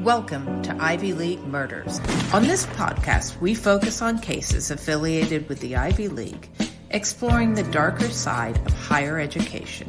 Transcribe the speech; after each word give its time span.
Welcome 0.00 0.62
to 0.62 0.76
Ivy 0.80 1.12
League 1.12 1.44
Murders. 1.44 1.98
On 2.32 2.44
this 2.44 2.66
podcast, 2.66 3.40
we 3.40 3.56
focus 3.56 4.00
on 4.00 4.20
cases 4.20 4.70
affiliated 4.70 5.48
with 5.48 5.58
the 5.58 5.74
Ivy 5.74 6.06
League, 6.06 6.48
exploring 6.90 7.54
the 7.54 7.64
darker 7.64 8.08
side 8.08 8.56
of 8.64 8.72
higher 8.74 9.18
education. 9.18 9.88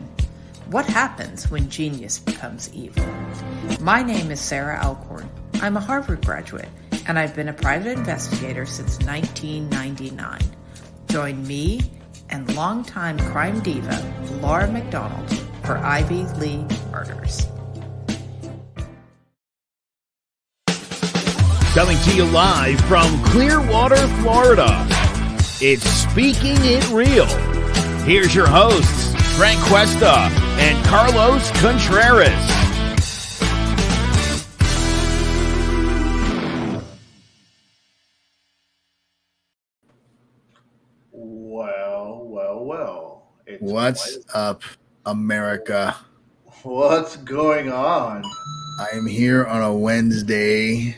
What 0.72 0.88
happens 0.88 1.52
when 1.52 1.70
genius 1.70 2.18
becomes 2.18 2.74
evil? 2.74 3.06
My 3.82 4.02
name 4.02 4.32
is 4.32 4.42
Sarah 4.42 4.84
Alcorn. 4.84 5.30
I'm 5.62 5.78
a 5.78 5.80
Harvard 5.80 6.26
graduate, 6.26 6.70
and 7.08 7.20
I've 7.20 7.36
been 7.36 7.50
a 7.50 7.54
private 7.54 7.96
investigator 7.96 8.66
since 8.66 8.98
1999. 9.06 10.40
Join 11.10 11.46
me 11.46 11.82
and 12.32 12.56
longtime 12.56 13.20
crime 13.20 13.60
diva 13.60 14.40
Laura 14.42 14.72
McDonald 14.72 15.30
for 15.64 15.78
Ivy 15.78 16.24
League 16.40 16.72
Murders. 16.90 17.46
Coming 21.80 21.98
to 22.00 22.14
you 22.14 22.26
live 22.26 22.78
from 22.82 23.24
Clearwater, 23.24 23.96
Florida. 24.22 24.86
It's 25.62 25.86
Speaking 25.90 26.58
It 26.58 26.86
Real. 26.90 27.26
Here's 28.04 28.36
your 28.36 28.48
hosts, 28.48 29.16
Frank 29.38 29.62
Cuesta 29.62 30.14
and 30.60 30.86
Carlos 30.86 31.50
Contreras. 31.62 32.34
Well, 41.14 42.26
well, 42.26 42.66
well. 42.66 43.32
It's 43.48 43.62
What's 43.62 44.18
up, 44.34 44.64
America? 45.06 45.96
What's 46.64 47.16
going 47.16 47.72
on? 47.72 48.26
I 48.82 48.88
am 48.98 49.06
here 49.06 49.46
on 49.46 49.62
a 49.62 49.74
Wednesday. 49.74 50.98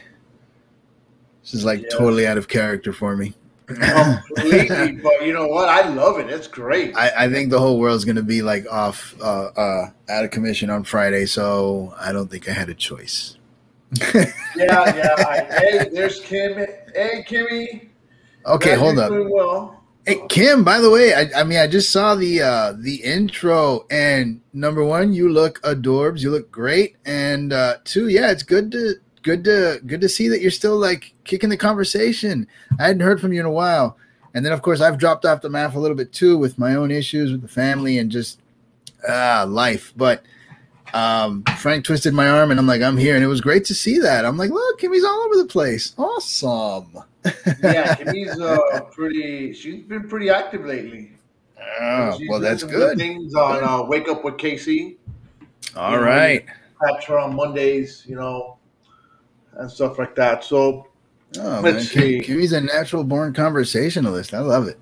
This 1.42 1.54
is 1.54 1.66
like 1.66 1.82
Yes. 1.84 1.92
totally 1.94 2.28
out 2.28 2.38
of 2.38 2.48
character 2.48 2.94
for 2.94 3.16
me. 3.16 3.34
Completely, 3.68 4.92
but 5.04 5.26
you 5.26 5.34
know 5.34 5.48
what? 5.48 5.70
I 5.70 5.88
love 5.90 6.20
it. 6.20 6.30
It's 6.30 6.48
great. 6.48 6.96
I, 6.96 7.26
I 7.26 7.30
think 7.30 7.50
the 7.52 7.60
whole 7.60 7.80
world's 7.80 8.06
gonna 8.06 8.22
be 8.22 8.42
like 8.42 8.66
off, 8.72 9.16
uh, 9.22 9.46
uh, 9.56 9.90
out 10.10 10.26
of 10.26 10.32
commission 10.32 10.70
on 10.70 10.84
Friday, 10.84 11.26
so 11.26 11.94
I 12.00 12.12
don't 12.12 12.30
think 12.30 12.50
I 12.50 12.52
had 12.54 12.70
a 12.70 12.74
choice. 12.74 13.38
yeah, 14.14 14.26
yeah. 14.56 15.16
I, 15.18 15.48
hey, 15.50 15.90
there's 15.92 16.20
Kim. 16.22 16.54
Hey, 16.96 17.26
Kimmy. 17.28 17.90
Okay, 18.46 18.76
Glad 18.76 18.80
hold 18.80 19.00
up. 19.00 19.12
well. 19.12 19.78
Hey 20.06 20.20
Kim, 20.30 20.64
by 20.64 20.80
the 20.80 20.90
way, 20.90 21.14
I, 21.14 21.30
I 21.42 21.44
mean 21.44 21.60
I 21.60 21.68
just 21.68 21.92
saw 21.92 22.16
the 22.16 22.42
uh 22.42 22.74
the 22.76 22.96
intro 23.04 23.86
and 23.92 24.42
number 24.52 24.84
one, 24.84 25.14
you 25.14 25.30
look 25.32 25.62
adorbs, 25.62 26.22
you 26.22 26.32
look 26.32 26.50
great, 26.52 26.96
and 27.06 27.54
uh 27.54 27.76
two, 27.84 28.08
yeah, 28.08 28.32
it's 28.32 28.42
good 28.42 28.72
to 28.72 28.96
good 29.24 29.44
to 29.46 29.82
good 29.86 30.02
to 30.02 30.10
see 30.10 30.28
that 30.30 30.42
you're 30.42 30.52
still 30.52 30.78
like 30.78 31.14
kicking 31.24 31.50
the 31.50 31.58
conversation. 31.58 32.48
I 32.80 32.88
hadn't 32.88 33.02
heard 33.02 33.22
from 33.22 33.34
you 33.34 33.40
in 33.40 33.46
a 33.46 33.52
while. 33.52 33.98
And 34.34 34.46
then 34.46 34.54
of 34.54 34.62
course 34.62 34.82
I've 34.82 34.98
dropped 34.98 35.26
off 35.26 35.42
the 35.42 35.50
map 35.50 35.76
a 35.76 35.80
little 35.80 35.98
bit 35.98 36.14
too 36.14 36.38
with 36.38 36.58
my 36.58 36.76
own 36.76 36.92
issues 36.92 37.32
with 37.32 37.42
the 37.42 37.48
family 37.48 37.98
and 37.98 38.12
just 38.12 38.40
ah 39.08 39.46
life. 39.48 39.94
But 39.96 40.24
um 40.94 41.44
Frank 41.58 41.86
twisted 41.86 42.14
my 42.14 42.28
arm 42.28 42.52
and 42.52 42.60
I'm 42.60 42.68
like, 42.68 42.82
I'm 42.82 42.98
here, 42.98 43.16
and 43.16 43.24
it 43.24 43.28
was 43.28 43.42
great 43.42 43.66
to 43.66 43.76
see 43.76 44.00
that. 44.00 44.26
I'm 44.26 44.38
like, 44.38 44.52
look, 44.52 44.80
Kimmy's 44.80 45.04
all 45.04 45.22
over 45.22 45.38
the 45.38 45.46
place. 45.46 45.94
Awesome. 45.98 47.04
Yeah, 47.62 47.96
Kimmy's 48.00 48.40
uh, 48.40 48.82
pretty. 48.92 49.54
She's 49.54 49.84
been 49.84 50.08
pretty 50.08 50.30
active 50.30 50.66
lately. 50.66 51.12
Oh, 51.80 52.20
well, 52.28 52.40
that's 52.40 52.62
some 52.62 52.70
good. 52.70 52.98
Things 52.98 53.36
on 53.36 53.64
uh, 53.64 53.84
Wake 53.84 54.08
Up 54.08 54.24
with 54.24 54.38
Casey. 54.38 54.98
All 55.76 56.00
right. 56.00 56.46
Catch 56.86 57.06
her 57.06 57.20
on 57.20 57.36
Mondays, 57.36 58.04
you 58.08 58.16
know, 58.16 58.58
and 59.62 59.72
stuff 59.72 59.98
like 60.00 60.16
that. 60.16 60.44
So 60.44 60.88
Oh, 61.40 61.62
Let's 61.64 61.64
man. 61.96 62.04
see. 62.04 62.16
Kim- 62.20 62.24
Kimmy's 62.36 62.52
a 62.52 62.60
natural 62.60 63.06
born 63.06 63.34
conversationalist. 63.34 64.34
I 64.34 64.40
love 64.40 64.68
it. 64.68 64.78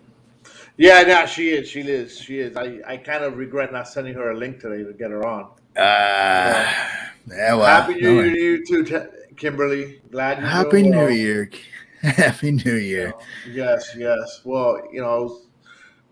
Yeah, 0.78 1.04
no, 1.04 1.28
she 1.28 1.50
is. 1.50 1.70
She 1.70 1.82
is. 1.82 2.18
She 2.20 2.40
is. 2.40 2.58
I, 2.58 2.80
I 2.88 2.98
kind 2.98 3.24
of 3.24 3.38
regret 3.38 3.72
not 3.72 3.88
sending 3.88 4.16
her 4.16 4.32
a 4.32 4.36
link 4.36 4.60
today 4.60 4.84
to 4.84 4.92
get 4.94 5.12
her 5.12 5.28
on. 5.28 5.50
Ah, 5.78 7.12
yeah, 7.30 7.54
well, 7.54 7.66
Happy 7.66 8.02
New 8.02 8.16
no 8.16 8.22
Year 8.24 8.34
to 8.34 8.40
you 8.42 8.66
too, 8.86 9.10
Kimberly. 9.38 10.02
Glad 10.10 10.40
you're 10.40 10.48
Happy 10.48 10.82
New 10.82 10.98
well. 10.98 11.12
Year. 11.12 11.52
Happy 12.02 12.52
New 12.52 12.76
Year. 12.76 13.14
Yes, 13.48 13.94
yes. 13.96 14.42
Well, 14.44 14.82
you 14.92 15.02
know, 15.02 15.42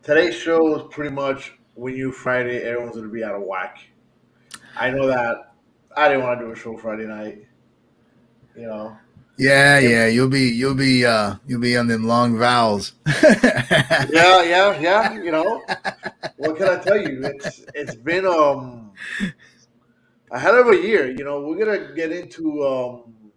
today's 0.04 0.36
show 0.36 0.76
is 0.76 0.84
pretty 0.92 1.16
much 1.16 1.54
when 1.74 1.96
you 1.96 2.12
Friday, 2.12 2.62
everyone's 2.62 2.96
gonna 2.96 3.08
be 3.08 3.24
out 3.24 3.34
of 3.34 3.42
whack. 3.42 3.80
I 4.76 4.92
know 4.92 5.08
that. 5.08 5.54
I 5.96 6.10
didn't 6.10 6.26
want 6.26 6.40
to 6.42 6.46
do 6.46 6.52
a 6.52 6.56
show 6.56 6.78
Friday 6.78 7.08
night. 7.08 7.47
You 8.58 8.68
know. 8.68 8.98
Yeah, 9.38 9.80
yeah, 9.80 10.08
you'll 10.08 10.30
be 10.30 10.50
you'll 10.50 10.76
be 10.76 11.06
uh 11.06 11.36
you'll 11.46 11.62
be 11.62 11.78
on 11.78 11.88
them 11.88 12.06
long 12.06 12.38
vowels. 12.38 12.94
Yeah, 14.10 14.44
yeah, 14.44 14.80
yeah. 14.80 15.14
You 15.16 15.32
know. 15.32 15.66
what 16.38 16.58
can 16.58 16.68
I 16.70 16.78
tell 16.78 16.98
you? 16.98 17.24
It's 17.26 17.68
it's 17.74 17.96
been 17.96 18.26
um 18.26 18.92
a 20.32 20.40
hell 20.40 20.60
of 20.60 20.70
a 20.70 20.76
year. 20.78 21.10
You 21.10 21.24
know, 21.24 21.42
we're 21.42 21.58
gonna 21.64 21.94
get 21.96 22.12
into 22.12 22.64
um 22.66 23.32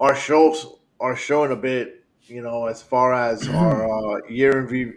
our 0.00 0.14
shows 0.14 0.66
our 1.00 1.16
show 1.16 1.44
in 1.44 1.52
a 1.52 1.56
bit. 1.56 2.04
You 2.26 2.42
know, 2.42 2.66
as 2.66 2.82
far 2.82 3.12
as 3.12 3.48
our 3.48 3.84
uh, 4.18 4.20
year 4.28 4.60
in 4.60 4.66
re- 4.66 4.94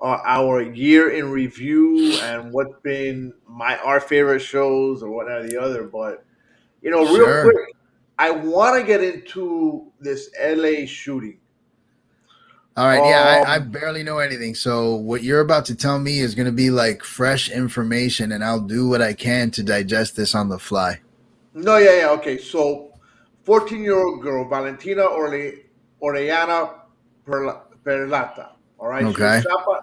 uh, 0.00 0.18
our 0.24 0.62
year 0.62 1.10
in 1.10 1.30
review 1.30 2.18
and 2.20 2.52
what's 2.52 2.74
been 2.82 3.32
my 3.48 3.78
our 3.78 4.00
favorite 4.00 4.40
shows 4.40 5.02
or 5.02 5.08
or 5.24 5.42
the 5.42 5.60
other. 5.60 5.84
But 5.84 6.24
you 6.82 6.90
know, 6.90 7.04
real 7.04 7.26
Sure. 7.26 7.40
quick, 7.40 7.73
I 8.18 8.30
want 8.30 8.80
to 8.80 8.86
get 8.86 9.02
into 9.02 9.92
this 10.00 10.30
LA 10.40 10.86
shooting. 10.86 11.38
All 12.76 12.86
right, 12.86 13.04
yeah, 13.04 13.40
I, 13.44 13.56
I 13.56 13.58
Um, 13.58 13.70
barely 13.70 14.02
know 14.02 14.18
anything. 14.18 14.54
So 14.56 14.96
what 14.96 15.22
you're 15.22 15.40
about 15.40 15.64
to 15.66 15.76
tell 15.76 15.98
me 16.00 16.18
is 16.20 16.34
going 16.34 16.46
to 16.46 16.52
be 16.52 16.70
like 16.70 17.04
fresh 17.04 17.48
information, 17.50 18.32
and 18.32 18.42
I'll 18.44 18.60
do 18.60 18.88
what 18.88 19.00
I 19.02 19.12
can 19.14 19.50
to 19.52 19.62
digest 19.62 20.16
this 20.16 20.34
on 20.34 20.48
the 20.48 20.58
fly. 20.58 21.00
No, 21.54 21.76
yeah, 21.78 21.98
yeah, 22.00 22.10
okay. 22.10 22.38
So, 22.38 22.92
14 23.44 23.82
year 23.82 23.96
old 23.98 24.22
girl, 24.22 24.48
Valentina 24.48 25.02
Orle, 25.02 25.52
Orellana 26.02 26.74
Perla- 27.24 27.62
Perlata. 27.84 28.50
All 28.78 28.88
right. 28.88 29.08
She 29.10 29.10
Okay. 29.10 29.22
was, 29.22 29.42
shot 29.42 29.64
by, 29.66 29.80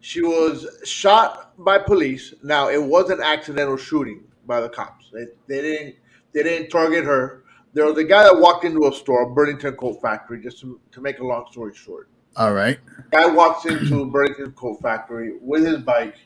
she 0.00 0.22
was 0.22 0.66
shot 0.84 1.54
by 1.64 1.78
police. 1.78 2.34
Now, 2.42 2.68
it 2.68 2.82
was 2.82 3.10
an 3.10 3.20
accidental 3.22 3.76
shooting 3.76 4.24
by 4.46 4.60
the 4.60 4.68
cops. 4.68 5.10
They, 5.12 5.26
they 5.46 5.62
didn't 5.62 5.96
they 6.34 6.42
didn't 6.42 6.70
target 6.70 7.04
her. 7.04 7.41
There 7.74 7.86
was 7.86 7.96
a 7.96 8.04
guy 8.04 8.24
that 8.24 8.38
walked 8.38 8.64
into 8.64 8.86
a 8.86 8.92
store, 8.92 9.32
Burlington 9.32 9.74
Coat 9.76 10.00
Factory, 10.02 10.42
just 10.42 10.60
to, 10.60 10.78
to 10.90 11.00
make 11.00 11.20
a 11.20 11.24
long 11.24 11.46
story 11.50 11.74
short. 11.74 12.10
All 12.36 12.52
right. 12.52 12.78
Guy 13.10 13.26
walks 13.26 13.64
into 13.66 14.06
Burlington 14.10 14.52
Coat 14.52 14.80
Factory 14.82 15.38
with 15.40 15.64
his 15.64 15.78
bike. 15.78 16.16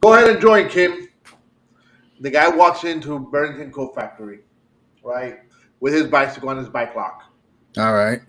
Go 0.00 0.14
ahead 0.14 0.30
and 0.30 0.40
join, 0.40 0.68
Kim. 0.68 1.08
The 2.20 2.30
guy 2.30 2.48
walks 2.48 2.84
into 2.84 3.18
Burlington 3.18 3.70
Coat 3.70 3.94
Factory, 3.94 4.40
right, 5.04 5.38
with 5.80 5.94
his 5.94 6.08
bicycle 6.08 6.48
on 6.48 6.58
his 6.58 6.68
bike 6.68 6.96
lock. 6.96 7.22
All 7.76 7.94
right. 7.94 8.20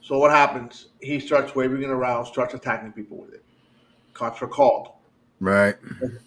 So 0.00 0.18
what 0.18 0.30
happens? 0.30 0.88
He 1.00 1.18
starts 1.18 1.54
waving 1.54 1.82
it 1.82 1.90
around, 1.90 2.26
starts 2.26 2.54
attacking 2.54 2.92
people 2.92 3.18
with 3.18 3.34
it. 3.34 3.44
Cops 4.14 4.40
are 4.42 4.48
called. 4.48 4.90
Right. 5.40 5.76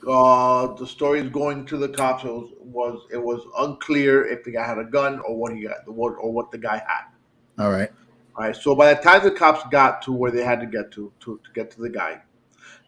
Uh, 0.08 0.74
the 0.76 0.88
story 0.88 1.20
is 1.20 1.30
going 1.30 1.66
to 1.66 1.78
the 1.78 1.90
cops. 1.90 2.24
It 2.24 2.28
was, 2.32 2.54
was 2.62 3.08
it 3.12 3.22
was 3.22 3.42
unclear 3.60 4.26
if 4.26 4.44
the 4.46 4.52
guy 4.52 4.66
had 4.66 4.78
a 4.78 4.86
gun 4.86 5.20
or 5.20 5.36
what 5.36 5.54
he 5.54 5.64
got, 5.64 5.86
the 5.86 5.92
what 5.92 6.12
or 6.20 6.32
what 6.32 6.50
the 6.52 6.58
guy 6.58 6.78
had. 6.78 7.64
All 7.64 7.72
right. 7.72 7.92
All 8.36 8.46
right. 8.46 8.56
So 8.56 8.74
by 8.74 8.94
the 8.94 9.02
time 9.02 9.24
the 9.24 9.32
cops 9.32 9.68
got 9.70 10.02
to 10.04 10.14
where 10.14 10.32
they 10.32 10.44
had 10.44 10.62
to 10.62 10.66
get 10.66 10.92
to 10.94 11.12
to, 11.22 11.40
to 11.44 11.52
get 11.54 11.72
to 11.72 11.82
the 11.82 11.90
guy, 11.90 12.22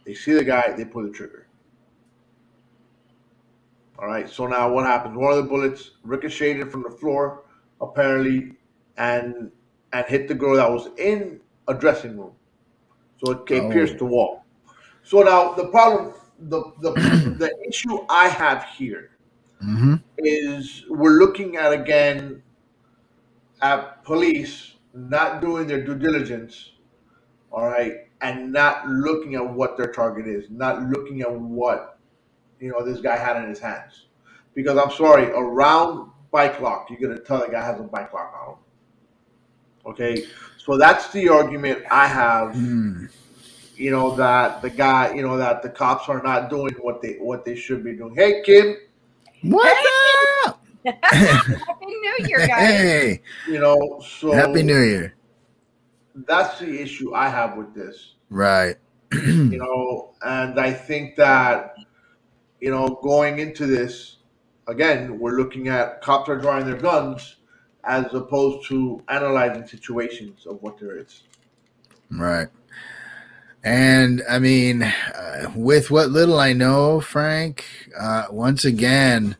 they 0.05 0.13
see 0.13 0.31
the 0.31 0.45
guy, 0.45 0.71
they 0.71 0.85
pull 0.85 1.03
the 1.03 1.09
trigger. 1.11 1.47
All 3.99 4.07
right. 4.07 4.29
So 4.29 4.47
now 4.47 4.71
what 4.71 4.85
happens? 4.85 5.17
One 5.17 5.31
of 5.31 5.37
the 5.37 5.49
bullets 5.49 5.91
ricocheted 6.03 6.71
from 6.71 6.83
the 6.83 6.89
floor, 6.89 7.43
apparently, 7.81 8.53
and 8.97 9.51
and 9.91 10.05
hit 10.07 10.29
the 10.29 10.35
girl 10.35 10.55
that 10.55 10.71
was 10.71 10.87
in 10.97 11.41
a 11.67 11.73
dressing 11.73 12.17
room. 12.17 12.31
So 13.23 13.31
it, 13.31 13.51
it 13.51 13.63
Oh. 13.63 13.69
pierced 13.71 13.97
the 13.97 14.05
wall. 14.05 14.42
So 15.03 15.21
now 15.21 15.53
the 15.53 15.67
problem, 15.67 16.13
the 16.39 16.71
the 16.81 16.91
the 17.39 17.55
issue 17.67 18.05
I 18.09 18.27
have 18.29 18.65
here 18.77 19.13
Mm-hmm. 19.63 19.95
is 20.17 20.83
we're 20.89 21.19
looking 21.19 21.55
at 21.55 21.71
again 21.71 22.43
at 23.61 24.03
police 24.03 24.73
not 24.93 25.41
doing 25.41 25.67
their 25.67 25.83
due 25.83 25.95
diligence, 25.95 26.73
all 27.51 27.67
right, 27.67 28.09
and 28.21 28.51
not 28.51 28.87
looking 28.87 29.35
at 29.35 29.47
what 29.53 29.77
their 29.77 29.91
target 29.91 30.27
is, 30.27 30.49
not 30.49 30.83
looking 30.83 31.21
at 31.21 31.31
what 31.31 31.97
you 32.59 32.71
know 32.71 32.83
this 32.83 32.99
guy 32.99 33.15
had 33.15 33.37
in 33.37 33.49
his 33.49 33.59
hands. 33.59 34.07
Because 34.53 34.77
I'm 34.77 34.91
sorry, 34.91 35.29
around 35.31 36.11
bike 36.31 36.59
lock, 36.59 36.89
you're 36.89 36.99
gonna 36.99 37.19
tell 37.19 37.39
the 37.39 37.47
guy 37.47 37.63
has 37.63 37.79
a 37.79 37.83
bike 37.83 38.13
lock 38.13 38.33
on 38.41 38.53
him. 38.53 38.59
Okay, 39.85 40.25
so 40.57 40.77
that's 40.77 41.09
the 41.11 41.29
argument 41.29 41.83
I 41.89 42.07
have. 42.07 42.53
Hmm. 42.53 43.05
You 43.75 43.91
know 43.91 44.15
that 44.15 44.61
the 44.61 44.69
guy, 44.69 45.13
you 45.13 45.21
know 45.21 45.37
that 45.37 45.63
the 45.63 45.69
cops 45.69 46.07
are 46.09 46.21
not 46.21 46.49
doing 46.49 46.73
what 46.81 47.01
they 47.01 47.13
what 47.13 47.43
they 47.43 47.55
should 47.55 47.83
be 47.83 47.93
doing. 47.95 48.15
Hey, 48.15 48.41
Kim, 48.45 48.77
What's 49.43 49.89
up? 50.45 50.65
Happy 50.85 51.85
New 51.85 52.15
Year, 52.19 52.47
guys. 52.47 52.49
Hey, 52.49 53.21
you 53.47 53.59
know 53.59 54.01
so 54.05 54.31
happy 54.31 54.63
New 54.63 54.81
Year. 54.81 55.15
that's 56.15 56.59
the 56.59 56.81
issue 56.81 57.13
I 57.13 57.27
have 57.27 57.57
with 57.57 57.73
this. 57.73 58.15
Right. 58.29 58.77
you 59.11 59.57
know, 59.57 60.13
and 60.21 60.57
I 60.59 60.71
think 60.71 61.17
that, 61.17 61.75
you 62.61 62.71
know, 62.71 62.99
going 63.03 63.39
into 63.39 63.65
this, 63.67 64.17
again, 64.67 65.19
we're 65.19 65.37
looking 65.37 65.67
at 65.67 66.01
cops 66.01 66.29
are 66.29 66.37
drawing 66.37 66.65
their 66.65 66.77
guns 66.77 67.35
as 67.83 68.13
opposed 68.13 68.67
to 68.69 69.03
analyzing 69.09 69.67
situations 69.67 70.45
of 70.45 70.61
what 70.63 70.79
there 70.79 70.97
is. 70.97 71.23
Right. 72.09 72.47
And 73.63 74.21
I 74.29 74.39
mean, 74.39 74.83
uh, 74.83 75.51
with 75.55 75.89
what 75.89 76.09
little 76.09 76.39
I 76.39 76.53
know, 76.53 76.99
Frank, 76.99 77.65
uh, 77.97 78.25
once 78.29 78.65
again, 78.65 79.37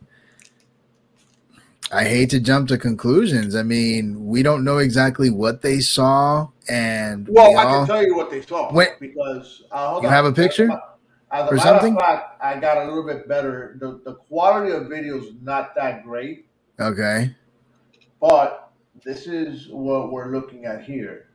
I 1.92 2.04
hate 2.04 2.30
to 2.30 2.40
jump 2.40 2.68
to 2.68 2.78
conclusions. 2.78 3.54
I 3.54 3.62
mean, 3.62 4.26
we 4.26 4.42
don't 4.42 4.64
know 4.64 4.78
exactly 4.78 5.30
what 5.30 5.60
they 5.62 5.80
saw, 5.80 6.48
and 6.68 7.28
Well, 7.28 7.50
we 7.50 7.56
I 7.56 7.64
all- 7.64 7.86
can 7.86 7.86
tell 7.96 8.04
you 8.06 8.16
what 8.16 8.30
they 8.30 8.40
saw 8.40 8.72
Wait. 8.72 8.90
because 8.98 9.62
uh, 9.70 9.98
You 10.00 10.08
on. 10.08 10.12
have 10.14 10.24
a 10.24 10.32
picture 10.32 10.70
As 11.30 11.48
a 11.50 11.52
or 11.52 11.58
something? 11.58 11.94
fact, 11.96 12.42
I 12.42 12.58
got 12.58 12.78
a 12.78 12.84
little 12.86 13.06
bit 13.06 13.28
better. 13.28 13.76
The, 13.78 14.00
the 14.04 14.14
quality 14.14 14.72
of 14.72 14.88
video 14.88 15.18
is 15.18 15.34
not 15.42 15.74
that 15.76 16.02
great, 16.04 16.46
okay. 16.80 17.34
but 18.20 18.72
this 19.04 19.26
is 19.26 19.68
what 19.68 20.10
we're 20.10 20.30
looking 20.34 20.64
at 20.64 20.82
here. 20.82 21.26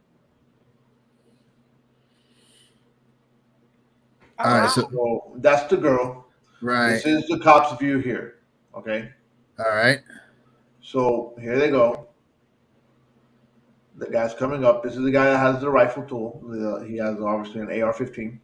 All 4.40 4.60
right, 4.60 4.70
so 4.70 4.90
So 4.92 5.34
that's 5.38 5.70
the 5.70 5.78
girl. 5.78 6.28
right, 6.62 6.92
This 6.94 7.06
is 7.06 7.28
the 7.28 7.40
cop's 7.40 7.78
view 7.80 8.00
here. 8.00 8.36
Okay. 8.76 9.10
all 9.60 9.76
right, 9.76 10.00
So 10.82 11.34
here 11.40 11.58
they 11.60 11.70
go. 11.70 12.08
The 13.98 14.08
guy's 14.08 14.34
coming 14.34 14.64
up. 14.64 14.82
This 14.82 14.96
is 14.96 15.04
the 15.04 15.12
guy 15.12 15.26
that 15.26 15.38
has 15.40 15.60
the 15.60 15.70
rifle 15.70 16.04
tool. 16.04 16.42
The, 16.48 16.86
he 16.88 16.96
has 16.98 17.18
obviously 17.20 17.60
an 17.62 17.82
AR-15. 17.84 18.40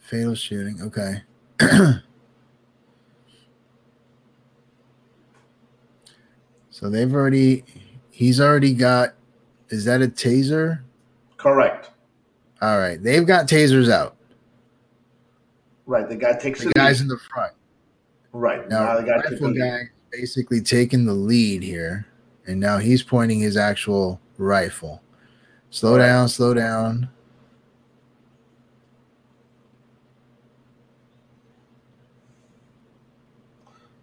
fatal 0.00 0.34
shooting. 0.34 0.82
Okay. 0.82 1.22
so 6.70 6.90
they've 6.90 7.12
already, 7.14 7.64
he's 8.10 8.40
already 8.40 8.74
got. 8.74 9.14
Is 9.68 9.84
that 9.84 10.02
a 10.02 10.08
taser? 10.08 10.80
Correct. 11.36 11.90
All 12.60 12.78
right, 12.78 13.00
they've 13.00 13.26
got 13.26 13.46
tasers 13.46 13.90
out. 13.90 14.16
Right. 15.88 16.06
The 16.06 16.16
guy 16.16 16.34
takes 16.34 16.60
The 16.60 16.66
the 16.66 16.72
guys 16.74 16.98
lead. 16.98 17.04
in 17.04 17.08
the 17.08 17.18
front. 17.18 17.54
Right. 18.32 18.68
Now, 18.68 18.84
Now 18.84 18.94
the 18.96 19.00
the 19.00 19.08
guy 19.08 19.22
took 19.30 19.38
the 19.40 19.58
guy 19.58 19.90
basically 20.12 20.60
taking 20.60 21.06
the 21.06 21.14
lead 21.14 21.62
here, 21.62 22.06
and 22.46 22.60
now 22.60 22.76
he's 22.76 23.02
pointing 23.02 23.40
his 23.40 23.56
actual 23.56 24.20
rifle. 24.36 25.02
Slow 25.70 25.96
Right. 25.96 26.06
down, 26.06 26.28
slow 26.28 26.52
down. 26.52 27.08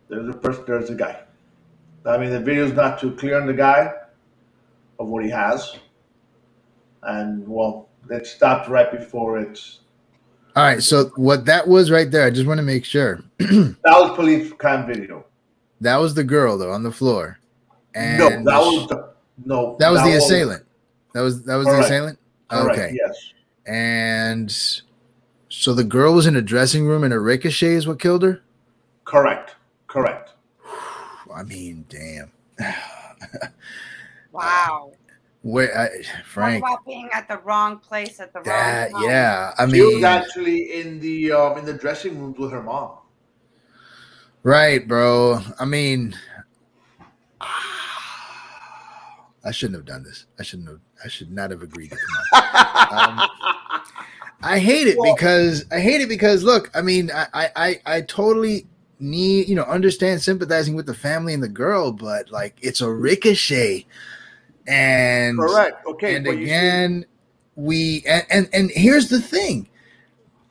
There's 0.08 0.30
a 0.30 0.34
person. 0.38 0.64
There's 0.68 0.90
a 0.90 0.96
guy. 0.96 1.22
I 2.06 2.18
mean, 2.18 2.30
the 2.30 2.40
video's 2.40 2.74
not 2.74 3.00
too 3.00 3.12
clear 3.16 3.40
on 3.40 3.48
the 3.48 3.54
guy 3.54 3.92
of 5.00 5.08
what 5.08 5.24
he 5.24 5.30
has, 5.32 5.78
and 7.04 7.48
well, 7.48 7.90
it 8.10 8.28
stopped 8.28 8.70
right 8.70 8.92
before 8.92 9.40
it's. 9.40 9.80
All 10.56 10.64
right, 10.64 10.82
so 10.82 11.12
what 11.16 11.46
that 11.46 11.68
was 11.68 11.92
right 11.92 12.10
there, 12.10 12.26
I 12.26 12.30
just 12.30 12.48
want 12.48 12.60
to 12.60 12.64
make 12.64 12.86
sure 12.86 13.22
That 13.40 13.76
was 13.84 14.16
police 14.16 14.54
cam 14.54 14.88
video. 14.88 15.26
that 15.82 15.98
was 15.98 16.14
the 16.14 16.24
girl 16.24 16.58
though 16.58 16.72
on 16.72 16.84
the 16.84 16.92
floor, 16.92 17.40
and 17.94 18.18
no, 18.20 18.30
that 18.30 18.60
was 18.60 18.88
the 18.88 19.10
no. 19.46 19.76
that 19.80 19.90
was 19.90 20.02
the 20.04 20.14
assailant. 20.14 20.64
That 21.14 21.22
was 21.22 21.44
that 21.44 21.56
was 21.56 21.66
the 21.66 21.72
Correct. 21.74 21.86
assailant. 21.86 22.20
Correct, 22.50 22.80
Okay, 22.80 22.98
Yes. 23.06 23.34
and 23.66 24.50
so 25.50 25.74
the 25.74 25.84
girl 25.84 26.14
was 26.14 26.26
in 26.26 26.36
a 26.38 26.42
dressing 26.42 26.86
room, 26.86 27.04
and 27.04 27.14
a 27.14 27.20
ricochet 27.20 27.74
is 27.74 27.86
what 27.88 28.00
killed 28.00 28.24
her. 28.24 28.42
Correct. 29.04 29.56
Correct. 29.88 30.32
I 31.36 31.44
mean, 31.44 31.86
damn. 31.90 32.32
Wow. 34.32 34.92
Where 35.46 35.78
I, 35.78 35.90
Talk 36.02 36.26
Frank? 36.26 36.64
about 36.64 36.84
being 36.88 37.08
at 37.14 37.28
the 37.28 37.38
wrong 37.38 37.78
place 37.78 38.20
at 38.20 38.34
the 38.34 38.42
That 38.46 38.92
wrong 38.92 39.02
time. 39.04 39.12
yeah, 39.12 39.54
I 39.60 39.68
mean, 39.68 39.76
she 39.76 39.82
was 39.84 39.94
mean, 39.94 40.04
actually 40.04 40.74
in 40.82 41.00
the 41.00 41.32
um, 41.34 41.58
in 41.60 41.66
the 41.66 41.74
dressing 41.74 42.20
rooms 42.20 42.40
with 42.40 42.50
her 42.52 42.64
mom. 42.64 42.98
right, 44.42 44.88
bro. 44.88 45.40
I 45.60 45.66
mean, 45.66 46.16
I 49.44 49.52
shouldn't 49.52 49.76
have 49.78 49.86
done 49.86 50.02
this. 50.02 50.26
I 50.40 50.44
shouldn't 50.44 50.68
have. 50.68 50.80
I 51.04 51.10
should 51.10 51.32
not 51.32 51.52
have 51.52 51.62
agreed 51.62 51.92
to 51.92 51.96
come 51.98 52.42
on. 52.42 53.20
Um, 53.20 53.30
I 54.42 54.58
hate 54.58 54.88
it 54.88 54.98
Well- 54.98 55.14
because 55.14 55.66
I 55.72 55.80
hate 55.80 56.02
it 56.02 56.10
because 56.10 56.44
look, 56.44 56.72
I 56.74 56.82
mean, 56.82 57.12
I, 57.14 57.28
I 57.36 57.50
I 57.56 57.82
I 57.98 58.02
totally 58.02 58.66
need 59.00 59.48
you 59.48 59.54
know 59.56 59.64
understand 59.66 60.24
sympathizing 60.24 60.74
with 60.74 60.88
the 60.88 60.96
family 60.96 61.36
and 61.36 61.44
the 61.44 61.50
girl, 61.50 61.92
but 61.92 62.32
like 62.32 62.58
it's 62.64 62.82
a 62.82 62.90
ricochet, 62.92 63.86
and 64.68 65.38
Correct. 65.40 65.86
Okay. 65.86 66.16
and 66.16 66.26
but 66.26 66.32
you 66.38 66.46
see- 66.48 66.52
again 66.52 67.06
we 67.56 68.04
and, 68.08 68.26
and 68.30 68.50
and 68.54 68.72
here's 68.72 69.08
the 69.10 69.22
thing 69.22 69.68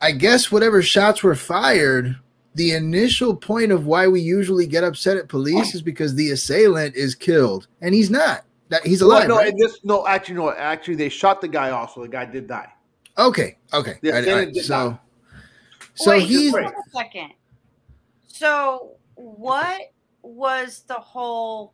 i 0.01 0.11
guess 0.11 0.51
whatever 0.51 0.81
shots 0.81 1.21
were 1.21 1.35
fired 1.35 2.15
the 2.55 2.71
initial 2.71 3.35
point 3.35 3.71
of 3.71 3.85
why 3.85 4.07
we 4.07 4.21
usually 4.21 4.65
get 4.65 4.83
upset 4.83 5.17
at 5.17 5.27
police 5.27 5.75
is 5.75 5.81
because 5.81 6.15
the 6.15 6.31
assailant 6.31 6.95
is 6.95 7.13
killed 7.13 7.67
and 7.81 7.93
he's 7.93 8.09
not 8.09 8.45
that 8.69 8.85
he's 8.87 9.01
Well, 9.01 9.11
alive 9.11 9.27
no, 9.27 9.35
right? 9.37 9.53
this 9.57 9.77
no. 9.83 10.07
Actually, 10.07 10.35
no. 10.35 10.51
Actually, 10.51 10.95
they 10.95 11.09
shot 11.09 11.39
the 11.41 11.47
guy 11.47 11.69
off, 11.69 11.93
so 11.93 12.01
the 12.01 12.07
guy 12.07 12.25
did 12.25 12.47
die. 12.47 12.71
okay 13.17 13.57
okay 13.73 13.99
The 14.01 14.09
All 14.09 14.13
right, 14.15 14.17
all 14.17 14.21
assailant 14.23 14.47
right, 14.47 14.53
did 14.55 14.65
so 14.65 14.89
not. 14.89 15.03
so 15.93 16.09
Wait, 16.11 16.23
he's 16.23 16.51
hold 16.51 16.65
on 16.65 16.71
a 16.73 16.89
second. 16.91 17.31
So, 18.27 18.91
what 19.13 19.81
was 20.23 20.83
the 20.87 20.95
whole 20.95 21.73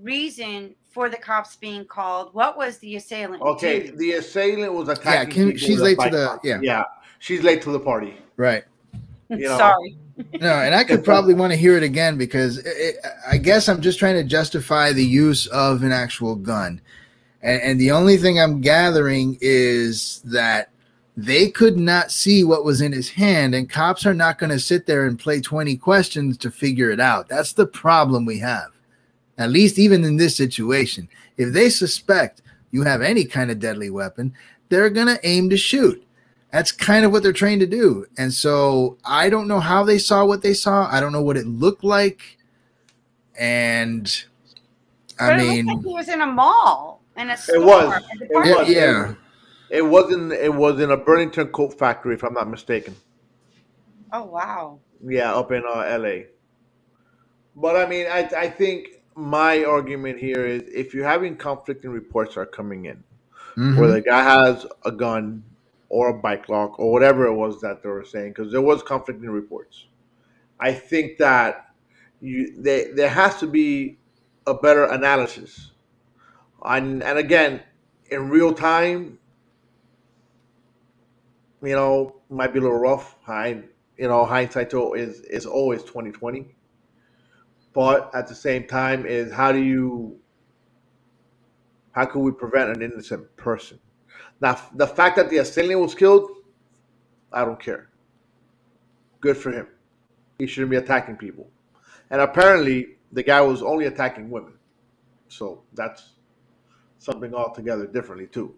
reason 0.00 0.74
for 0.94 1.08
the 1.10 1.16
cops 1.16 1.56
being 1.56 1.84
called? 1.84 2.32
What 2.32 2.56
was 2.56 2.78
the 2.78 2.94
assailant? 2.96 3.42
Okay, 3.42 3.88
do? 3.88 3.96
the 3.96 4.12
assailant 4.12 4.72
was 4.72 4.88
attacking. 4.88 5.34
can- 5.34 5.46
people 5.52 5.58
she's 5.66 5.80
late 5.80 5.98
to 5.98 6.08
the- 6.08 6.24
lock. 6.24 6.40
yeah. 6.44 6.60
yeah. 6.62 6.84
She's 7.18 7.42
late 7.42 7.60
to 7.62 7.70
the 7.72 7.80
party. 7.80 8.16
right 8.36 8.64
you 9.30 9.36
know. 9.48 9.58
Sorry. 9.58 9.96
no 10.40 10.52
and 10.52 10.74
i 10.74 10.84
could 10.84 11.02
probably 11.02 11.34
want 11.34 11.50
to 11.52 11.56
hear 11.56 11.76
it 11.76 11.82
again 11.82 12.16
because 12.16 12.58
it, 12.58 12.66
it, 12.66 12.96
i 13.26 13.36
guess 13.36 13.68
i'm 13.68 13.80
just 13.80 13.98
trying 13.98 14.14
to 14.14 14.22
justify 14.22 14.92
the 14.92 15.04
use 15.04 15.46
of 15.48 15.82
an 15.82 15.90
actual 15.90 16.36
gun 16.36 16.80
and, 17.42 17.60
and 17.62 17.80
the 17.80 17.90
only 17.90 18.16
thing 18.16 18.38
i'm 18.38 18.60
gathering 18.60 19.36
is 19.40 20.20
that 20.24 20.70
they 21.16 21.50
could 21.50 21.76
not 21.78 22.12
see 22.12 22.44
what 22.44 22.64
was 22.64 22.80
in 22.80 22.92
his 22.92 23.08
hand 23.08 23.54
and 23.56 23.68
cops 23.70 24.04
are 24.06 24.14
not 24.14 24.38
going 24.38 24.50
to 24.50 24.60
sit 24.60 24.86
there 24.86 25.06
and 25.06 25.18
play 25.18 25.40
20 25.40 25.76
questions 25.78 26.36
to 26.36 26.50
figure 26.50 26.90
it 26.90 27.00
out 27.00 27.26
that's 27.28 27.54
the 27.54 27.66
problem 27.66 28.24
we 28.24 28.38
have 28.38 28.68
at 29.38 29.50
least 29.50 29.78
even 29.78 30.04
in 30.04 30.16
this 30.16 30.36
situation 30.36 31.08
if 31.36 31.52
they 31.52 31.68
suspect 31.68 32.42
you 32.70 32.82
have 32.82 33.02
any 33.02 33.24
kind 33.24 33.50
of 33.50 33.58
deadly 33.58 33.90
weapon 33.90 34.32
they're 34.68 34.90
going 34.90 35.06
to 35.06 35.26
aim 35.26 35.50
to 35.50 35.56
shoot 35.56 36.04
that's 36.54 36.70
kind 36.70 37.04
of 37.04 37.10
what 37.10 37.24
they're 37.24 37.32
trained 37.32 37.62
to 37.62 37.66
do. 37.66 38.06
And 38.16 38.32
so 38.32 38.96
I 39.04 39.28
don't 39.28 39.48
know 39.48 39.58
how 39.58 39.82
they 39.82 39.98
saw 39.98 40.24
what 40.24 40.42
they 40.42 40.54
saw. 40.54 40.88
I 40.88 41.00
don't 41.00 41.10
know 41.10 41.20
what 41.20 41.36
it 41.36 41.48
looked 41.48 41.82
like. 41.82 42.38
And 43.36 44.06
I 45.18 45.30
But 45.30 45.38
mean, 45.38 45.66
looked 45.66 45.78
like 45.78 45.86
he 45.88 45.94
was 45.94 46.08
in 46.08 46.20
a 46.20 46.26
mall 46.26 47.02
in 47.16 47.30
a 47.30 47.36
store. 47.36 47.58
was. 47.58 48.02
It 48.20 48.30
was. 48.30 48.68
yeah, 48.68 48.80
yeah. 48.82 49.14
It 49.68 49.82
wasn't. 49.82 50.32
It 50.32 50.54
was 50.54 50.78
in 50.78 50.92
a 50.92 50.96
Burlington 50.96 51.48
coat 51.48 51.76
factory, 51.76 52.14
if 52.14 52.22
I'm 52.22 52.34
not 52.34 52.48
mistaken. 52.48 52.94
Oh 54.12 54.22
wow. 54.22 54.78
Yeah, 55.04 55.34
up 55.34 55.50
in 55.50 55.64
uh, 55.68 55.80
L.A. 55.80 56.28
But 57.56 57.74
I 57.74 57.86
mean, 57.88 58.06
I 58.06 58.30
I 58.36 58.48
think 58.48 58.93
my 59.16 59.64
argument 59.64 60.18
here 60.18 60.44
is 60.46 60.62
if 60.74 60.94
you're 60.94 61.06
having 61.08 61.36
conflicting 61.36 61.90
reports 61.90 62.36
are 62.36 62.46
coming 62.46 62.86
in, 62.86 63.04
Mhm. 63.56 63.76
where 63.78 63.90
the 63.92 64.00
guy 64.02 64.22
has 64.22 64.66
a 64.84 64.92
gun 64.92 65.44
or 65.88 66.08
a 66.10 66.14
bike 66.14 66.48
lock 66.48 66.78
or 66.78 66.92
whatever 66.92 67.26
it 67.26 67.34
was 67.34 67.60
that 67.60 67.82
they 67.82 67.88
were 67.88 68.04
saying, 68.04 68.32
because 68.32 68.52
there 68.52 68.62
was 68.62 68.82
conflicting 68.82 69.30
reports. 69.30 69.86
I 70.60 70.72
think 70.74 71.18
that 71.18 71.74
you 72.20 72.54
they, 72.62 72.90
there 72.92 73.10
has 73.10 73.38
to 73.40 73.46
be 73.46 73.98
a 74.46 74.54
better 74.54 74.84
analysis 74.84 75.72
And 76.64 77.02
and 77.02 77.18
again, 77.18 77.62
in 78.10 78.30
real 78.30 78.52
time, 78.54 79.18
you 81.62 81.74
know, 81.74 82.16
might 82.30 82.52
be 82.52 82.58
a 82.58 82.62
little 82.62 82.78
rough. 82.78 83.16
I, 83.26 83.62
you 83.96 84.08
know, 84.08 84.24
hindsight 84.24 84.72
is 84.74 85.20
is 85.20 85.46
always 85.46 85.82
twenty 85.82 86.10
twenty. 86.12 86.53
But 87.74 88.14
at 88.14 88.28
the 88.28 88.34
same 88.34 88.66
time, 88.66 89.04
is 89.04 89.32
how 89.32 89.52
do 89.52 89.58
you, 89.58 90.18
how 91.92 92.06
can 92.06 92.22
we 92.22 92.30
prevent 92.30 92.74
an 92.74 92.82
innocent 92.82 93.36
person? 93.36 93.78
Now, 94.40 94.58
the 94.74 94.86
fact 94.86 95.16
that 95.16 95.28
the 95.28 95.38
assailant 95.38 95.80
was 95.80 95.94
killed, 95.94 96.30
I 97.32 97.44
don't 97.44 97.60
care. 97.60 97.90
Good 99.20 99.36
for 99.36 99.50
him. 99.50 99.66
He 100.38 100.46
shouldn't 100.46 100.70
be 100.70 100.76
attacking 100.76 101.16
people. 101.16 101.50
And 102.10 102.20
apparently, 102.20 102.96
the 103.12 103.22
guy 103.22 103.40
was 103.40 103.62
only 103.62 103.86
attacking 103.86 104.30
women. 104.30 104.54
So 105.28 105.62
that's 105.72 106.10
something 106.98 107.34
altogether 107.34 107.86
differently 107.86 108.26
too. 108.26 108.54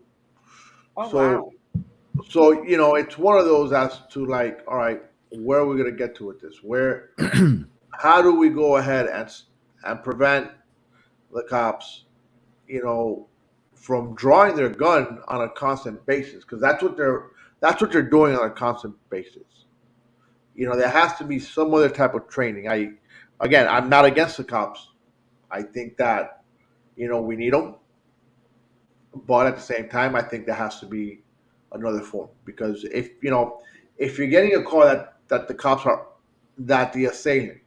Oh, 0.97 1.11
so, 1.11 1.19
wow. 1.19 1.85
so 2.29 2.65
you 2.65 2.77
know, 2.77 2.95
it's 2.95 3.17
one 3.17 3.39
of 3.39 3.45
those 3.45 3.73
as 3.73 4.01
to 4.11 4.27
like, 4.27 4.61
all 4.67 4.77
right, 4.77 5.03
where 5.31 5.61
are 5.61 5.67
we 5.67 5.77
gonna 5.77 5.93
get 5.93 6.15
to 6.17 6.27
with 6.27 6.41
this? 6.41 6.63
Where, 6.63 7.11
how 7.99 8.23
do 8.23 8.35
we 8.35 8.49
go 8.49 8.77
ahead 8.77 9.07
and 9.07 9.31
and 9.85 10.03
prevent 10.03 10.51
the 11.33 11.43
cops, 11.45 12.05
you 12.67 12.83
know, 12.83 13.29
from 13.75 14.15
drawing 14.15 14.57
their 14.57 14.69
gun 14.69 15.21
on 15.29 15.43
a 15.43 15.49
constant 15.51 16.05
basis? 16.07 16.45
Because 16.45 16.61
that's 16.61 16.83
what 16.83 16.97
they're 16.97 17.27
that's 17.61 17.81
what 17.81 17.93
they're 17.93 18.03
doing 18.03 18.37
on 18.37 18.47
a 18.47 18.51
constant 18.51 18.95
basis. 19.11 19.67
You 20.55 20.69
know, 20.69 20.77
there 20.77 20.89
has 20.89 21.17
to 21.17 21.25
be 21.25 21.39
some 21.39 21.73
other 21.75 21.91
type 21.91 22.15
of 22.15 22.29
training. 22.29 22.69
I, 22.69 22.93
again, 23.41 23.69
I'm 23.69 23.89
not 23.91 24.07
against 24.07 24.39
the 24.39 24.45
cops. 24.45 24.89
I 25.51 25.63
think 25.63 25.99
that, 25.99 26.43
you 26.97 27.09
know, 27.09 27.21
we 27.21 27.37
need 27.37 27.53
them 27.53 27.77
but 29.25 29.47
at 29.47 29.57
the 29.57 29.63
same 29.63 29.89
time, 29.89 30.15
I 30.15 30.23
think 30.23 30.47
there 30.47 30.55
has 30.55 30.81
to 30.81 30.87
be 30.87 31.21
another 31.73 32.01
form 32.01 32.29
because 32.45 32.85
if 32.85 33.11
you 33.23 33.31
know 33.31 33.61
if 33.99 34.19
you're 34.19 34.29
getting 34.29 34.55
a 34.55 34.63
call 34.63 34.83
that 34.83 35.15
that 35.29 35.49
the 35.49 35.55
cops 35.55 35.85
are 35.85 36.07
that 36.59 36.93
the 36.93 37.07
assailant 37.07 37.61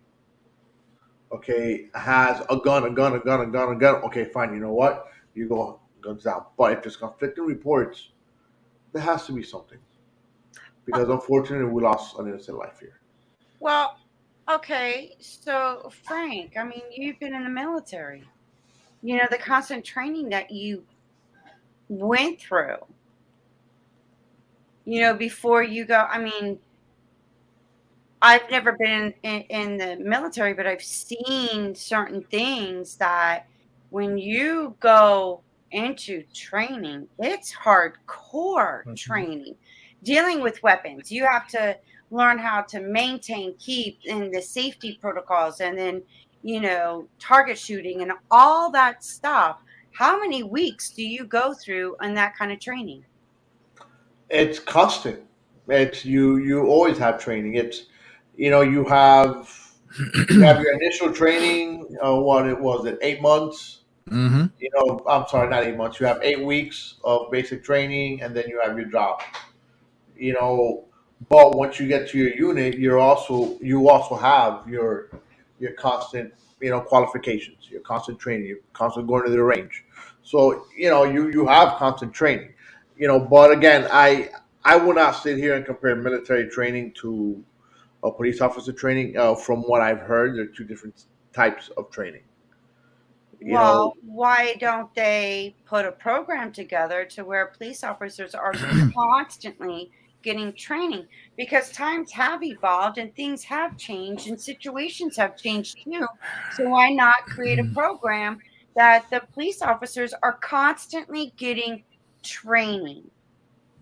okay 1.31 1.89
has 1.93 2.41
a 2.49 2.57
gun, 2.57 2.85
a 2.85 2.89
gun, 2.89 3.13
a 3.13 3.19
gun, 3.19 3.41
a 3.41 3.47
gun, 3.47 3.75
a 3.75 3.75
gun. 3.75 3.95
Okay, 4.03 4.25
fine. 4.25 4.53
You 4.53 4.59
know 4.59 4.73
what? 4.73 5.07
You 5.33 5.47
go 5.47 5.79
guns 6.01 6.25
out. 6.25 6.55
But 6.57 6.73
if 6.73 6.83
there's 6.83 6.95
conflicting 6.95 7.45
reports, 7.45 8.09
there 8.93 9.01
has 9.01 9.25
to 9.27 9.33
be 9.33 9.43
something 9.43 9.79
because 10.85 11.09
unfortunately 11.09 11.71
we 11.71 11.81
lost 11.81 12.17
an 12.17 12.27
innocent 12.27 12.57
life 12.57 12.79
here. 12.79 12.99
Well, 13.59 13.97
okay. 14.49 15.15
So, 15.19 15.91
Frank, 16.03 16.57
I 16.57 16.63
mean, 16.63 16.81
you've 16.91 17.19
been 17.19 17.35
in 17.35 17.43
the 17.43 17.49
military. 17.49 18.23
You 19.01 19.17
know, 19.17 19.27
the 19.29 19.37
constant 19.37 19.85
training 19.85 20.29
that 20.29 20.51
you 20.51 20.83
went 21.87 22.39
through. 22.39 22.77
You 24.85 25.01
know, 25.01 25.13
before 25.13 25.63
you 25.63 25.85
go, 25.85 26.07
I 26.09 26.19
mean, 26.19 26.59
I've 28.21 28.49
never 28.51 28.73
been 28.73 29.13
in, 29.23 29.41
in, 29.43 29.77
the 29.77 29.95
military, 29.97 30.53
but 30.53 30.67
I've 30.67 30.83
seen 30.83 31.73
certain 31.73 32.21
things 32.23 32.95
that 32.97 33.47
when 33.91 34.17
you 34.17 34.75
go 34.79 35.41
into 35.71 36.23
training, 36.33 37.07
it's 37.17 37.53
hardcore 37.53 37.95
mm-hmm. 38.83 38.93
training. 38.95 39.55
Dealing 40.03 40.41
with 40.41 40.61
weapons, 40.63 41.11
you 41.11 41.25
have 41.25 41.47
to 41.49 41.77
learn 42.11 42.37
how 42.37 42.61
to 42.61 42.79
maintain, 42.81 43.55
keep 43.57 43.99
in 44.05 44.31
the 44.31 44.41
safety 44.41 44.97
protocols, 44.99 45.61
and 45.61 45.77
then, 45.77 46.01
you 46.41 46.59
know, 46.59 47.07
target 47.19 47.57
shooting 47.57 48.01
and 48.01 48.11
all 48.31 48.71
that 48.71 49.03
stuff. 49.03 49.59
How 49.91 50.19
many 50.19 50.43
weeks 50.43 50.91
do 50.91 51.03
you 51.03 51.25
go 51.25 51.53
through 51.53 51.95
on 52.01 52.13
that 52.15 52.37
kind 52.37 52.51
of 52.51 52.59
training? 52.59 53.05
It's 54.29 54.59
constant. 54.59 55.21
It's 55.67 56.05
you. 56.05 56.37
You 56.37 56.65
always 56.67 56.97
have 56.97 57.19
training. 57.19 57.55
It's 57.55 57.85
you 58.39 58.49
know 58.49 58.61
you 58.61 58.85
have 58.85 59.53
you 60.29 60.41
have 60.41 60.61
your 60.61 60.73
initial 60.73 61.11
training. 61.11 61.97
Uh, 62.01 62.15
what 62.15 62.47
it 62.47 62.57
was 62.57 62.85
it 62.85 62.97
eight 63.01 63.21
months. 63.21 63.81
Mm-hmm. 64.09 64.45
You 64.59 64.69
know, 64.73 65.01
I'm 65.07 65.27
sorry, 65.27 65.49
not 65.49 65.65
eight 65.65 65.75
months. 65.75 65.99
You 65.99 66.05
have 66.07 66.19
eight 66.23 66.43
weeks 66.43 66.95
of 67.03 67.29
basic 67.31 67.63
training, 67.63 68.21
and 68.23 68.35
then 68.35 68.45
you 68.47 68.59
have 68.63 68.77
your 68.77 68.87
job. 68.87 69.21
You 70.15 70.33
know, 70.33 70.85
but 71.27 71.55
once 71.55 71.79
you 71.79 71.87
get 71.87 72.09
to 72.09 72.17
your 72.17 72.33
unit, 72.33 72.79
you're 72.79 72.97
also 72.97 73.59
you 73.59 73.89
also 73.89 74.15
have 74.15 74.67
your 74.67 75.09
your 75.59 75.73
constant 75.73 76.33
you 76.61 76.69
know 76.69 76.79
qualifications, 76.79 77.69
your 77.69 77.81
constant 77.81 78.19
training, 78.19 78.47
you're 78.47 78.63
constantly 78.71 79.09
going 79.09 79.25
to 79.25 79.31
the 79.31 79.43
range. 79.43 79.83
So 80.23 80.65
you 80.77 80.89
know 80.89 81.03
you 81.03 81.29
you 81.29 81.45
have 81.45 81.77
constant 81.77 82.13
training. 82.13 82.53
You 82.97 83.09
know, 83.09 83.19
but 83.19 83.51
again, 83.51 83.87
I 83.91 84.29
I 84.63 84.77
will 84.77 84.93
not 84.93 85.11
sit 85.11 85.37
here 85.37 85.55
and 85.55 85.65
compare 85.65 85.95
military 85.95 86.49
training 86.49 86.93
to 87.01 87.43
a 88.03 88.11
police 88.11 88.41
officer 88.41 88.71
training. 88.71 89.17
Uh, 89.17 89.35
from 89.35 89.61
what 89.61 89.81
I've 89.81 89.99
heard, 89.99 90.35
there 90.35 90.43
are 90.43 90.47
two 90.47 90.63
different 90.63 91.05
types 91.33 91.69
of 91.77 91.89
training. 91.91 92.23
You 93.41 93.53
well, 93.53 93.73
know, 93.73 93.93
why 94.05 94.55
don't 94.59 94.93
they 94.95 95.55
put 95.65 95.85
a 95.85 95.91
program 95.91 96.51
together 96.51 97.05
to 97.05 97.23
where 97.23 97.47
police 97.47 97.83
officers 97.83 98.35
are 98.35 98.53
constantly 98.93 99.91
getting 100.21 100.51
training 100.53 101.07
because 101.37 101.71
times 101.71 102.11
have 102.11 102.43
evolved 102.43 102.97
and 102.97 103.15
things 103.15 103.43
have 103.43 103.77
changed 103.77 104.27
and 104.27 104.39
situations 104.39 105.15
have 105.15 105.37
changed 105.37 105.77
too. 105.83 106.05
So 106.55 106.69
why 106.69 106.89
not 106.89 107.25
create 107.25 107.59
a 107.59 107.63
mm. 107.63 107.73
program 107.73 108.39
that 108.75 109.09
the 109.09 109.21
police 109.33 109.61
officers 109.61 110.13
are 110.21 110.33
constantly 110.33 111.33
getting 111.37 111.83
training? 112.23 113.09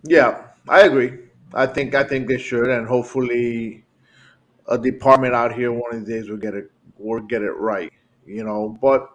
Yeah, 0.04 0.44
I 0.68 0.82
agree. 0.82 1.18
I 1.54 1.66
think 1.66 1.94
I 1.94 2.04
think 2.04 2.28
they 2.28 2.38
should, 2.38 2.68
and 2.68 2.86
hopefully, 2.86 3.84
a 4.68 4.78
department 4.78 5.34
out 5.34 5.54
here 5.54 5.72
one 5.72 5.94
of 5.94 6.06
these 6.06 6.08
days 6.08 6.30
will 6.30 6.36
get 6.36 6.54
it 6.54 6.70
will 6.96 7.20
get 7.20 7.42
it 7.42 7.52
right. 7.52 7.92
You 8.26 8.44
know, 8.44 8.78
but 8.80 9.08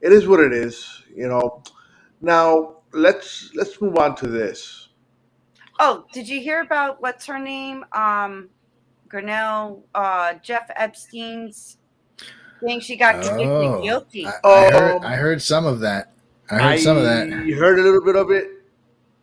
it 0.00 0.12
is 0.12 0.26
what 0.26 0.40
it 0.40 0.52
is. 0.52 1.02
You 1.14 1.28
know. 1.28 1.62
Now 2.20 2.76
let's 2.92 3.50
let's 3.54 3.80
move 3.80 3.96
on 3.98 4.14
to 4.16 4.28
this 4.28 4.84
Oh, 5.78 6.04
did 6.12 6.28
you 6.28 6.40
hear 6.40 6.60
about 6.60 7.02
what's 7.02 7.26
her 7.26 7.38
name? 7.38 7.84
Um, 7.92 8.48
Grinnell, 9.08 9.84
uh, 9.94 10.34
Jeff 10.34 10.70
Epstein's 10.76 11.78
thing. 12.60 12.80
She 12.80 12.96
got 12.96 13.14
convicted 13.22 13.48
oh, 13.48 13.82
guilty. 13.82 14.26
I, 14.26 14.32
I, 14.44 14.70
heard, 14.70 15.04
I 15.04 15.16
heard 15.16 15.42
some 15.42 15.66
of 15.66 15.80
that. 15.80 16.12
I 16.50 16.54
heard 16.54 16.62
I 16.62 16.78
some 16.78 16.96
of 16.96 17.04
that. 17.04 17.28
You 17.44 17.56
heard 17.56 17.78
a 17.78 17.82
little 17.82 18.04
bit 18.04 18.16
of 18.16 18.30
it. 18.30 18.50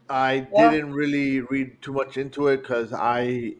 I 0.10 0.48
yeah. 0.54 0.72
didn't 0.72 0.92
really 0.92 1.40
read 1.40 1.82
too 1.82 1.94
much 1.94 2.18
into 2.18 2.48
it 2.48 2.58
because 2.58 2.92
I 2.92 3.54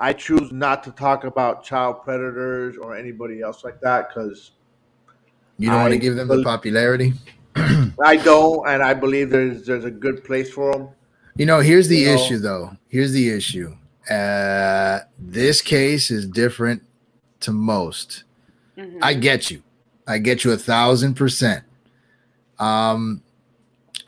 I 0.00 0.14
choose 0.14 0.50
not 0.50 0.82
to 0.84 0.92
talk 0.92 1.24
about 1.24 1.62
child 1.62 2.02
predators 2.02 2.78
or 2.78 2.96
anybody 2.96 3.42
else 3.42 3.62
like 3.62 3.82
that 3.82 4.08
because 4.08 4.52
you 5.58 5.68
don't 5.68 5.78
I 5.78 5.82
want 5.82 5.92
to 5.92 5.98
give 5.98 6.16
them 6.16 6.26
the 6.26 6.42
popularity. 6.42 7.12
I 7.54 8.16
don't, 8.16 8.66
and 8.66 8.82
I 8.82 8.94
believe 8.94 9.28
there's 9.28 9.66
there's 9.66 9.84
a 9.84 9.90
good 9.90 10.24
place 10.24 10.50
for 10.50 10.72
them. 10.72 10.88
You 11.36 11.44
know, 11.44 11.60
here's 11.60 11.88
the 11.88 11.98
you 11.98 12.06
know, 12.06 12.14
issue 12.14 12.38
though. 12.38 12.70
Here's 12.88 13.12
the 13.12 13.28
issue. 13.28 13.76
Uh, 14.08 15.00
this 15.18 15.60
case 15.60 16.10
is 16.10 16.26
different 16.26 16.82
to 17.40 17.52
most. 17.52 18.24
Mm-hmm. 18.78 19.00
I 19.02 19.12
get 19.12 19.50
you. 19.50 19.62
I 20.08 20.16
get 20.16 20.44
you 20.44 20.52
a 20.52 20.56
thousand 20.56 21.14
percent. 21.14 21.62
Um, 22.58 23.22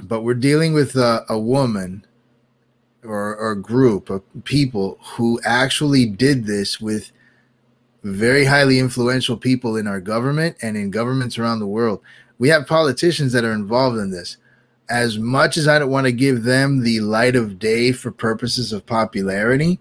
but 0.01 0.23
we're 0.23 0.35
dealing 0.35 0.73
with 0.73 0.97
a, 0.97 1.27
a 1.29 1.39
woman 1.39 2.07
or, 3.05 3.37
or 3.37 3.53
a 3.53 3.61
group 3.61 4.11
of 4.11 4.23
people 4.45 4.99
who 5.17 5.41
actually 5.45 6.07
did 6.07 6.47
this 6.47 6.81
with 6.81 7.13
very 8.03 8.45
highly 8.45 8.79
influential 8.79 9.37
people 9.37 9.77
in 9.77 9.87
our 9.87 10.01
government 10.01 10.57
and 10.63 10.77
in 10.77 10.91
governments 10.91 11.39
around 11.39 11.61
the 11.61 11.67
world. 11.67 12.01
We 12.39 12.49
have 12.49 12.67
politicians 12.67 13.33
that 13.33 13.45
are 13.45 13.53
involved 13.53 13.99
in 13.99 14.11
this 14.11 14.37
as 14.93 15.19
much 15.19 15.57
as 15.57 15.67
I 15.67 15.79
don't 15.79 15.91
want 15.91 16.07
to 16.07 16.13
give 16.13 16.43
them 16.43 16.83
the 16.83 17.01
light 17.01 17.35
of 17.35 17.59
day 17.59 17.93
for 17.93 18.11
purposes 18.11 18.73
of 18.73 18.85
popularity, 18.85 19.81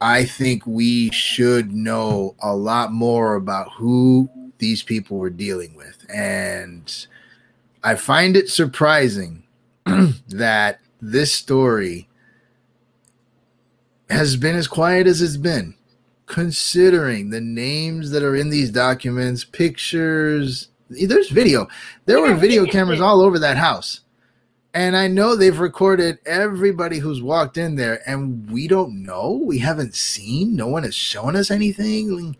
I 0.00 0.24
think 0.24 0.64
we 0.64 1.10
should 1.10 1.72
know 1.72 2.36
a 2.40 2.54
lot 2.54 2.92
more 2.92 3.34
about 3.34 3.72
who 3.72 4.30
these 4.58 4.82
people 4.82 5.18
were 5.18 5.30
dealing 5.30 5.74
with. 5.74 6.06
And 6.08 7.06
I 7.82 7.96
find 7.96 8.36
it 8.36 8.48
surprising 8.48 9.42
that 10.28 10.80
this 11.00 11.32
story 11.32 12.07
has 14.10 14.36
been 14.36 14.56
as 14.56 14.66
quiet 14.68 15.06
as 15.06 15.20
it's 15.22 15.36
been, 15.36 15.74
considering 16.26 17.30
the 17.30 17.40
names 17.40 18.10
that 18.10 18.22
are 18.22 18.36
in 18.36 18.50
these 18.50 18.70
documents, 18.70 19.44
pictures. 19.44 20.68
There's 20.88 21.30
video. 21.30 21.68
There 22.06 22.20
were 22.20 22.34
video 22.34 22.64
cameras 22.66 23.00
all 23.00 23.20
over 23.20 23.38
that 23.38 23.56
house. 23.56 24.00
And 24.74 24.96
I 24.96 25.08
know 25.08 25.34
they've 25.34 25.58
recorded 25.58 26.18
everybody 26.26 26.98
who's 26.98 27.22
walked 27.22 27.56
in 27.56 27.76
there, 27.76 28.00
and 28.08 28.50
we 28.50 28.68
don't 28.68 29.02
know. 29.02 29.40
We 29.42 29.58
haven't 29.58 29.94
seen. 29.94 30.54
No 30.54 30.68
one 30.68 30.84
has 30.84 30.94
shown 30.94 31.36
us 31.36 31.50
anything. 31.50 32.36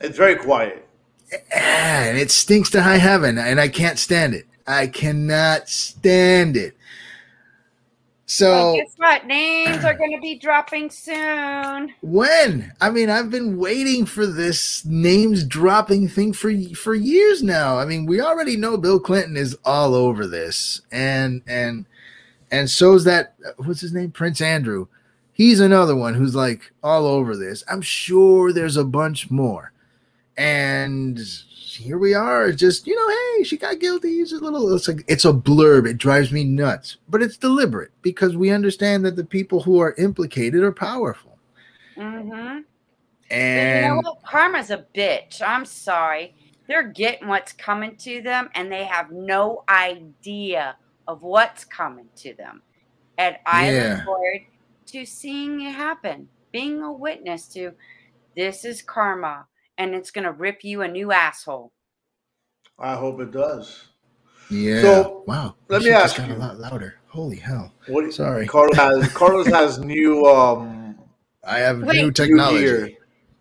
It's 0.00 0.16
very 0.16 0.36
quiet. 0.36 0.88
And 1.54 2.18
it 2.18 2.30
stinks 2.30 2.70
to 2.70 2.82
high 2.82 2.98
heaven, 2.98 3.38
and 3.38 3.60
I 3.60 3.68
can't 3.68 3.98
stand 3.98 4.34
it. 4.34 4.46
I 4.66 4.86
cannot 4.86 5.68
stand 5.68 6.56
it. 6.56 6.76
So 8.34 8.50
well, 8.50 8.76
guess 8.76 8.94
what? 8.96 9.26
Names 9.26 9.84
are 9.84 9.92
going 9.92 10.12
to 10.12 10.20
be 10.20 10.38
dropping 10.38 10.88
soon. 10.88 11.92
When? 12.00 12.72
I 12.80 12.88
mean, 12.88 13.10
I've 13.10 13.30
been 13.30 13.58
waiting 13.58 14.06
for 14.06 14.24
this 14.24 14.86
names 14.86 15.44
dropping 15.44 16.08
thing 16.08 16.32
for 16.32 16.50
for 16.74 16.94
years 16.94 17.42
now. 17.42 17.78
I 17.78 17.84
mean, 17.84 18.06
we 18.06 18.22
already 18.22 18.56
know 18.56 18.78
Bill 18.78 18.98
Clinton 18.98 19.36
is 19.36 19.54
all 19.66 19.94
over 19.94 20.26
this, 20.26 20.80
and 20.90 21.42
and 21.46 21.84
and 22.50 22.70
so's 22.70 23.04
that 23.04 23.34
what's 23.58 23.82
his 23.82 23.92
name, 23.92 24.10
Prince 24.10 24.40
Andrew. 24.40 24.86
He's 25.34 25.60
another 25.60 25.94
one 25.94 26.14
who's 26.14 26.34
like 26.34 26.72
all 26.82 27.04
over 27.04 27.36
this. 27.36 27.62
I'm 27.68 27.82
sure 27.82 28.50
there's 28.50 28.78
a 28.78 28.84
bunch 28.84 29.30
more, 29.30 29.72
and 30.36 31.18
here 31.18 31.98
we 31.98 32.14
are. 32.14 32.52
Just 32.52 32.86
you 32.86 32.94
know, 32.94 33.08
hey, 33.38 33.44
she 33.44 33.56
got 33.56 33.80
guilty. 33.80 34.16
It's 34.16 34.32
a 34.32 34.36
little. 34.36 34.74
It's 34.74 34.88
like 34.88 35.04
it's 35.08 35.24
a 35.24 35.32
blurb. 35.32 35.88
It 35.88 35.98
drives 35.98 36.32
me 36.32 36.44
nuts, 36.44 36.98
but 37.08 37.22
it's 37.22 37.36
deliberate 37.36 37.90
because 38.02 38.36
we 38.36 38.50
understand 38.50 39.04
that 39.04 39.16
the 39.16 39.24
people 39.24 39.62
who 39.62 39.80
are 39.80 39.94
implicated 39.98 40.62
are 40.62 40.72
powerful. 40.72 41.38
Mm-hmm. 41.96 42.60
And, 43.30 43.96
you 43.96 44.02
know? 44.02 44.14
Karma's 44.26 44.70
a 44.70 44.84
bitch. 44.94 45.40
I'm 45.40 45.64
sorry. 45.64 46.34
They're 46.68 46.88
getting 46.88 47.28
what's 47.28 47.52
coming 47.52 47.96
to 47.96 48.20
them, 48.22 48.50
and 48.54 48.70
they 48.70 48.84
have 48.84 49.10
no 49.10 49.64
idea 49.68 50.76
of 51.08 51.22
what's 51.22 51.64
coming 51.64 52.08
to 52.16 52.34
them. 52.34 52.62
And 53.18 53.36
I 53.46 53.72
Yeah. 53.72 53.94
look 53.94 54.04
forward 54.04 54.40
to 54.86 55.04
seeing 55.04 55.62
it 55.62 55.72
happen, 55.72 56.28
being 56.52 56.82
a 56.82 56.92
witness 56.92 57.48
to 57.48 57.72
this 58.36 58.64
is 58.64 58.82
karma, 58.82 59.46
and 59.78 59.94
it's 59.94 60.10
gonna 60.10 60.32
rip 60.32 60.64
you 60.64 60.82
a 60.82 60.88
new 60.88 61.12
asshole. 61.12 61.72
I 62.78 62.94
hope 62.96 63.20
it 63.20 63.30
does. 63.30 63.86
yeah, 64.50 64.82
So, 64.82 65.24
wow. 65.26 65.54
let 65.68 65.78
That 65.80 65.84
me 65.84 65.84
shit 65.84 65.92
just 66.02 66.04
ask 66.04 66.16
got 66.18 66.28
you. 66.30 66.36
a 66.36 66.38
lot 66.38 66.58
louder. 66.58 66.94
Holy 67.08 67.36
hell! 67.36 67.72
What 67.88 68.12
Sorry. 68.12 68.46
Carlos 68.46 68.76
has 68.76 69.12
Carlos 69.14 69.46
has 69.48 69.78
new 69.78 70.24
um 70.26 70.98
I 71.44 71.58
have 71.58 71.82
Wait. 71.82 71.96
new 71.96 72.02
New 72.04 72.10
technology. 72.12 72.58
gear. 72.64 72.90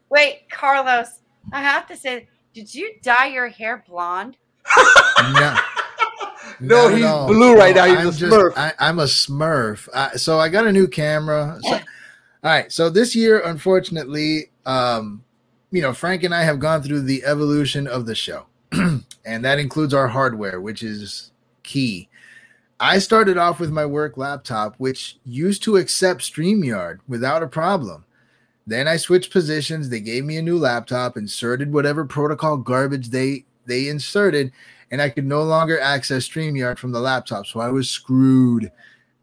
Wait, 0.10 0.50
Carlos, 0.52 1.20
I 1.54 1.62
have 1.62 1.88
to 1.88 1.96
say, 1.96 2.28
did 2.54 2.74
you 2.74 2.94
dye 3.02 3.28
your 3.28 3.48
hair 3.48 3.84
blonde? 3.88 4.38
No, 5.34 5.58
No, 6.60 6.88
not 6.90 6.96
he's 6.98 7.06
all. 7.06 7.28
blue 7.28 7.56
right 7.56 7.74
now. 7.76 7.86
He's 7.86 7.98
I'm 7.98 8.08
a 8.08 8.12
just- 8.12 8.22
Smurf. 8.34 8.54
I, 8.58 8.74
I'm 8.80 9.00
a 9.00 9.04
Smurf. 9.06 9.88
I, 9.96 10.16
so 10.18 10.40
I 10.40 10.50
got 10.50 10.68
a 10.68 10.72
new 10.72 10.88
camera. 10.88 11.58
So- 11.62 11.70
all 11.74 11.80
right. 12.44 12.72
So 12.72 12.90
this 12.90 13.16
year, 13.16 13.40
unfortunately, 13.40 14.52
um, 14.66 15.24
you 15.72 15.82
know, 15.82 15.94
Frank 15.94 16.24
and 16.24 16.36
I 16.36 16.44
have 16.44 16.60
gone 16.60 16.84
through 16.84 17.02
the 17.02 17.24
evolution 17.24 17.88
of 17.88 18.06
the 18.06 18.16
show, 18.16 18.46
and 18.72 19.46
that 19.46 19.60
includes 19.60 19.94
our 19.94 20.10
hardware, 20.10 20.60
which 20.60 20.84
is 20.84 21.32
key. 21.64 22.10
I 22.80 22.98
started 23.00 23.38
off 23.38 23.60
with 23.60 23.72
my 23.72 23.86
work 23.86 24.18
laptop, 24.18 24.76
which 24.78 25.18
used 25.24 25.64
to 25.64 25.78
accept 25.78 26.22
StreamYard 26.22 27.00
without 27.08 27.44
a 27.44 27.48
problem. 27.48 28.06
Then 28.66 28.88
I 28.88 28.98
switched 28.98 29.32
positions. 29.32 29.90
They 29.90 30.00
gave 30.00 30.26
me 30.26 30.38
a 30.38 30.42
new 30.42 30.58
laptop, 30.58 31.16
inserted 31.16 31.72
whatever 31.72 32.06
protocol 32.06 32.58
garbage 32.58 33.10
they 33.10 33.46
they 33.66 33.88
inserted, 33.88 34.52
and 34.90 35.02
I 35.02 35.10
could 35.10 35.26
no 35.26 35.44
longer 35.44 35.80
access 35.80 36.28
StreamYard 36.28 36.78
from 36.78 36.92
the 36.92 37.00
laptop. 37.00 37.46
So 37.46 37.60
I 37.60 37.70
was 37.70 37.90
screwed. 37.90 38.72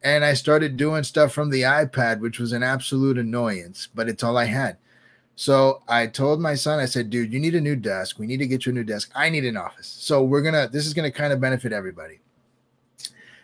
And 0.00 0.24
I 0.24 0.34
started 0.34 0.76
doing 0.76 1.02
stuff 1.02 1.32
from 1.32 1.50
the 1.50 1.62
iPad, 1.62 2.20
which 2.20 2.38
was 2.38 2.52
an 2.52 2.62
absolute 2.62 3.18
annoyance, 3.18 3.88
but 3.92 4.08
it's 4.08 4.22
all 4.22 4.38
I 4.38 4.44
had. 4.44 4.76
So 5.38 5.82
I 5.86 6.08
told 6.08 6.40
my 6.40 6.56
son, 6.56 6.80
I 6.80 6.86
said, 6.86 7.10
dude, 7.10 7.32
you 7.32 7.38
need 7.38 7.54
a 7.54 7.60
new 7.60 7.76
desk. 7.76 8.18
We 8.18 8.26
need 8.26 8.38
to 8.38 8.46
get 8.48 8.66
you 8.66 8.72
a 8.72 8.74
new 8.74 8.82
desk. 8.82 9.12
I 9.14 9.30
need 9.30 9.44
an 9.44 9.56
office. 9.56 9.86
So 9.86 10.24
we're 10.24 10.42
going 10.42 10.54
to, 10.54 10.68
this 10.72 10.84
is 10.84 10.92
going 10.92 11.08
to 11.08 11.16
kind 11.16 11.32
of 11.32 11.40
benefit 11.40 11.72
everybody. 11.72 12.18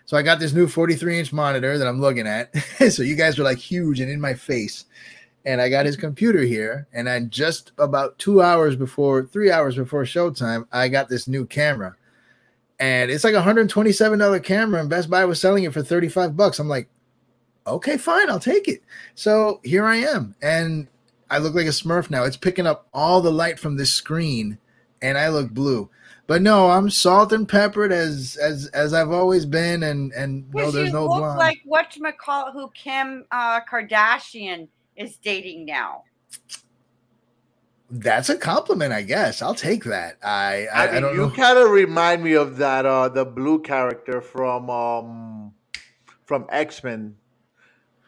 So 0.05 0.17
I 0.17 0.23
got 0.23 0.41
this 0.41 0.53
new 0.53 0.67
43 0.67 1.21
inch 1.21 1.33
monitor 1.33 1.79
that 1.79 1.87
I'm 1.87 2.01
looking 2.01 2.27
at. 2.27 2.53
so 2.91 3.05
you 3.05 3.15
guys 3.15 3.39
are 3.39 3.45
like 3.45 3.59
huge 3.59 4.01
and 4.01 4.11
in 4.11 4.21
my 4.21 4.35
face. 4.35 4.87
And 5.45 5.61
I 5.61 5.69
got 5.69 5.87
his 5.87 5.95
mm-hmm. 5.95 6.07
computer 6.07 6.41
here. 6.41 6.89
And 6.93 7.09
I 7.09 7.21
just 7.21 7.71
about 7.79 8.19
two 8.19 8.43
hours 8.43 8.75
before, 8.75 9.27
three 9.27 9.53
hours 9.53 9.77
before 9.77 10.03
showtime, 10.03 10.67
I 10.73 10.89
got 10.89 11.09
this 11.09 11.29
new 11.29 11.47
camera. 11.47 11.95
And 12.81 13.09
it's 13.09 13.23
like 13.23 13.35
a 13.35 13.41
$127 13.41 14.43
camera, 14.43 14.81
and 14.81 14.91
Best 14.91 15.09
Buy 15.09 15.25
was 15.25 15.41
selling 15.41 15.63
it 15.63 15.73
for 15.73 15.81
35 15.81 16.37
bucks. 16.37 16.59
I'm 16.59 16.69
like, 16.69 16.89
okay, 17.69 17.97
fine, 17.97 18.29
I'll 18.29 18.41
take 18.41 18.67
it. 18.67 18.83
So 19.15 19.61
here 19.63 19.85
I 19.85 19.99
am. 19.99 20.35
And 20.43 20.89
I 21.35 21.38
look 21.38 21.55
like 21.55 21.66
a 21.66 21.70
smurf 21.70 22.11
now. 22.11 22.23
It's 22.25 22.37
picking 22.37 22.66
up 22.66 22.87
all 22.94 23.20
the 23.20 23.33
light 23.33 23.59
from 23.59 23.77
this 23.77 23.92
screen, 23.92 24.59
and 25.03 25.18
I 25.18 25.29
look 25.31 25.51
blue. 25.51 25.90
But 26.29 26.42
no, 26.42 26.70
I'm 26.70 26.90
salt 26.90 27.33
and 27.33 27.49
peppered 27.49 27.92
as 27.92 28.37
as 28.37 28.68
as 28.68 28.94
I've 28.94 29.11
always 29.11 29.44
been, 29.44 29.83
and 29.83 30.12
and 30.12 30.49
no, 30.55 30.70
Because 30.70 30.75
there's 30.75 30.88
you 30.88 30.92
no 30.92 31.09
look 31.09 31.18
blonde. 31.18 31.38
like 31.38 31.59
whatchamacallit 31.68 32.53
who 32.53 32.70
Kim 32.70 33.25
uh, 33.33 33.61
Kardashian 33.70 34.68
is 34.97 35.16
dating 35.16 35.66
now. 35.66 36.05
That's 37.90 38.29
a 38.29 38.37
compliment, 38.37 38.92
I 38.92 39.03
guess. 39.03 39.42
I'll 39.42 39.55
take 39.55 39.85
that. 39.85 40.18
I 40.23 40.66
I, 40.75 40.87
I 40.87 40.88
I, 40.97 41.01
mean, 41.01 41.03
don't 41.03 41.14
you 41.14 41.27
know. 41.27 41.31
kind 41.31 41.59
of 41.59 41.70
remind 41.70 42.23
me 42.25 42.35
of 42.35 42.57
that 42.59 42.87
uh 42.87 43.09
the 43.09 43.25
blue 43.25 43.61
character 43.61 44.20
from 44.20 44.70
um 44.70 45.55
from 46.25 46.47
X 46.51 46.83
Men, 46.83 47.16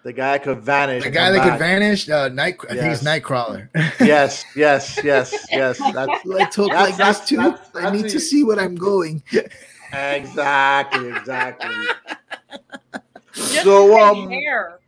the 0.06 0.12
guy 0.12 0.38
could 0.38 0.60
vanish. 0.60 1.02
The 1.02 1.10
guy 1.10 1.26
come 1.26 1.36
that 1.38 1.50
could 1.50 1.58
vanish, 1.58 2.08
uh, 2.08 2.28
night. 2.28 2.58
I 2.62 2.74
think 2.74 2.82
Yes. 2.82 3.02
it's 3.02 3.08
Nightcrawler. 3.08 3.68
Yes, 4.00 4.44
yes, 4.54 5.00
yes, 5.02 5.34
yes. 5.50 5.78
That's 5.92 6.24
Let's 6.24 6.54
hope 6.54 6.70
That's- 6.70 6.90
like 6.90 6.96
that's- 6.96 7.18
this 7.20 7.28
too. 7.28 7.36
that's- 7.38 7.70
I 7.74 7.90
need 7.90 8.08
to 8.10 8.20
see 8.20 8.44
what 8.44 8.60
I'm 8.60 8.76
going. 8.76 9.20
exactly, 9.92 11.08
exactly. 11.08 11.74
Just 13.34 13.64
So, 13.64 13.98
um, 14.00 14.30
hair. 14.30 14.78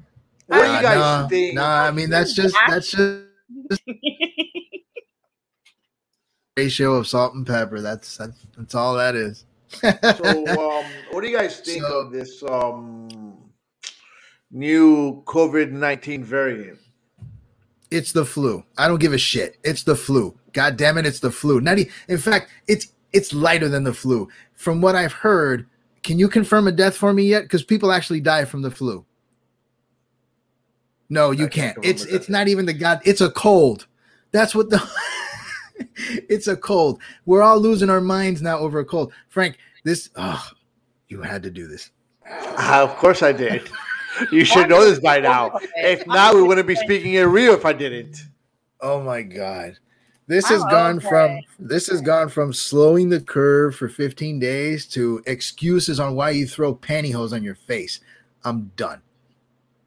What 0.46 0.58
do 0.58 0.62
Uh, 0.70 0.76
you 0.76 0.82
guys 0.82 0.96
nah, 0.98 1.26
think? 1.28 1.54
Nah, 1.56 1.82
I 1.88 1.90
mean 1.90 2.10
that's 2.10 2.32
just 2.32 2.54
that's 2.68 2.92
just 2.92 3.24
ratio 6.56 6.94
of 6.94 7.08
salt 7.08 7.34
and 7.34 7.44
pepper. 7.44 7.80
That's 7.80 8.16
that's, 8.18 8.38
that's 8.56 8.74
all 8.76 8.94
that 8.94 9.16
is. 9.16 9.44
So, 9.72 9.88
um, 9.90 10.84
what 11.10 11.22
do 11.22 11.28
you 11.28 11.36
guys 11.36 11.58
think 11.58 11.82
So- 11.82 11.98
of 12.02 12.12
this 12.12 12.40
um 12.44 13.27
new 14.50 15.22
COVID 15.24 15.70
nineteen 15.70 16.24
variant? 16.24 16.78
it's 17.90 18.12
the 18.12 18.24
flu. 18.24 18.64
I 18.76 18.88
don't 18.88 19.00
give 19.00 19.12
a 19.12 19.18
shit. 19.18 19.58
It's 19.64 19.82
the 19.82 19.96
flu. 19.96 20.38
God 20.52 20.76
damn 20.76 20.98
it, 20.98 21.06
it's 21.06 21.20
the 21.20 21.30
flu. 21.30 21.60
Not 21.60 21.78
e- 21.78 21.90
in 22.08 22.18
fact, 22.18 22.50
it's 22.66 22.88
it's 23.12 23.32
lighter 23.32 23.68
than 23.68 23.84
the 23.84 23.94
flu. 23.94 24.28
From 24.54 24.80
what 24.80 24.94
I've 24.94 25.12
heard, 25.12 25.66
can 26.02 26.18
you 26.18 26.28
confirm 26.28 26.66
a 26.68 26.72
death 26.72 26.96
for 26.96 27.12
me 27.12 27.24
yet? 27.24 27.42
Because 27.42 27.62
people 27.62 27.92
actually 27.92 28.20
die 28.20 28.44
from 28.44 28.62
the 28.62 28.70
flu. 28.70 29.04
No, 31.08 31.30
you 31.30 31.46
I 31.46 31.48
can't. 31.48 31.78
It's 31.82 32.04
it's 32.04 32.28
not 32.28 32.48
even 32.48 32.66
the 32.66 32.74
god. 32.74 33.00
It's 33.04 33.20
a 33.20 33.30
cold. 33.30 33.86
That's 34.32 34.54
what 34.54 34.70
the. 34.70 34.82
it's 35.96 36.46
a 36.46 36.56
cold. 36.56 37.00
We're 37.24 37.42
all 37.42 37.58
losing 37.58 37.88
our 37.88 38.00
minds 38.00 38.42
now 38.42 38.58
over 38.58 38.78
a 38.80 38.84
cold. 38.84 39.12
Frank, 39.28 39.58
this. 39.84 40.10
Oh, 40.16 40.46
you 41.08 41.22
had 41.22 41.42
to 41.44 41.50
do 41.50 41.66
this. 41.66 41.90
Uh, 42.30 42.80
of 42.82 42.94
course, 42.96 43.22
I 43.22 43.32
did. 43.32 43.70
You 44.32 44.44
should 44.44 44.68
know 44.68 44.84
this 44.84 45.00
by 45.00 45.20
now. 45.20 45.58
If 45.76 46.06
not, 46.06 46.34
we 46.34 46.42
wouldn't 46.42 46.66
be 46.66 46.74
speaking 46.76 47.14
in 47.14 47.30
real 47.30 47.52
if 47.54 47.64
I 47.64 47.72
didn't. 47.72 48.16
Oh 48.80 49.02
my 49.02 49.22
god. 49.22 49.78
This 50.26 50.46
has 50.48 50.62
I'm 50.62 50.70
gone 50.70 50.96
okay. 50.98 51.08
from 51.08 51.40
this 51.58 51.86
has 51.88 52.00
gone 52.00 52.28
from 52.28 52.52
slowing 52.52 53.08
the 53.08 53.20
curve 53.20 53.74
for 53.76 53.88
15 53.88 54.38
days 54.38 54.86
to 54.88 55.22
excuses 55.26 55.98
on 56.00 56.14
why 56.14 56.30
you 56.30 56.46
throw 56.46 56.74
pantyhose 56.74 57.32
on 57.32 57.42
your 57.42 57.54
face. 57.54 58.00
I'm 58.44 58.70
done. 58.76 59.00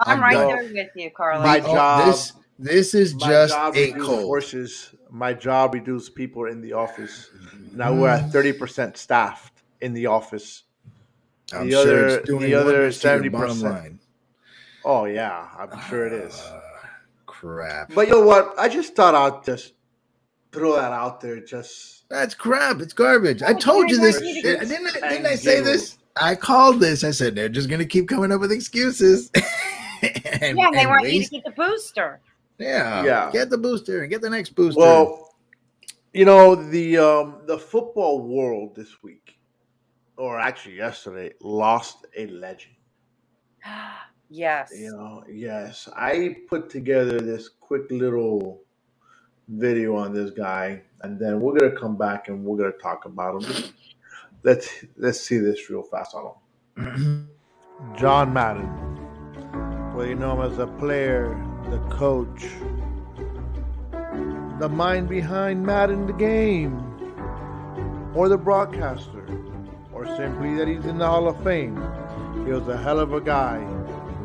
I'm, 0.00 0.20
right 0.20 0.32
done. 0.32 0.46
there 0.48 0.84
with 0.84 0.90
you, 0.94 1.10
Carlos. 1.10 1.44
My 1.44 1.58
Oh, 1.60 1.72
job- 1.74 2.06
This 2.06 2.32
this 2.58 2.94
is 2.94 3.14
My 3.14 3.26
just 3.28 3.54
a 3.76 3.92
cold. 3.92 4.22
horses. 4.22 4.94
My 5.10 5.32
job 5.32 5.74
reduced 5.74 6.14
people 6.14 6.46
in 6.46 6.60
the 6.60 6.72
office. 6.72 7.30
Now 7.72 7.94
we're 7.94 8.08
Mm. 8.10 8.24
at 8.24 8.32
thirty 8.32 8.52
percent 8.52 8.96
staffed 8.96 9.62
in 9.80 9.92
the 9.92 10.06
office. 10.06 10.64
I'm 11.52 11.66
the 11.66 11.72
sure 11.72 11.80
other- 11.82 12.18
it's 12.18 12.26
doing 12.26 12.42
the 12.42 12.54
other 12.54 12.72
wonders 12.72 12.98
to 13.00 13.08
your 13.22 13.30
bottom 13.30 13.56
70%. 13.58 13.62
line. 13.62 14.00
Oh 14.84 15.04
yeah, 15.06 15.48
I'm 15.58 15.80
sure 15.88 16.06
it 16.06 16.12
is. 16.12 16.40
Ah, 16.46 16.60
crap. 17.26 17.92
But 17.94 18.08
you 18.08 18.14
know 18.14 18.26
what? 18.26 18.54
I 18.58 18.68
just 18.68 18.94
thought 18.94 19.14
I'd 19.14 19.44
just 19.44 19.74
throw 20.52 20.76
that 20.76 20.92
out 20.92 21.20
there. 21.20 21.40
Just 21.40 22.08
That's 22.08 22.34
crap. 22.34 22.80
It's 22.80 22.92
garbage. 22.94 23.42
I 23.42 23.52
Oh, 23.52 23.58
told 23.58 23.90
you 23.90 23.98
this. 24.00 24.18
Didn't. 24.18 24.62
I- 25.02 25.08
didn't 25.10 25.26
I 25.26 25.34
say 25.34 25.60
this? 25.60 25.98
I 26.20 26.34
called 26.34 26.80
this. 26.80 27.04
I 27.04 27.10
said 27.12 27.34
they're 27.34 27.48
just 27.48 27.68
gonna 27.68 27.84
keep 27.84 28.08
coming 28.08 28.32
up 28.32 28.40
with 28.40 28.50
excuses. 28.52 29.30
and, 30.02 30.12
yeah, 30.58 30.70
they 30.72 30.80
and 30.80 30.88
want 30.90 31.08
you 31.12 31.22
to 31.24 31.30
get 31.30 31.44
the 31.44 31.50
booster. 31.52 32.20
Yeah, 32.58 33.04
Yeah. 33.04 33.30
Get 33.32 33.50
the 33.50 33.58
booster 33.58 34.00
and 34.02 34.10
get 34.10 34.20
the 34.20 34.30
next 34.30 34.50
booster. 34.50 34.80
well, 34.80 35.34
you 36.12 36.24
know 36.24 36.54
the 36.56 36.96
um, 36.98 37.40
the 37.46 37.58
football 37.58 38.20
world 38.22 38.74
this 38.74 39.02
week, 39.02 39.37
or 40.18 40.38
actually 40.38 40.76
yesterday, 40.76 41.32
lost 41.40 42.06
a 42.16 42.26
legend. 42.26 42.74
yes. 44.28 44.72
You 44.76 44.90
know, 44.90 45.24
yes, 45.30 45.88
I 45.96 46.36
put 46.48 46.68
together 46.68 47.20
this 47.20 47.48
quick 47.48 47.90
little 47.90 48.60
video 49.48 49.96
on 49.96 50.12
this 50.12 50.30
guy, 50.30 50.82
and 51.02 51.18
then 51.18 51.40
we're 51.40 51.58
gonna 51.58 51.78
come 51.78 51.96
back 51.96 52.28
and 52.28 52.44
we're 52.44 52.58
gonna 52.58 52.72
talk 52.72 53.04
about 53.06 53.42
him. 53.42 53.64
let's 54.42 54.84
let's 54.96 55.20
see 55.20 55.38
this 55.38 55.70
real 55.70 55.82
fast 55.82 56.14
on 56.14 56.34
him. 56.76 57.30
John 57.96 58.32
Madden. 58.32 58.68
Well, 59.94 60.06
you 60.06 60.14
know 60.14 60.40
him 60.40 60.52
as 60.52 60.58
a 60.58 60.66
player, 60.66 61.44
the 61.70 61.78
coach, 61.90 62.44
the 64.60 64.68
mind 64.68 65.08
behind 65.08 65.64
Madden 65.64 66.06
the 66.06 66.12
game, 66.12 66.76
or 68.14 68.28
the 68.28 68.38
broadcaster, 68.38 69.26
or 69.98 70.06
simply 70.16 70.54
that 70.54 70.68
he's 70.68 70.86
in 70.86 70.96
the 70.96 71.06
Hall 71.06 71.26
of 71.26 71.42
Fame. 71.42 71.74
He 72.46 72.52
was 72.52 72.68
a 72.68 72.76
hell 72.76 73.00
of 73.00 73.12
a 73.14 73.20
guy. 73.20 73.58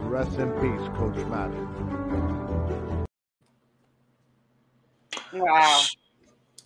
Rest 0.03 0.38
in 0.38 0.51
peace, 0.62 0.88
Coach 0.95 1.15
Madden. 1.27 1.67
Wow. 5.33 5.81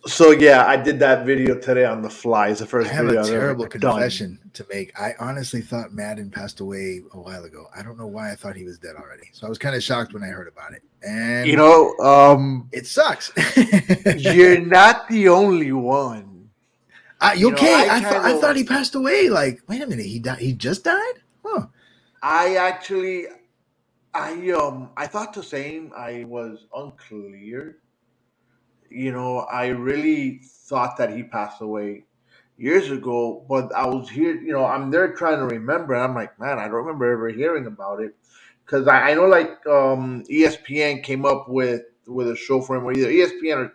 So 0.06 0.32
yeah, 0.32 0.66
I 0.66 0.76
did 0.76 0.98
that 0.98 1.24
video 1.24 1.58
today 1.58 1.86
on 1.86 2.02
the 2.02 2.10
fly. 2.10 2.48
It's 2.48 2.60
the 2.60 2.66
first 2.66 2.90
I 2.90 2.94
have 2.94 3.06
video 3.06 3.20
a 3.20 3.22
I've 3.24 3.30
ever 3.30 3.40
terrible 3.40 3.66
done. 3.66 3.80
confession 3.80 4.38
to 4.52 4.66
make. 4.70 4.98
I 5.00 5.14
honestly 5.18 5.62
thought 5.62 5.92
Madden 5.94 6.30
passed 6.30 6.60
away 6.60 7.00
a 7.14 7.18
while 7.18 7.44
ago. 7.44 7.66
I 7.74 7.82
don't 7.82 7.96
know 7.96 8.06
why 8.06 8.30
I 8.30 8.34
thought 8.34 8.56
he 8.56 8.64
was 8.64 8.78
dead 8.78 8.94
already. 8.96 9.30
So 9.32 9.46
I 9.46 9.48
was 9.48 9.58
kind 9.58 9.74
of 9.74 9.82
shocked 9.82 10.12
when 10.12 10.22
I 10.22 10.26
heard 10.28 10.48
about 10.48 10.74
it. 10.74 10.82
And 11.02 11.48
You 11.48 11.56
know, 11.56 11.96
um, 11.98 12.68
it 12.72 12.86
sucks. 12.86 13.32
you're 14.16 14.60
not 14.60 15.08
the 15.08 15.28
only 15.28 15.72
one. 15.72 16.27
Uh, 17.20 17.32
you 17.34 17.46
you 17.46 17.50
know, 17.50 17.56
okay? 17.56 17.88
I 17.88 17.96
I, 17.96 18.00
thought 18.00 18.24
I 18.24 18.40
thought 18.40 18.56
he 18.56 18.64
passed 18.64 18.94
away. 18.94 19.28
Like, 19.28 19.62
wait 19.68 19.82
a 19.82 19.86
minute, 19.86 20.06
he 20.06 20.18
died. 20.18 20.38
He 20.38 20.52
just 20.52 20.84
died? 20.84 21.14
Huh. 21.44 21.66
I 22.22 22.56
actually, 22.56 23.26
I 24.14 24.50
um, 24.50 24.90
I 24.96 25.06
thought 25.06 25.32
the 25.32 25.42
same. 25.42 25.92
I 25.96 26.24
was 26.24 26.66
unclear. 26.74 27.78
You 28.90 29.12
know, 29.12 29.40
I 29.40 29.68
really 29.68 30.40
thought 30.42 30.96
that 30.96 31.14
he 31.14 31.22
passed 31.22 31.60
away 31.60 32.04
years 32.56 32.90
ago, 32.90 33.44
but 33.48 33.74
I 33.74 33.86
was 33.86 34.08
here. 34.08 34.34
You 34.34 34.52
know, 34.52 34.64
I'm 34.64 34.90
there 34.90 35.12
trying 35.12 35.38
to 35.38 35.46
remember, 35.46 35.94
and 35.94 36.04
I'm 36.04 36.14
like, 36.14 36.38
man, 36.38 36.58
I 36.58 36.64
don't 36.64 36.84
remember 36.86 37.10
ever 37.10 37.28
hearing 37.28 37.66
about 37.66 38.00
it 38.00 38.14
because 38.64 38.86
I, 38.86 39.10
I 39.10 39.14
know 39.14 39.26
like 39.26 39.66
um, 39.66 40.22
ESPN 40.30 41.02
came 41.02 41.26
up 41.26 41.48
with 41.48 41.82
with 42.06 42.30
a 42.30 42.36
show 42.36 42.60
for 42.60 42.76
him, 42.76 42.84
or 42.84 42.92
either 42.92 43.08
ESPN 43.08 43.56
or 43.56 43.72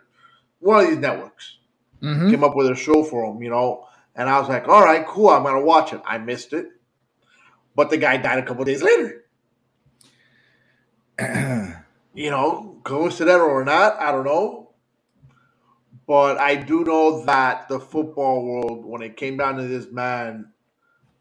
one 0.60 0.82
of 0.82 0.90
these 0.90 0.98
networks 0.98 1.58
Mhm. 2.02 2.30
came 2.30 2.44
up 2.44 2.54
with 2.54 2.70
a 2.70 2.74
show 2.74 3.02
for 3.02 3.24
him, 3.24 3.42
you 3.42 3.50
know. 3.50 3.86
And 4.14 4.28
I 4.28 4.38
was 4.38 4.48
like, 4.48 4.68
all 4.68 4.82
right, 4.82 5.06
cool, 5.06 5.28
I'm 5.30 5.42
gonna 5.42 5.60
watch 5.60 5.92
it. 5.92 6.00
I 6.04 6.18
missed 6.18 6.52
it, 6.52 6.66
but 7.74 7.90
the 7.90 7.96
guy 7.96 8.16
died 8.16 8.38
a 8.38 8.42
couple 8.42 8.64
days 8.64 8.82
later. 8.82 9.24
You 12.16 12.30
know, 12.30 12.80
coincidental 12.84 13.48
or 13.48 13.64
not, 13.64 13.98
I 13.98 14.12
don't 14.12 14.24
know. 14.24 14.70
But 16.06 16.38
I 16.38 16.54
do 16.54 16.84
know 16.84 17.24
that 17.24 17.68
the 17.68 17.80
football 17.80 18.44
world, 18.44 18.84
when 18.84 19.02
it 19.02 19.16
came 19.16 19.36
down 19.36 19.56
to 19.56 19.66
this 19.66 19.90
man, 19.90 20.52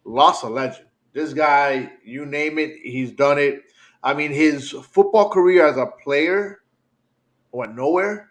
lost 0.03 0.43
a 0.43 0.47
legend. 0.49 0.85
This 1.13 1.33
guy, 1.33 1.93
you 2.03 2.27
name 2.27 2.59
it, 2.59 2.75
he's 2.83 3.11
done 3.11 3.39
it. 3.39 3.63
I 4.03 4.13
mean, 4.13 4.31
his 4.31 4.69
football 4.69 5.29
career 5.29 5.65
as 5.65 5.77
a 5.77 5.87
player 5.87 6.61
went 7.51 7.75
nowhere 7.75 8.29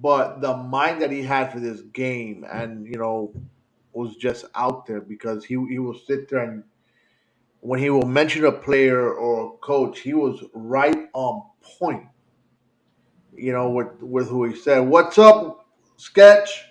but 0.00 0.40
the 0.40 0.56
mind 0.56 1.00
that 1.02 1.10
he 1.10 1.22
had 1.22 1.52
for 1.52 1.60
this 1.60 1.80
game 1.92 2.44
and 2.50 2.86
you 2.86 2.98
know 2.98 3.32
was 3.92 4.16
just 4.16 4.44
out 4.54 4.86
there 4.86 5.00
because 5.00 5.44
he 5.44 5.54
he 5.68 5.78
will 5.78 5.98
sit 5.98 6.28
there 6.28 6.40
and 6.40 6.64
when 7.60 7.78
he 7.78 7.90
will 7.90 8.06
mention 8.06 8.44
a 8.44 8.52
player 8.52 9.14
or 9.14 9.54
a 9.54 9.58
coach 9.58 10.00
he 10.00 10.14
was 10.14 10.42
right 10.52 11.08
on 11.12 11.42
point 11.62 12.04
you 13.36 13.52
know 13.52 13.70
with 13.70 13.88
with 14.00 14.28
who 14.28 14.44
he 14.44 14.54
said 14.56 14.80
what's 14.80 15.18
up 15.18 15.66
sketch 15.96 16.66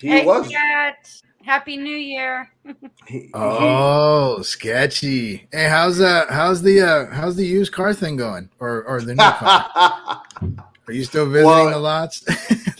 he 0.00 0.08
hey, 0.08 0.24
was 0.24 0.48
Cat. 0.48 0.96
Happy 1.44 1.76
New 1.76 1.96
Year. 1.96 2.48
he, 3.06 3.18
he- 3.18 3.30
Oh, 3.34 4.40
sketchy. 4.42 5.46
Hey, 5.52 5.68
how's 5.68 6.00
uh 6.00 6.26
how's 6.30 6.62
the 6.62 6.80
uh 6.80 7.06
how's 7.14 7.36
the 7.36 7.44
used 7.46 7.72
car 7.72 7.92
thing 7.92 8.16
going? 8.16 8.48
Or 8.58 8.82
or 8.84 9.00
the 9.02 9.14
new 9.14 9.22
car? 9.22 10.22
Are 10.86 10.92
you 10.92 11.04
still 11.04 11.26
visiting 11.26 11.46
Well- 11.46 11.70
the 11.70 11.78
lots? 11.78 12.24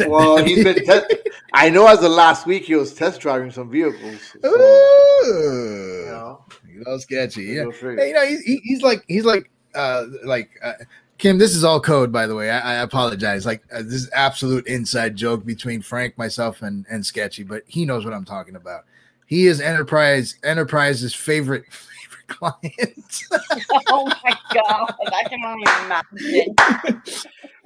well 0.07 0.43
he's 0.43 0.65
been 0.65 0.77
te- 0.77 1.17
i 1.53 1.69
know 1.69 1.87
as 1.87 2.03
of 2.03 2.11
last 2.11 2.47
week 2.47 2.65
he 2.65 2.75
was 2.75 2.95
test 2.95 3.21
driving 3.21 3.51
some 3.51 3.71
vehicles 3.71 4.35
so, 4.43 4.49
you 4.57 6.07
know, 6.07 6.45
you 6.67 6.83
know, 6.87 6.99
sketchy. 6.99 7.43
Yeah. 7.45 7.65
go 7.65 7.73
figure. 7.73 7.97
Hey, 7.97 8.09
you 8.09 8.15
know, 8.15 8.27
he's, 8.27 8.43
he's 8.65 8.83
like 8.83 9.05
he's 9.09 9.25
like 9.25 9.51
uh 9.75 10.07
like 10.25 10.51
uh, 10.63 10.73
Kim. 11.19 11.37
This 11.39 11.55
is 11.55 11.63
all 11.65 11.81
code, 11.81 12.11
by 12.11 12.27
the 12.27 12.35
way. 12.35 12.51
I, 12.51 12.59
I 12.59 12.75
apologize. 12.83 13.45
Like 13.45 13.63
uh, 13.73 13.83
this 13.83 13.95
is 13.95 14.11
absolute 14.15 14.67
inside 14.67 15.17
joke 15.17 15.45
between 15.45 15.83
Frank, 15.83 16.17
myself, 16.17 16.63
and 16.63 16.87
and 16.91 17.05
Sketchy, 17.05 17.43
but 17.43 17.63
he 17.67 17.85
knows 17.85 18.05
what 18.05 18.15
I'm 18.15 18.25
talking 18.25 18.57
about. 18.57 18.85
He 19.27 19.47
is 19.47 19.61
Enterprise 19.61 20.37
Enterprise's 20.43 21.15
favorite 21.15 21.65
favorite 21.71 22.27
client. 22.29 23.23
oh 23.89 24.07
my 24.25 24.37
god, 24.55 24.95
I 25.13 25.25
can 25.29 25.45
only 25.45 25.67
imagine. 25.85 27.05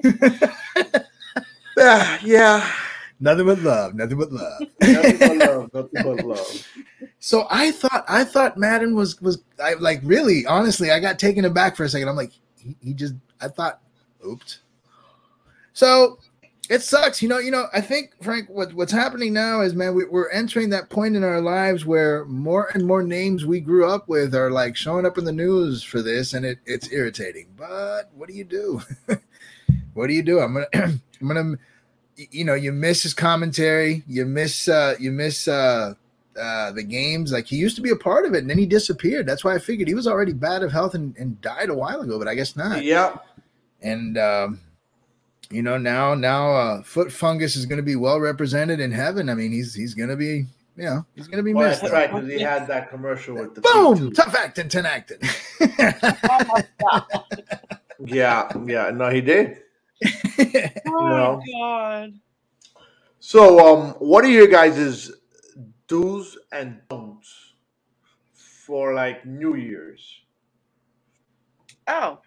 yeah 1.77 2.19
yeah 2.23 2.73
nothing 3.21 3.47
but 3.47 3.59
love. 3.61 3.95
Nothing 3.95 4.19
but 4.19 4.33
love. 4.33 4.61
nothing 4.81 5.19
but 5.19 5.37
love 5.39 5.75
nothing 5.75 6.03
but 6.03 6.25
love 6.25 6.69
So 7.21 7.47
I 7.51 7.71
thought 7.71 8.05
I 8.09 8.25
thought 8.25 8.59
Madden 8.59 8.95
was 8.95 9.21
was 9.21 9.43
I 9.63 9.75
like 9.75 10.01
really 10.03 10.47
honestly 10.47 10.91
I 10.91 11.01
got 11.01 11.19
taken 11.19 11.45
aback 11.45 11.77
for 11.77 11.85
a 11.85 11.89
second. 11.89 12.09
I'm 12.09 12.17
like 12.17 12.33
he, 12.59 12.77
he 12.83 12.95
just 12.95 13.15
I 13.41 13.49
thought 13.49 13.81
oops. 14.27 14.61
So 15.73 16.19
it 16.71 16.83
sucks, 16.83 17.21
you 17.21 17.29
know. 17.29 17.39
You 17.39 17.51
know, 17.51 17.67
I 17.75 17.81
think 17.81 18.15
Frank, 18.23 18.49
what, 18.49 18.73
what's 18.73 18.93
happening 18.93 19.33
now 19.33 19.61
is, 19.61 19.75
man, 19.75 19.95
we, 19.95 20.07
we're 20.07 20.31
entering 20.31 20.71
that 20.71 20.89
point 20.89 21.15
in 21.15 21.23
our 21.23 21.41
lives 21.41 21.85
where 21.85 22.25
more 22.25 22.71
and 22.73 22.87
more 22.87 23.03
names 23.03 23.45
we 23.45 23.61
grew 23.61 23.87
up 23.87 24.09
with 24.09 24.35
are 24.35 24.51
like 24.51 24.75
showing 24.75 25.05
up 25.05 25.19
in 25.19 25.25
the 25.25 25.33
news 25.33 25.83
for 25.83 26.01
this, 26.01 26.33
and 26.33 26.47
it, 26.47 26.59
it's 26.65 26.91
irritating. 26.91 27.49
But 27.57 28.11
what 28.15 28.29
do 28.29 28.35
you 28.35 28.45
do? 28.45 28.81
what 29.95 30.07
do 30.09 30.15
you 30.15 30.23
do? 30.23 30.41
I'm 30.41 30.55
gonna, 30.55 30.67
I'm 31.21 31.29
gonna, 31.29 31.55
you 32.17 32.45
know, 32.45 32.55
you 32.55 32.73
miss 32.73 33.03
his 33.03 33.15
commentary, 33.15 34.03
you 34.07 34.25
miss, 34.27 34.69
uh, 34.69 34.95
you 35.01 35.11
miss, 35.13 35.49
uh, 35.49 35.95
uh, 36.41 36.73
the 36.73 36.83
games. 36.83 37.33
Like 37.33 37.47
he 37.47 37.57
used 37.57 37.77
to 37.77 37.83
be 37.83 37.91
a 37.91 37.97
part 37.97 38.27
of 38.27 38.35
it, 38.35 38.39
and 38.39 38.51
then 38.51 38.59
he 38.59 38.67
disappeared. 38.67 39.27
That's 39.27 39.45
why 39.45 39.55
I 39.55 39.59
figured 39.59 39.87
he 39.89 39.95
was 39.95 40.07
already 40.07 40.33
bad 40.33 40.63
of 40.63 40.73
health 40.73 40.95
and, 40.95 41.17
and 41.17 41.41
died 41.41 41.69
a 41.71 41.75
while 41.75 42.01
ago, 42.01 42.19
but 42.19 42.27
I 42.29 42.35
guess 42.35 42.57
not. 42.57 42.83
yeah 42.85 43.17
And 43.83 44.19
um, 44.19 44.61
you 45.51 45.63
know 45.63 45.77
now 45.79 46.15
now 46.15 46.53
uh, 46.55 46.83
foot 46.83 47.13
fungus 47.13 47.55
is 47.55 47.67
going 47.67 47.77
to 47.77 47.83
be 47.85 47.97
well 47.97 48.19
represented 48.21 48.81
in 48.81 48.91
heaven. 48.93 49.29
I 49.29 49.35
mean 49.35 49.53
he's 49.53 49.75
he's 49.75 49.95
going 49.95 50.09
to 50.09 50.17
be 50.17 50.47
you 50.77 50.85
know 50.85 51.07
he's 51.15 51.29
going 51.29 51.37
to 51.39 51.45
be 51.45 51.55
Well, 51.55 51.69
missed. 51.69 51.83
that's 51.83 51.93
right, 51.93 52.11
because 52.13 52.29
he 52.29 52.41
had 52.41 52.67
that 52.67 52.91
commercial 52.91 53.37
with 53.37 53.55
the 53.55 53.61
Boom! 53.61 53.95
feet, 53.97 54.03
too. 54.09 54.11
Tough 54.11 54.35
acting, 54.35 54.69
Tinactin. 54.69 55.21
Oh 56.31 56.45
my 56.49 56.65
god. 56.91 57.05
Yeah, 58.05 58.51
yeah, 58.67 58.91
no, 58.91 59.11
he 59.11 59.21
did. 59.21 59.59
Oh 60.87 61.09
No. 61.09 61.41
my 61.41 61.53
god. 61.53 62.15
So, 63.21 63.59
um, 63.67 63.91
what 63.99 64.25
are 64.25 64.29
your 64.31 64.47
guys' 64.49 65.11
do's 65.89 66.37
and 66.53 66.81
don'ts 66.89 67.55
for 68.35 68.95
like 68.95 69.25
New 69.27 69.55
Year's? 69.57 70.21
Oh, 71.87 72.21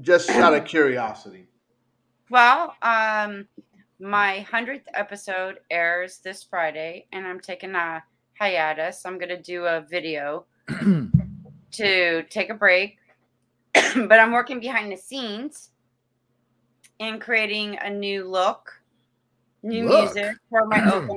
Just 0.00 0.30
out 0.30 0.54
of 0.54 0.64
curiosity. 0.64 1.48
well, 2.30 2.74
um, 2.82 3.48
my 4.00 4.40
hundredth 4.40 4.86
episode 4.94 5.58
airs 5.70 6.18
this 6.18 6.42
Friday, 6.42 7.06
and 7.12 7.26
I'm 7.26 7.40
taking 7.40 7.74
a 7.74 8.02
hiatus. 8.38 9.04
I'm 9.04 9.18
gonna 9.18 9.40
do 9.42 9.64
a 9.64 9.80
video 9.80 10.46
to 11.72 12.22
take 12.24 12.50
a 12.50 12.54
break, 12.54 12.98
but 13.94 14.20
I'm 14.20 14.32
working 14.32 14.60
behind 14.60 14.92
the 14.92 14.96
scenes 14.96 15.70
and 17.00 17.20
creating 17.20 17.78
a 17.80 17.90
new 17.90 18.28
look, 18.28 18.72
new 19.62 19.88
Look. 19.88 20.14
music 20.14 20.36
for 20.50 20.66
my 20.66 20.82
opener. 20.92 21.16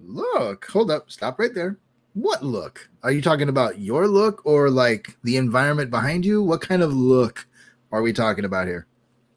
look, 0.00 0.66
hold 0.66 0.90
up, 0.90 1.10
stop 1.10 1.38
right 1.38 1.54
there. 1.54 1.78
What 2.14 2.42
look? 2.42 2.88
Are 3.02 3.12
you 3.12 3.22
talking 3.22 3.48
about 3.48 3.78
your 3.78 4.08
look 4.08 4.44
or 4.44 4.70
like 4.70 5.16
the 5.22 5.36
environment 5.36 5.90
behind 5.90 6.24
you? 6.24 6.42
What 6.42 6.60
kind 6.60 6.82
of 6.82 6.92
look 6.92 7.46
are 7.92 8.02
we 8.02 8.12
talking 8.12 8.44
about 8.44 8.66
here? 8.66 8.86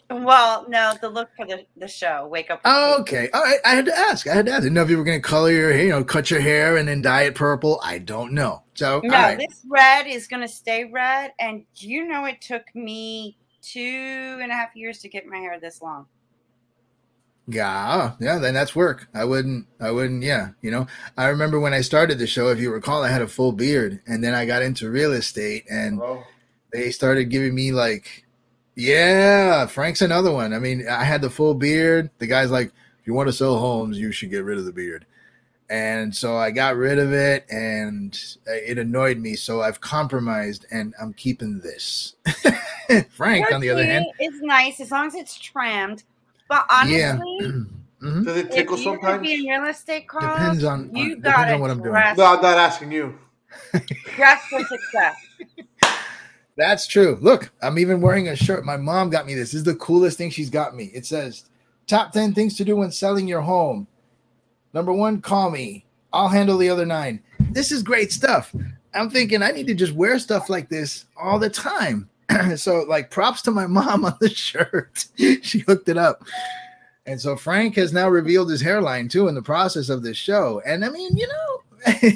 Well, 0.10 0.66
no, 0.68 0.94
the 1.00 1.08
look 1.08 1.30
for 1.38 1.46
the, 1.46 1.66
the 1.78 1.88
show. 1.88 2.28
Wake 2.28 2.52
up. 2.52 2.60
Oh, 2.66 3.00
okay. 3.02 3.30
All 3.34 3.44
right. 3.44 3.60
I 3.66 3.76
had 3.76 3.86
to 3.86 3.98
ask. 3.98 4.28
I 4.28 4.34
had 4.34 4.48
to 4.48 4.52
ask. 4.52 4.60
I 4.60 4.64
didn't 4.64 4.74
know 4.74 4.82
if 4.82 4.90
you 4.90 4.98
were 4.98 5.06
going 5.06 5.22
to 5.22 5.28
color 5.28 5.52
your 5.52 5.72
hair, 5.72 5.84
you 5.84 5.90
know, 5.90 6.04
cut 6.04 6.30
your 6.30 6.42
hair 6.42 6.76
and 6.76 6.88
then 6.88 7.02
dye 7.02 7.24
it 7.24 7.36
purple. 7.36 7.80
I 7.84 8.00
don't 8.00 8.34
know. 8.34 8.64
So, 8.82 9.04
No, 9.04 9.16
all 9.16 9.22
right. 9.22 9.38
this 9.38 9.64
red 9.70 10.08
is 10.08 10.26
going 10.28 10.42
to 10.42 10.48
stay 10.48 10.86
red. 10.86 11.34
And 11.40 11.66
you 11.76 12.04
know 12.08 12.26
it 12.26 12.42
took 12.42 12.64
me 12.74 13.38
two 13.62 14.40
and 14.42 14.52
a 14.52 14.56
half 14.56 14.76
years 14.76 14.98
to 15.02 15.08
get 15.10 15.28
my 15.28 15.38
hair 15.38 15.60
this 15.60 15.84
long? 15.84 16.08
Yeah, 17.48 17.68
ah, 17.70 18.16
yeah, 18.20 18.40
then 18.40 18.56
that's 18.56 18.76
work. 18.76 19.08
I 19.14 19.24
wouldn't, 19.26 19.68
I 19.80 19.92
wouldn't, 19.92 20.24
yeah. 20.24 20.50
You 20.64 20.72
know, 20.72 20.88
I 21.16 21.28
remember 21.28 21.60
when 21.60 21.76
I 21.76 21.82
started 21.82 22.18
the 22.18 22.26
show, 22.26 22.48
if 22.50 22.60
you 22.60 22.72
recall, 22.72 23.04
I 23.04 23.10
had 23.10 23.22
a 23.22 23.28
full 23.28 23.52
beard 23.52 24.02
and 24.08 24.24
then 24.24 24.34
I 24.34 24.48
got 24.48 24.64
into 24.64 24.90
real 24.90 25.12
estate 25.14 25.66
and 25.70 25.98
Bro. 25.98 26.24
they 26.74 26.90
started 26.90 27.26
giving 27.26 27.54
me 27.54 27.72
like, 27.72 28.26
yeah, 28.76 29.68
Frank's 29.68 30.02
another 30.02 30.32
one. 30.32 30.54
I 30.54 30.60
mean, 30.60 30.88
I 30.88 31.04
had 31.04 31.22
the 31.22 31.30
full 31.30 31.54
beard. 31.54 32.10
The 32.18 32.28
guy's 32.28 32.50
like, 32.50 32.70
if 33.00 33.06
you 33.06 33.14
want 33.14 33.30
to 33.30 33.34
sell 33.34 33.60
homes, 33.60 34.00
you 34.00 34.12
should 34.12 34.32
get 34.32 34.44
rid 34.46 34.58
of 34.58 34.66
the 34.66 34.72
beard. 34.74 35.06
And 35.72 36.14
so 36.14 36.36
I 36.36 36.52
got 36.52 36.76
rid 36.76 37.00
of 37.00 37.14
it, 37.14 37.46
and 37.50 38.20
it 38.46 38.78
annoyed 38.78 39.18
me. 39.18 39.36
So 39.36 39.62
I've 39.62 39.80
compromised, 39.80 40.66
and 40.70 40.94
I'm 41.02 41.14
keeping 41.14 41.60
this. 41.60 42.16
Frank, 43.12 43.46
Your 43.48 43.56
on 43.56 43.62
the 43.62 43.70
other 43.70 43.86
hand, 43.86 44.06
it's 44.20 44.42
nice 44.42 44.82
as 44.82 44.92
long 44.92 45.08
as 45.08 45.16
it's 45.16 45.40
trimmed. 45.40 46.04
But 46.50 46.66
honestly, 46.70 46.98
yeah. 47.00 47.18
Mhm. 48.02 48.26
Does 48.26 48.38
it 48.38 48.48
if 48.48 48.52
tickle 48.52 48.80
you're 48.80 48.96
gonna 48.98 49.02
sometimes? 49.02 49.28
be 49.28 49.34
in 49.48 49.62
real 49.62 49.70
estate, 49.70 50.08
Carl, 50.08 50.34
Depends 50.34 50.64
on, 50.64 50.90
on 50.90 50.96
you 50.96 51.16
depends 51.18 51.24
gotta 51.24 51.54
on 51.54 51.62
what 51.62 51.70
I'm 51.70 51.78
doing. 51.84 51.94
No, 51.94 52.00
I'm 52.00 52.42
not 52.42 52.58
asking 52.58 52.92
you. 52.92 53.16
dress 54.16 54.42
for 54.50 54.60
success. 54.64 55.16
That's 56.58 56.88
true. 56.88 57.20
Look, 57.22 57.52
I'm 57.62 57.78
even 57.78 58.02
wearing 58.02 58.28
a 58.28 58.36
shirt. 58.36 58.66
My 58.66 58.76
mom 58.76 59.12
got 59.12 59.28
me 59.28 59.36
this. 59.36 59.52
This 59.52 59.60
is 59.60 59.64
the 59.66 59.76
coolest 59.76 60.18
thing 60.18 60.32
she's 60.32 60.50
got 60.50 60.76
me. 60.76 60.86
It 60.96 61.06
says, 61.06 61.46
Top 61.86 62.12
10 62.12 62.34
things 62.34 62.58
to 62.58 62.66
do 62.66 62.76
when 62.76 62.92
selling 62.92 63.28
your 63.28 63.42
home. 63.42 63.86
Number 64.74 64.94
one, 64.94 65.22
call 65.22 65.50
me. 65.52 65.86
I'll 66.14 66.28
handle 66.30 66.58
the 66.58 66.70
other 66.70 66.86
nine. 66.86 67.22
This 67.52 67.72
is 67.72 67.84
great 67.84 68.12
stuff. 68.12 68.54
I'm 68.94 69.10
thinking 69.10 69.42
I 69.42 69.52
need 69.52 69.68
to 69.68 69.74
just 69.74 69.94
wear 69.94 70.20
stuff 70.20 70.50
like 70.50 70.70
this 70.70 71.06
all 71.16 71.40
the 71.40 71.50
time. 71.50 72.10
so, 72.56 72.84
like, 72.88 73.10
props 73.10 73.42
to 73.44 73.52
my 73.52 73.68
mom 73.68 74.06
on 74.06 74.18
the 74.20 74.30
shirt. 74.30 75.06
she 75.42 75.60
hooked 75.60 75.90
it 75.90 75.98
up. 75.98 76.24
And 77.06 77.20
so 77.20 77.36
Frank 77.36 77.76
has 77.78 77.92
now 77.94 78.08
revealed 78.10 78.50
his 78.52 78.62
hairline 78.62 79.08
too 79.10 79.28
in 79.28 79.36
the 79.36 79.42
process 79.42 79.90
of 79.90 80.04
this 80.04 80.18
show. 80.18 80.62
And 80.66 80.86
I 80.86 80.90
mean, 80.90 81.18
you 81.18 81.28
know, 81.28 81.62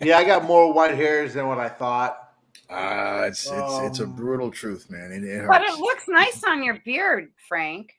Yeah, 0.00 0.18
I 0.18 0.24
got 0.24 0.44
more 0.44 0.70
white 0.72 0.94
hairs 0.94 1.32
than 1.34 1.46
what 1.48 1.58
I 1.58 1.68
thought. 1.70 2.32
uh, 2.68 3.24
it's 3.28 3.46
it's 3.46 3.78
it's 3.84 4.00
a 4.00 4.04
Um, 4.04 4.12
brutal 4.16 4.50
truth, 4.50 4.90
man. 4.90 5.12
It, 5.12 5.24
it 5.24 5.46
But 5.48 5.62
it 5.62 5.78
looks 5.78 6.04
nice 6.08 6.44
on 6.44 6.62
your 6.62 6.78
beard, 6.84 7.30
Frank. 7.48 7.94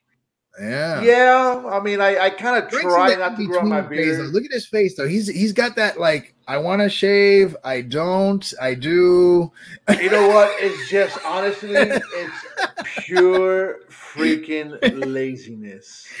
Yeah. 0.60 1.02
Yeah, 1.02 1.62
I 1.70 1.80
mean, 1.80 2.00
I, 2.00 2.18
I 2.18 2.30
kind 2.30 2.62
of 2.62 2.70
try 2.70 3.14
not 3.14 3.36
to 3.36 3.42
grow 3.44 3.64
my 3.66 3.82
phase, 3.94 4.18
beard. 4.18 4.32
Look 4.32 4.44
at 4.44 4.52
his 4.52 4.66
face 4.66 4.96
though. 4.96 5.06
He's 5.08 5.26
he's 5.28 5.52
got 5.52 5.76
that 5.76 5.98
like 5.98 6.34
I 6.48 6.58
want 6.58 6.82
to 6.82 6.88
shave, 6.88 7.56
I 7.64 7.82
don't, 7.82 8.52
I 8.60 8.74
do. 8.74 9.52
You 10.00 10.10
know 10.10 10.28
what? 10.28 10.50
It's 10.60 10.88
just 10.90 11.18
honestly, 11.24 12.00
it's 12.12 12.46
pure 12.82 13.80
freaking 13.90 14.78
laziness. 14.90 16.18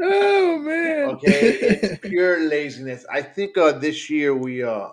Oh 0.00 0.58
man. 0.58 1.16
Okay, 1.16 1.52
it's 1.60 1.92
pure 2.02 2.40
laziness. 2.48 3.06
I 3.10 3.22
think 3.22 3.56
uh, 3.56 3.72
this 3.72 4.10
year 4.10 4.34
we 4.34 4.62
uh 4.62 4.88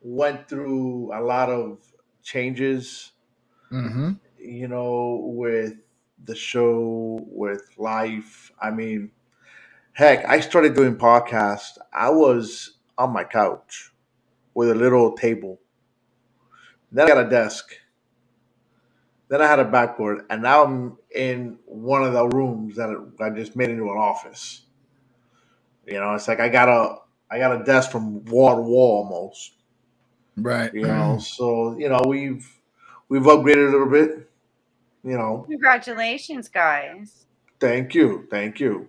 went 0.00 0.48
through 0.48 1.12
a 1.14 1.20
lot 1.20 1.50
of 1.50 1.78
changes. 2.22 3.12
hmm 3.70 4.12
You 4.38 4.68
know, 4.68 5.20
with 5.34 5.74
the 6.26 6.34
show, 6.34 7.18
with 7.30 7.62
life. 7.78 8.52
I 8.60 8.70
mean, 8.70 9.10
heck, 9.92 10.24
I 10.26 10.40
started 10.40 10.74
doing 10.74 10.96
podcasts. 10.96 11.78
I 11.92 12.10
was 12.10 12.78
on 12.98 13.12
my 13.12 13.24
couch 13.24 13.92
with 14.54 14.70
a 14.70 14.74
little 14.74 15.16
table. 15.16 15.60
Then 16.92 17.06
I 17.06 17.08
got 17.08 17.26
a 17.26 17.28
desk. 17.28 17.76
Then 19.28 19.42
I 19.42 19.46
had 19.46 19.58
a 19.58 19.64
backboard, 19.64 20.24
and 20.30 20.42
now 20.42 20.64
I'm 20.64 20.98
in 21.14 21.58
one 21.66 22.04
of 22.04 22.12
the 22.12 22.28
rooms 22.28 22.76
that 22.76 22.90
I 23.20 23.30
just 23.30 23.56
made 23.56 23.70
into 23.70 23.84
an 23.84 23.98
office. 23.98 24.62
You 25.84 25.94
know, 25.94 26.14
it's 26.14 26.28
like 26.28 26.40
I 26.40 26.48
got 26.48 26.68
a 26.68 26.96
I 27.30 27.38
got 27.38 27.60
a 27.60 27.64
desk 27.64 27.90
from 27.90 28.24
wall 28.26 28.56
to 28.56 28.62
wall 28.62 29.04
almost. 29.04 29.52
Right. 30.36 30.72
You 30.72 30.82
know, 30.82 31.18
so 31.18 31.76
you 31.78 31.88
know 31.88 32.00
we've 32.06 32.48
we've 33.08 33.22
upgraded 33.22 33.68
a 33.68 33.70
little 33.70 33.90
bit. 33.90 34.25
You 35.06 35.16
know, 35.16 35.46
Congratulations, 35.48 36.48
guys. 36.48 37.26
thank 37.60 37.94
you, 37.94 38.26
thank 38.28 38.58
you. 38.58 38.88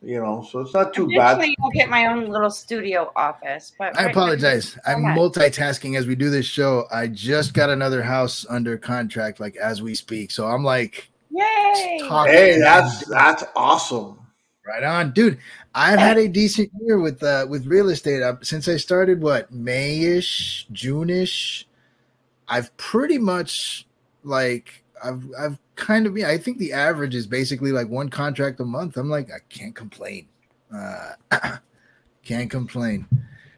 You 0.00 0.18
know, 0.20 0.46
so 0.50 0.60
it's 0.60 0.72
not 0.74 0.92
too 0.94 1.06
bad. 1.08 1.34
Eventually, 1.36 1.56
I'll 1.62 1.70
get 1.70 1.88
my 1.90 2.06
own 2.06 2.26
little 2.30 2.50
studio 2.50 3.12
office. 3.16 3.72
But 3.78 3.96
I 3.98 4.04
right 4.04 4.04
now- 4.06 4.10
apologize. 4.22 4.78
I'm 4.86 5.02
multitasking 5.02 5.96
as 5.98 6.06
we 6.06 6.14
do 6.14 6.30
this 6.30 6.46
show. 6.46 6.84
I 6.90 7.06
just 7.08 7.52
got 7.54 7.68
another 7.70 8.02
house 8.02 8.44
under 8.48 8.76
contract, 8.78 9.40
like 9.40 9.56
as 9.56 9.82
we 9.82 9.94
speak. 9.94 10.30
So 10.30 10.46
I'm 10.46 10.64
like, 10.64 11.10
Yay! 11.30 12.00
Hey, 12.26 12.58
that's 12.60 13.06
that's 13.08 13.44
awesome. 13.56 14.18
right 14.66 14.82
on, 14.84 15.12
dude. 15.12 15.38
I've 15.74 15.98
had 15.98 16.16
a 16.16 16.28
decent 16.28 16.70
year 16.80 16.98
with 16.98 17.22
uh 17.22 17.46
with 17.48 17.66
real 17.66 17.88
estate 17.90 18.22
uh, 18.22 18.36
since 18.42 18.68
I 18.68 18.76
started. 18.76 19.20
What 19.20 19.52
Mayish, 19.52 20.66
Juneish. 20.72 21.64
I've 22.46 22.74
pretty 22.76 23.18
much 23.18 23.86
like 24.22 24.83
I've 25.04 25.22
I've 25.38 25.58
kind 25.76 26.06
of 26.06 26.16
yeah. 26.16 26.28
I 26.28 26.38
think 26.38 26.58
the 26.58 26.72
average 26.72 27.14
is 27.14 27.26
basically 27.26 27.70
like 27.72 27.88
one 27.88 28.08
contract 28.08 28.58
a 28.60 28.64
month. 28.64 28.96
I'm 28.96 29.10
like 29.10 29.30
I 29.30 29.38
can't 29.48 29.74
complain. 29.74 30.26
Uh, 30.74 31.12
can't 32.24 32.50
complain. 32.50 33.06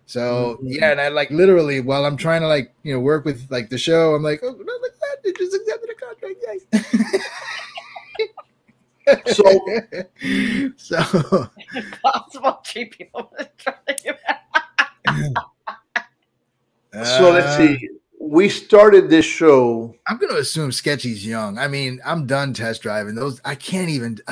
So 0.06 0.59
Mhm. 0.62 0.74
yeah, 0.80 0.90
and 0.92 1.00
I 1.00 1.09
like 1.09 1.30
literally 1.30 1.80
while 1.80 2.04
I'm 2.04 2.16
trying 2.16 2.40
to 2.42 2.48
like 2.48 2.72
you 2.82 2.92
know 2.92 3.00
work 3.00 3.24
with 3.24 3.46
like 3.50 3.70
the 3.70 3.78
show, 3.78 4.14
I'm 4.14 4.22
like, 4.22 4.40
oh 4.42 4.50
no, 4.50 4.72
look 4.80 4.92
at 4.92 5.00
that, 5.00 5.16
they 5.24 5.32
just 5.32 5.54
accepted 5.54 5.90
a 5.90 5.94
contract, 5.94 6.44
guys. 6.46 6.66
So- 9.35 9.61
so 10.76 11.48
Impossible 11.74 12.61
to 12.64 12.72
treat 12.72 12.90
people 12.98 13.30
with 13.38 13.50
trying. 13.56 14.18
So 17.04 17.30
let's 17.30 17.46
uh, 17.46 17.59
see. 17.59 17.88
We 18.29 18.49
started 18.49 19.09
this 19.09 19.25
show. 19.25 19.95
I'm 20.09 20.19
going 20.19 20.33
to 20.33 20.39
assume 20.39 20.73
Sketchy's 20.73 21.25
young. 21.25 21.59
I 21.59 21.69
mean, 21.69 22.01
I'm 22.05 22.27
done 22.27 22.53
test 22.55 22.83
driving 22.83 23.15
those. 23.15 23.41
I 23.45 23.55
can't 23.55 23.89
even. 23.89 24.19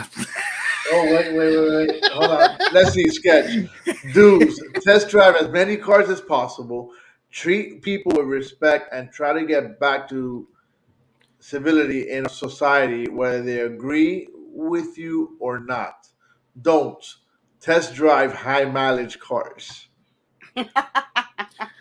Oh 0.93 1.03
wait, 1.07 1.35
wait, 1.35 1.57
wait, 1.57 1.89
wait. 1.89 2.05
Hold 2.13 2.31
on. 2.31 2.59
Let's 2.73 2.93
see. 2.93 3.09
Sketch. 3.09 3.67
Dudes, 4.13 4.61
test 4.83 5.09
drive 5.09 5.35
as 5.37 5.49
many 5.49 5.79
cars 5.79 6.11
as 6.11 6.21
possible. 6.21 6.91
Treat 7.31 7.81
people 7.81 8.13
with 8.13 8.27
respect 8.27 8.93
and 8.93 9.11
try 9.11 9.33
to 9.33 9.47
get 9.47 9.81
back 9.81 10.07
to 10.11 10.47
civility 11.41 12.11
in 12.11 12.27
a 12.27 12.29
society, 12.29 13.09
whether 13.09 13.43
they 13.43 13.61
agree 13.61 14.29
with 14.35 14.99
you 14.99 15.39
or 15.41 15.59
not. 15.59 16.07
Don't 16.61 17.03
test 17.61 17.95
drive 17.95 18.35
high 18.35 18.67
mileage 18.67 19.19
cars. 19.19 19.89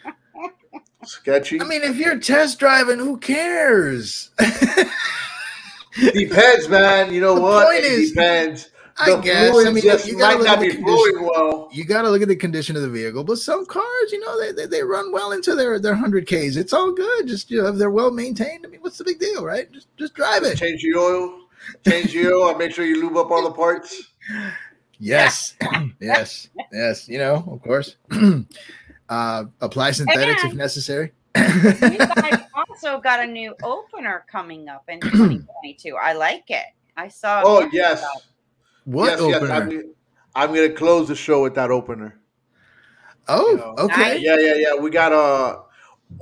Sketchy. 1.05 1.61
I 1.61 1.63
mean, 1.65 1.81
if 1.83 1.97
you're 1.97 2.19
test 2.19 2.59
driving, 2.59 2.99
who 2.99 3.17
cares? 3.17 4.29
depends, 6.13 6.67
man. 6.69 7.13
You 7.13 7.21
know 7.21 7.35
The 7.35 7.41
what? 7.41 7.65
point 7.67 7.79
It 7.79 7.91
is- 7.91 8.09
depends. 8.11 8.69
I 8.95 9.09
the 9.09 9.17
guess. 9.21 9.55
I 9.65 9.71
mean, 9.71 9.81
just 9.81 10.05
you 10.07 10.19
might 10.19 10.39
not 10.41 10.59
be 10.59 10.69
flowing 10.69 11.23
well. 11.23 11.67
You 11.71 11.83
got 11.83 12.03
to 12.03 12.11
look 12.11 12.21
at 12.21 12.27
the 12.27 12.35
condition 12.35 12.75
of 12.75 12.83
the 12.83 12.89
vehicle. 12.89 13.23
But 13.23 13.39
some 13.39 13.65
cars, 13.65 14.11
you 14.11 14.19
know, 14.19 14.39
they, 14.39 14.51
they, 14.51 14.67
they 14.67 14.83
run 14.83 15.11
well 15.11 15.31
into 15.31 15.55
their 15.55 15.79
their 15.79 15.95
hundred 15.95 16.27
Ks. 16.27 16.57
It's 16.57 16.73
all 16.73 16.91
good. 16.91 17.25
Just 17.27 17.49
you 17.49 17.59
know, 17.59 17.69
if 17.69 17.77
they're 17.77 17.89
well 17.89 18.11
maintained. 18.11 18.63
I 18.67 18.69
mean, 18.69 18.81
what's 18.81 18.99
the 18.99 19.03
big 19.03 19.17
deal, 19.17 19.43
right? 19.43 19.71
Just 19.71 19.87
just 19.97 20.13
drive 20.13 20.43
it. 20.43 20.57
Change 20.59 20.83
the 20.83 20.93
oil. 20.95 21.39
Change 21.87 22.13
the 22.13 22.27
oil 22.31 22.55
make 22.55 22.71
sure 22.71 22.85
you 22.85 23.01
lube 23.01 23.17
up 23.17 23.31
all 23.31 23.41
the 23.43 23.51
parts. 23.51 24.11
Yes, 24.99 25.55
yes, 25.99 26.49
yes. 26.71 27.09
You 27.09 27.17
know, 27.17 27.43
of 27.51 27.63
course. 27.63 27.95
uh, 29.09 29.45
apply 29.61 29.91
synthetics 29.91 30.43
if 30.43 30.53
necessary. 30.53 31.11
You 31.35 31.43
guys 31.97 32.41
also 32.55 32.99
got 32.99 33.19
a 33.19 33.27
new 33.27 33.55
opener 33.63 34.25
coming 34.31 34.69
up 34.69 34.83
in 34.87 34.99
2022. 35.01 35.95
I 35.95 36.13
like 36.13 36.49
it. 36.49 36.65
I 36.95 37.07
saw. 37.07 37.41
Oh 37.45 37.69
yes, 37.71 38.03
what 38.85 39.07
yes, 39.07 39.21
yes. 39.21 39.35
opener? 39.35 39.53
I'm, 39.53 39.93
I'm 40.35 40.53
gonna 40.53 40.69
close 40.69 41.07
the 41.07 41.15
show 41.15 41.43
with 41.43 41.55
that 41.55 41.71
opener. 41.71 42.19
oh, 43.27 43.51
you 43.51 43.57
know. 43.57 43.75
okay. 43.79 44.19
Yeah, 44.19 44.37
yeah, 44.37 44.55
yeah. 44.55 44.75
We 44.75 44.89
got 44.89 45.13
uh, 45.13 45.59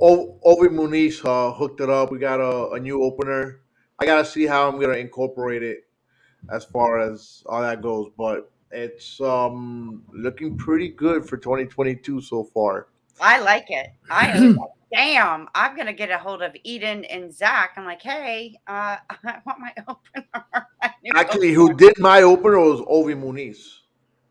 o- 0.00 0.38
Ovi 0.44 0.68
Muniz 0.68 1.24
uh, 1.24 1.52
hooked 1.52 1.80
it 1.80 1.90
up. 1.90 2.10
We 2.10 2.18
got 2.18 2.40
a, 2.40 2.70
a 2.72 2.80
new 2.80 3.02
opener. 3.02 3.60
I 3.98 4.06
gotta 4.06 4.24
see 4.24 4.46
how 4.46 4.68
I'm 4.68 4.80
gonna 4.80 4.94
incorporate 4.96 5.62
it 5.62 5.84
as 6.50 6.64
far 6.64 6.98
as 7.00 7.42
all 7.46 7.62
that 7.62 7.82
goes, 7.82 8.10
but 8.16 8.51
it's 8.72 9.20
um 9.20 10.02
looking 10.12 10.56
pretty 10.56 10.88
good 10.88 11.28
for 11.28 11.36
2022 11.36 12.20
so 12.20 12.44
far. 12.44 12.88
I 13.20 13.40
like 13.40 13.66
it. 13.70 13.88
I 14.10 14.54
damn. 14.92 15.48
I'm 15.54 15.76
gonna 15.76 15.92
get 15.92 16.10
a 16.10 16.18
hold 16.18 16.42
of 16.42 16.54
Eden 16.64 17.04
and 17.04 17.32
Zach. 17.32 17.72
I'm 17.76 17.84
like, 17.84 18.02
hey, 18.02 18.56
uh, 18.66 18.96
I 19.10 19.38
want 19.46 19.58
my 19.60 19.72
opener. 19.88 20.26
my 20.82 20.94
new 21.02 21.12
Actually, 21.14 21.52
who 21.52 21.74
did 21.74 21.98
my 21.98 22.22
opener 22.22 22.58
was 22.58 22.80
Ovi 22.80 23.14
Muniz. 23.14 23.78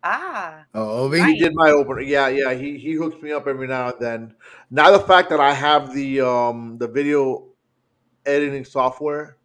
Ah, 0.03 0.65
Oh, 0.73 1.07
Ovi. 1.09 1.23
He 1.25 1.37
did 1.37 1.53
my 1.53 1.69
opener. 1.69 2.01
Yeah, 2.01 2.27
yeah. 2.27 2.53
He 2.53 2.77
he 2.77 2.93
hooks 2.93 3.21
me 3.21 3.31
up 3.31 3.47
every 3.47 3.67
now 3.67 3.89
and 3.89 3.99
then. 3.99 4.35
Now 4.71 4.91
the 4.91 4.99
fact 4.99 5.29
that 5.29 5.39
I 5.39 5.53
have 5.53 5.93
the 5.93 6.21
um 6.21 6.77
the 6.77 6.87
video 6.87 7.49
editing 8.25 8.65
software, 8.65 9.37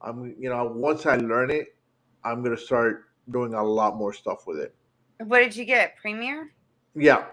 I'm 0.00 0.34
you 0.38 0.48
know 0.50 0.64
once 0.66 1.06
I 1.06 1.16
learn 1.16 1.50
it, 1.50 1.76
I'm 2.24 2.42
gonna 2.42 2.56
start 2.56 3.04
doing 3.30 3.54
a 3.54 3.62
lot 3.62 3.96
more 3.96 4.12
stuff 4.12 4.46
with 4.46 4.58
it. 4.58 4.74
what 5.18 5.40
did 5.40 5.56
you 5.56 5.64
get? 5.64 5.96
Premiere? 5.96 6.52
Yeah, 6.94 7.24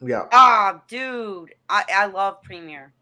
yeah. 0.00 0.26
Ah, 0.32 0.82
dude, 0.88 1.54
I 1.68 1.84
I 1.92 2.06
love 2.06 2.42
Premiere. 2.42 2.92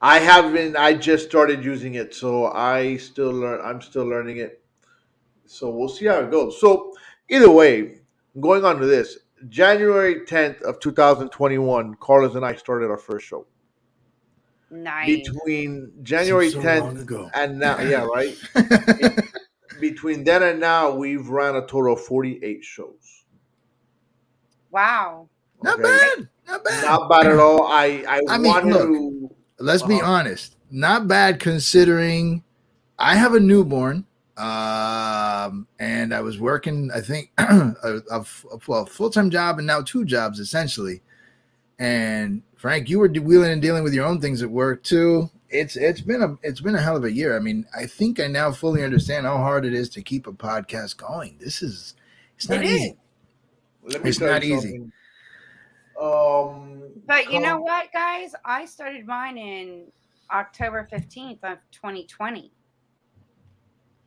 I 0.00 0.18
haven't. 0.18 0.76
I 0.76 0.94
just 0.94 1.26
started 1.26 1.64
using 1.64 1.94
it, 1.94 2.14
so 2.14 2.46
I 2.46 2.96
still 2.98 3.32
learn. 3.32 3.60
I'm 3.64 3.80
still 3.80 4.04
learning 4.04 4.38
it. 4.38 4.62
So 5.46 5.70
we'll 5.70 5.88
see 5.88 6.06
how 6.06 6.20
it 6.20 6.30
goes. 6.30 6.60
So 6.60 6.92
either 7.28 7.50
way, 7.50 7.98
going 8.38 8.64
on 8.64 8.78
to 8.78 8.86
this, 8.86 9.18
January 9.48 10.20
10th 10.26 10.62
of 10.62 10.78
2021, 10.80 11.94
Carlos 12.00 12.34
and 12.34 12.44
I 12.44 12.54
started 12.54 12.90
our 12.90 12.98
first 12.98 13.26
show. 13.26 13.46
Nice. 14.70 15.06
Between 15.06 15.92
January 16.02 16.50
so 16.50 16.60
10th 16.60 17.30
and 17.34 17.58
now, 17.58 17.80
yeah, 17.80 18.04
right. 18.04 18.36
Between 19.80 20.24
then 20.24 20.42
and 20.42 20.60
now, 20.60 20.90
we've 20.94 21.28
ran 21.28 21.56
a 21.56 21.60
total 21.66 21.94
of 21.94 22.00
48 22.04 22.64
shows. 22.64 23.24
Wow. 24.70 25.28
Not 25.62 25.82
bad. 25.82 26.28
Not 26.46 26.64
bad. 26.64 26.84
Not 26.84 27.08
bad 27.10 27.26
at 27.26 27.38
all. 27.38 27.66
I 27.66 28.04
I, 28.08 28.20
I 28.28 28.38
mean, 28.38 28.52
wanted 28.52 28.72
look. 28.74 28.88
to. 28.88 29.34
Let's 29.58 29.82
be 29.82 30.00
Uh-huh. 30.00 30.10
honest. 30.10 30.56
Not 30.70 31.08
bad 31.08 31.40
considering 31.40 32.42
I 32.98 33.16
have 33.16 33.34
a 33.34 33.40
newborn. 33.40 34.04
Um, 34.36 35.66
and 35.80 36.14
I 36.14 36.20
was 36.20 36.38
working, 36.38 36.90
I 36.94 37.00
think, 37.00 37.32
a, 37.38 37.74
a, 38.10 38.24
well, 38.68 38.86
full 38.86 39.10
time 39.10 39.30
job 39.30 39.58
and 39.58 39.66
now 39.66 39.82
two 39.82 40.04
jobs 40.04 40.38
essentially. 40.38 41.02
And 41.80 42.42
Frank, 42.56 42.88
you 42.88 43.00
were 43.00 43.08
de- 43.08 43.20
wheeling 43.20 43.50
and 43.50 43.60
dealing 43.60 43.82
with 43.82 43.94
your 43.94 44.06
own 44.06 44.20
things 44.20 44.40
at 44.42 44.50
work 44.50 44.84
too. 44.84 45.28
It's 45.50 45.76
it's 45.76 46.00
been 46.02 46.22
a 46.22 46.36
it's 46.42 46.60
been 46.60 46.74
a 46.74 46.80
hell 46.80 46.96
of 46.96 47.04
a 47.04 47.12
year. 47.12 47.34
I 47.36 47.40
mean, 47.40 47.64
I 47.76 47.86
think 47.86 48.20
I 48.20 48.26
now 48.26 48.52
fully 48.52 48.84
understand 48.84 49.24
how 49.26 49.38
hard 49.38 49.64
it 49.64 49.72
is 49.72 49.88
to 49.90 50.02
keep 50.02 50.26
a 50.26 50.32
podcast 50.32 50.96
going. 50.98 51.38
This 51.40 51.62
is 51.62 51.94
it's 52.36 52.48
not 52.48 52.58
It 52.58 52.64
is. 52.66 52.72
easy. 52.80 52.96
Let 53.84 54.04
me 54.04 54.10
It's 54.10 54.20
not 54.20 54.44
easy. 54.44 54.90
Um, 56.00 56.82
But 57.06 57.32
you 57.32 57.40
know 57.40 57.54
come- 57.54 57.62
what, 57.62 57.92
guys? 57.92 58.32
I 58.44 58.66
started 58.66 59.06
mine 59.06 59.38
in 59.38 59.86
October 60.30 60.86
15th 60.92 61.42
of 61.42 61.58
2020. 61.72 62.52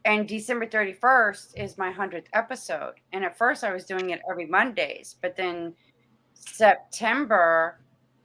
And 0.06 0.28
December 0.28 0.66
31st 0.66 1.54
is 1.58 1.78
my 1.78 1.92
100th 1.92 2.26
episode. 2.34 2.94
And 3.14 3.24
at 3.24 3.38
first 3.38 3.64
I 3.64 3.72
was 3.74 3.86
doing 3.86 4.12
it 4.12 4.22
every 4.30 4.46
Mondays, 4.48 5.16
but 5.22 5.36
then 5.36 5.74
September 6.34 7.80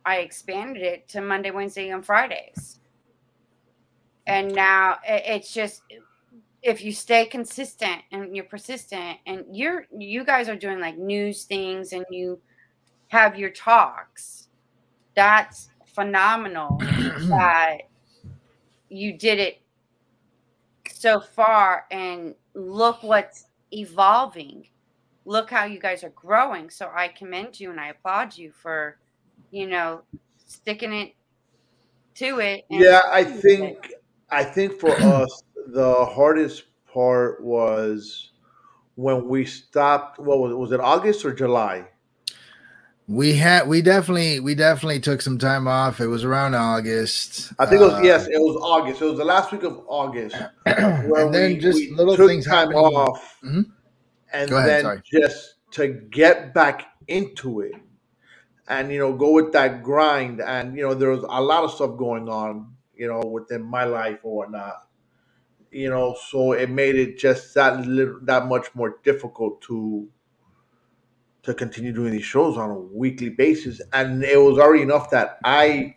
I 0.05 0.19
expanded 0.19 0.83
it 0.83 1.09
to 1.09 1.21
Monday, 1.21 1.51
Wednesday, 1.51 1.89
and 1.91 2.05
Fridays. 2.05 2.81
And 4.27 4.55
now 4.55 4.99
it's 5.07 5.53
just 5.53 5.83
if 6.63 6.83
you 6.83 6.93
stay 6.93 7.27
consistent 7.27 8.03
and 8.11 8.35
you're 8.35 8.45
persistent 8.45 9.19
and 9.27 9.45
you're 9.53 9.87
you 9.97 10.25
guys 10.25 10.49
are 10.49 10.57
doing 10.57 10.81
like 10.81 10.99
news 10.99 11.45
things 11.45 11.93
and 11.93 12.05
you 12.11 12.41
have 13.09 13.39
your 13.39 13.51
talks 13.51 14.49
that's 15.15 15.71
phenomenal 15.87 16.77
that 17.29 17.79
you 18.89 19.17
did 19.17 19.39
it 19.39 19.61
so 20.93 21.21
far 21.21 21.87
and 21.91 22.35
look 22.55 23.03
what's 23.03 23.47
evolving. 23.73 24.69
Look 25.25 25.51
how 25.51 25.65
you 25.65 25.81
guys 25.81 26.05
are 26.05 26.11
growing. 26.11 26.71
So 26.71 26.91
i 26.95 27.09
commend 27.09 27.59
you 27.59 27.71
and 27.71 27.81
i 27.81 27.89
applaud 27.89 28.37
you 28.37 28.53
for 28.53 28.99
you 29.51 29.67
know 29.67 30.03
sticking 30.47 30.93
it 30.93 31.15
to 32.15 32.39
it 32.39 32.65
Yeah, 32.71 33.03
I 33.11 33.25
think 33.25 33.93
I 34.31 34.45
think 34.45 34.79
for 34.81 34.91
us 35.01 35.43
the 35.69 36.05
hardest 36.07 36.65
part 36.93 37.43
was 37.43 38.31
when 38.95 39.29
we 39.29 39.45
stopped. 39.45 40.19
What 40.19 40.39
was 40.39 40.53
it? 40.53 40.57
Was 40.57 40.73
it 40.73 40.81
August 40.81 41.25
or 41.25 41.33
July? 41.35 41.87
We 43.09 43.35
had 43.35 43.69
we 43.69 43.83
definitely 43.83 44.41
we 44.41 44.57
definitely 44.57 44.99
took 44.99 45.23
some 45.23 45.39
time 45.39 45.69
off. 45.69 46.01
It 46.01 46.09
was 46.09 46.25
around 46.25 46.55
August. 46.55 47.53
I 47.59 47.67
think 47.67 47.81
it 47.81 47.85
was 47.85 47.95
Uh, 47.95 48.01
yes, 48.03 48.27
it 48.27 48.41
was 48.41 48.57
August. 48.61 49.01
It 49.01 49.05
was 49.05 49.19
the 49.19 49.25
last 49.25 49.53
week 49.53 49.63
of 49.63 49.81
August. 49.87 50.35
and 50.67 51.33
then 51.33 51.53
we- 51.53 51.59
just 51.59 51.79
we 51.79 51.91
little 51.93 52.17
took 52.17 52.29
things 52.29 52.47
time 52.47 52.69
happening. 52.73 52.79
off, 52.85 53.39
Mhm. 53.45 53.67
and 54.33 54.51
ahead, 54.51 54.69
then 54.69 54.83
sorry. 54.83 55.03
just 55.05 55.55
to 55.73 55.87
get 55.89 56.53
back 56.53 56.87
into 57.07 57.61
it, 57.61 57.75
and 58.67 58.91
you 58.91 58.99
know, 58.99 59.13
go 59.13 59.31
with 59.31 59.53
that 59.53 59.85
grind. 59.85 60.41
And 60.41 60.77
you 60.77 60.83
know, 60.83 60.95
there 60.95 61.11
was 61.11 61.23
a 61.29 61.41
lot 61.41 61.63
of 61.63 61.71
stuff 61.71 61.97
going 61.97 62.29
on, 62.29 62.75
you 62.97 63.09
know, 63.09 63.21
within 63.21 63.63
my 63.63 63.85
life 63.85 64.21
or 64.23 64.37
whatnot. 64.37 64.89
You 65.71 65.91
know, 65.91 66.17
so 66.29 66.53
it 66.53 66.71
made 66.71 66.97
it 66.97 67.19
just 67.19 67.55
that 67.55 67.87
little, 67.87 68.21
that 68.23 68.47
much 68.47 68.75
more 68.75 68.99
difficult 69.05 69.61
to 69.63 70.09
to 71.43 71.55
continue 71.55 71.93
doing 71.93 72.13
these 72.13 72.25
shows 72.25 72.57
on 72.57 72.71
a 72.71 72.79
weekly 72.79 73.29
basis. 73.29 73.81
And 73.93 74.25
it 74.25 74.41
was 74.41 74.59
already 74.59 74.83
enough 74.83 75.11
that 75.11 75.39
I 75.45 75.97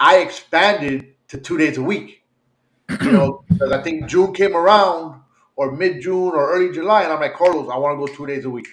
I 0.00 0.18
expanded 0.18 1.14
to 1.28 1.38
two 1.38 1.58
days 1.58 1.78
a 1.78 1.82
week 1.82 2.18
you 3.02 3.12
know, 3.12 3.44
because 3.48 3.72
I 3.72 3.82
think 3.82 4.06
June 4.08 4.32
came 4.32 4.56
around 4.56 5.20
or 5.56 5.72
mid 5.72 6.00
June 6.00 6.32
or 6.34 6.52
early 6.52 6.72
July, 6.72 7.02
and 7.04 7.12
I'm 7.12 7.20
like, 7.20 7.34
Carlos, 7.34 7.68
I 7.70 7.76
want 7.78 7.98
to 7.98 8.06
go 8.06 8.12
two 8.14 8.26
days 8.26 8.44
a 8.44 8.50
week 8.50 8.68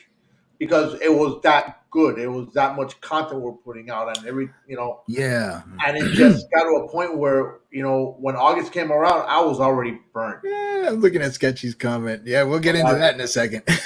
because 0.59 0.99
it 1.01 1.13
was 1.13 1.41
that 1.43 1.83
good. 1.95 2.19
It 2.19 2.27
was 2.27 2.53
that 2.53 2.75
much 2.75 2.99
content 2.99 3.39
we're 3.41 3.53
putting 3.53 3.89
out, 3.89 4.15
and 4.17 4.27
every, 4.27 4.49
you 4.67 4.75
know, 4.75 5.01
Yeah. 5.07 5.61
and 5.87 5.95
it 5.97 6.11
just 6.11 6.45
got 6.51 6.63
to 6.63 6.83
a 6.83 6.89
point 6.89 7.17
where, 7.17 7.59
you 7.71 7.81
know, 7.83 8.17
when 8.19 8.35
August 8.35 8.73
came 8.73 8.91
around, 8.91 9.25
I 9.29 9.39
was 9.41 9.61
already 9.61 9.97
burnt. 10.13 10.41
Yeah, 10.43 10.89
I'm 10.89 10.99
looking 10.99 11.21
at 11.21 11.33
Sketchy's 11.33 11.73
comment. 11.73 12.23
Yeah, 12.25 12.43
we'll 12.43 12.59
get 12.59 12.75
into 12.75 12.93
that 12.95 13.15
in 13.15 13.21
a 13.21 13.27
second. 13.27 13.63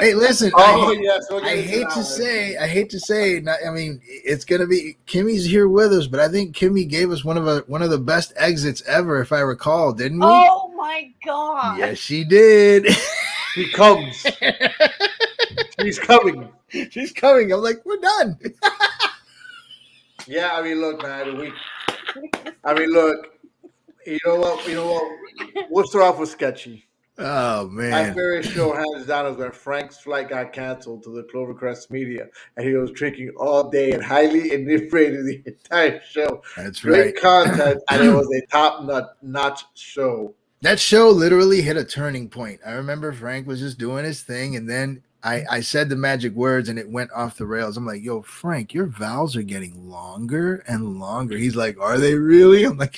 hey, 0.00 0.14
listen. 0.14 0.50
Oh, 0.54 0.90
I, 0.90 0.98
yes. 1.00 1.26
we'll 1.30 1.44
I 1.44 1.62
hate 1.62 1.88
to 1.90 2.02
say, 2.02 2.56
I 2.56 2.66
hate 2.66 2.90
to 2.90 2.98
say, 2.98 3.38
not, 3.38 3.58
I 3.64 3.70
mean, 3.70 4.00
it's 4.04 4.44
gonna 4.44 4.66
be 4.66 4.98
Kimmy's 5.06 5.44
here 5.44 5.68
with 5.68 5.92
us, 5.92 6.08
but 6.08 6.18
I 6.18 6.26
think 6.28 6.56
Kimmy 6.56 6.88
gave 6.88 7.12
us 7.12 7.24
one 7.24 7.36
of 7.36 7.46
a, 7.46 7.60
one 7.68 7.82
of 7.82 7.90
the 7.90 7.98
best 7.98 8.32
exits 8.36 8.82
ever, 8.88 9.20
if 9.20 9.32
I 9.32 9.40
recall, 9.40 9.92
didn't 9.92 10.18
we? 10.18 10.26
oh 10.26 10.72
my 10.76 11.12
god 11.24 11.78
yes, 11.78 11.98
she 11.98 12.24
did. 12.24 12.88
He 13.54 13.70
comes. 13.72 14.26
He's 15.82 15.98
coming. 15.98 16.48
She's 16.68 17.12
coming. 17.12 17.52
I'm 17.52 17.62
like, 17.62 17.84
we're 17.84 17.96
done. 17.96 18.38
Yeah, 20.28 20.50
I 20.52 20.62
mean, 20.62 20.78
look, 20.78 21.02
man, 21.02 21.38
we. 21.38 21.52
I 22.62 22.74
mean, 22.74 22.92
look. 22.92 23.32
You 24.04 24.18
know 24.26 24.36
what? 24.36 24.68
You 24.68 24.74
know 24.74 24.92
what? 24.92 25.66
We'll 25.70 25.86
start 25.86 26.04
off 26.04 26.18
with 26.18 26.28
sketchy. 26.28 26.86
Oh 27.20 27.66
man. 27.68 28.14
very 28.14 28.42
show, 28.42 28.72
hands 28.72 29.06
down, 29.06 29.26
is 29.26 29.36
when 29.36 29.50
Frank's 29.50 29.98
flight 29.98 30.28
got 30.28 30.52
canceled 30.52 31.02
to 31.04 31.10
the 31.10 31.24
Clovercrest 31.24 31.90
Media, 31.90 32.28
and 32.56 32.66
he 32.66 32.74
was 32.74 32.92
drinking 32.92 33.32
all 33.38 33.70
day 33.70 33.92
and 33.92 34.04
highly 34.04 34.52
inebriated 34.52 35.24
the 35.24 35.42
entire 35.46 36.00
show. 36.02 36.42
That's 36.56 36.80
Great 36.80 36.92
right. 36.92 37.02
Great 37.14 37.16
content, 37.22 37.82
and 37.90 38.04
it 38.04 38.12
was 38.12 38.28
a 38.30 38.46
top 38.52 39.14
notch 39.22 39.64
show. 39.74 40.34
That 40.60 40.80
show 40.80 41.08
literally 41.10 41.62
hit 41.62 41.76
a 41.76 41.84
turning 41.84 42.28
point. 42.28 42.60
I 42.66 42.72
remember 42.72 43.12
Frank 43.12 43.46
was 43.46 43.60
just 43.60 43.78
doing 43.78 44.04
his 44.04 44.22
thing, 44.22 44.56
and 44.56 44.68
then 44.68 45.02
I, 45.22 45.44
I 45.50 45.60
said 45.60 45.88
the 45.88 45.96
magic 45.96 46.32
words 46.34 46.68
and 46.68 46.78
it 46.78 46.88
went 46.88 47.10
off 47.12 47.36
the 47.36 47.46
rails. 47.46 47.76
I'm 47.76 47.86
like, 47.86 48.02
yo, 48.02 48.22
Frank, 48.22 48.74
your 48.74 48.86
vowels 48.86 49.36
are 49.36 49.42
getting 49.42 49.88
longer 49.88 50.64
and 50.68 50.98
longer. 51.00 51.36
He's 51.36 51.56
like, 51.56 51.78
are 51.80 51.98
they 51.98 52.14
really? 52.14 52.64
I'm 52.64 52.76
like, 52.76 52.96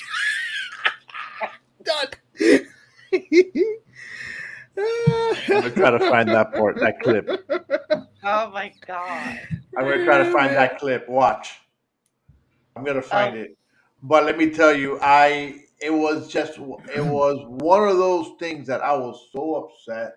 done. 1.83 2.07
I'm 4.77 5.61
gonna 5.61 5.71
try 5.71 5.91
to 5.91 5.99
find 5.99 6.29
that 6.29 6.53
part, 6.53 6.77
that 6.79 6.99
clip. 7.01 7.29
oh 8.23 8.49
my 8.51 8.71
god 8.87 9.39
I'm 9.77 9.83
gonna 9.85 10.05
try 10.05 10.17
to 10.19 10.31
find 10.31 10.55
that 10.55 10.79
clip. 10.79 11.07
Watch. 11.09 11.59
I'm 12.75 12.83
gonna 12.83 13.01
find 13.01 13.35
Oh. 13.37 13.41
it. 13.41 13.57
But 14.03 14.25
let 14.25 14.37
me 14.37 14.49
tell 14.49 14.73
you, 14.73 14.97
I 15.01 15.60
it 15.81 15.93
was 15.93 16.31
just 16.31 16.57
it 16.57 17.03
was 17.05 17.43
one 17.47 17.87
of 17.87 17.97
those 17.97 18.33
things 18.39 18.67
that 18.67 18.81
I 18.81 18.95
was 18.95 19.29
so 19.31 19.55
upset 19.55 20.13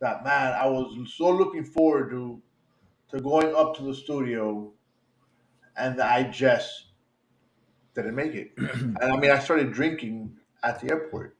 that 0.00 0.24
man, 0.24 0.52
I 0.52 0.66
was 0.66 0.96
so 1.16 1.30
looking 1.30 1.64
forward 1.64 2.10
to 2.10 2.42
to 3.10 3.20
going 3.20 3.54
up 3.54 3.76
to 3.76 3.82
the 3.84 3.94
studio 3.94 4.72
and 5.76 6.00
I 6.00 6.24
just 6.24 6.86
didn't 7.94 8.14
make 8.14 8.34
it. 8.34 8.52
and 8.58 8.98
I 9.02 9.16
mean 9.16 9.30
I 9.30 9.38
started 9.38 9.72
drinking 9.72 10.36
at 10.62 10.80
the 10.80 10.90
airport. 10.90 11.36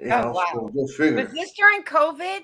You 0.00 0.10
Oh, 0.10 0.20
know, 0.22 0.32
wow. 0.32 0.44
so 0.52 0.68
go 0.68 0.86
figure. 0.88 1.24
was 1.24 1.32
this 1.32 1.52
during 1.52 1.82
covid 1.84 2.42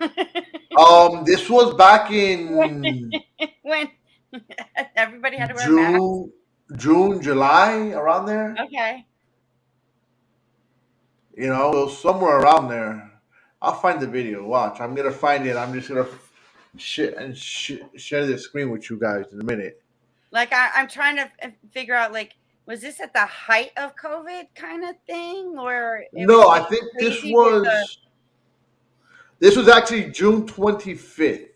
Um, 0.76 1.24
this 1.24 1.48
was 1.48 1.74
back 1.74 2.10
in 2.10 2.54
when 3.62 3.90
everybody 4.96 5.36
had 5.36 5.48
to 5.48 5.54
wear 5.54 5.68
a 5.68 5.72
mask 5.72 5.98
June, 5.98 6.32
June, 6.74 7.22
July, 7.22 7.90
around 7.90 8.26
there. 8.26 8.56
okay 8.64 9.06
You 11.36 11.48
know, 11.48 11.88
somewhere 11.88 12.38
around 12.38 12.68
there. 12.68 13.12
I'll 13.62 13.74
find 13.74 14.00
the 14.00 14.06
video. 14.06 14.44
Watch, 14.46 14.80
I'm 14.80 14.94
gonna 14.94 15.10
find 15.10 15.46
it. 15.46 15.56
I'm 15.56 15.72
just 15.72 15.88
gonna 15.88 16.06
share 16.76 17.14
and 17.18 17.36
sh- 17.36 17.72
share 17.96 18.26
the 18.26 18.36
screen 18.38 18.70
with 18.70 18.90
you 18.90 18.98
guys 18.98 19.26
in 19.32 19.40
a 19.40 19.44
minute. 19.44 19.80
like 20.30 20.52
I, 20.52 20.68
i'm 20.74 20.88
trying 20.88 21.16
to 21.16 21.30
f- 21.40 21.52
figure 21.70 21.94
out 21.94 22.12
like 22.12 22.36
was 22.66 22.82
this 22.82 23.00
at 23.00 23.14
the 23.14 23.24
height 23.24 23.70
of 23.78 23.96
covid 23.96 24.48
kind 24.54 24.84
of 24.84 24.94
thing 25.06 25.54
or 25.58 26.04
No, 26.12 26.48
I 26.50 26.60
think 26.64 26.84
this 26.98 27.22
was 27.24 27.62
the- 27.62 27.86
this 29.38 29.56
was 29.56 29.68
actually 29.68 30.10
June 30.10 30.46
25th. 30.46 31.48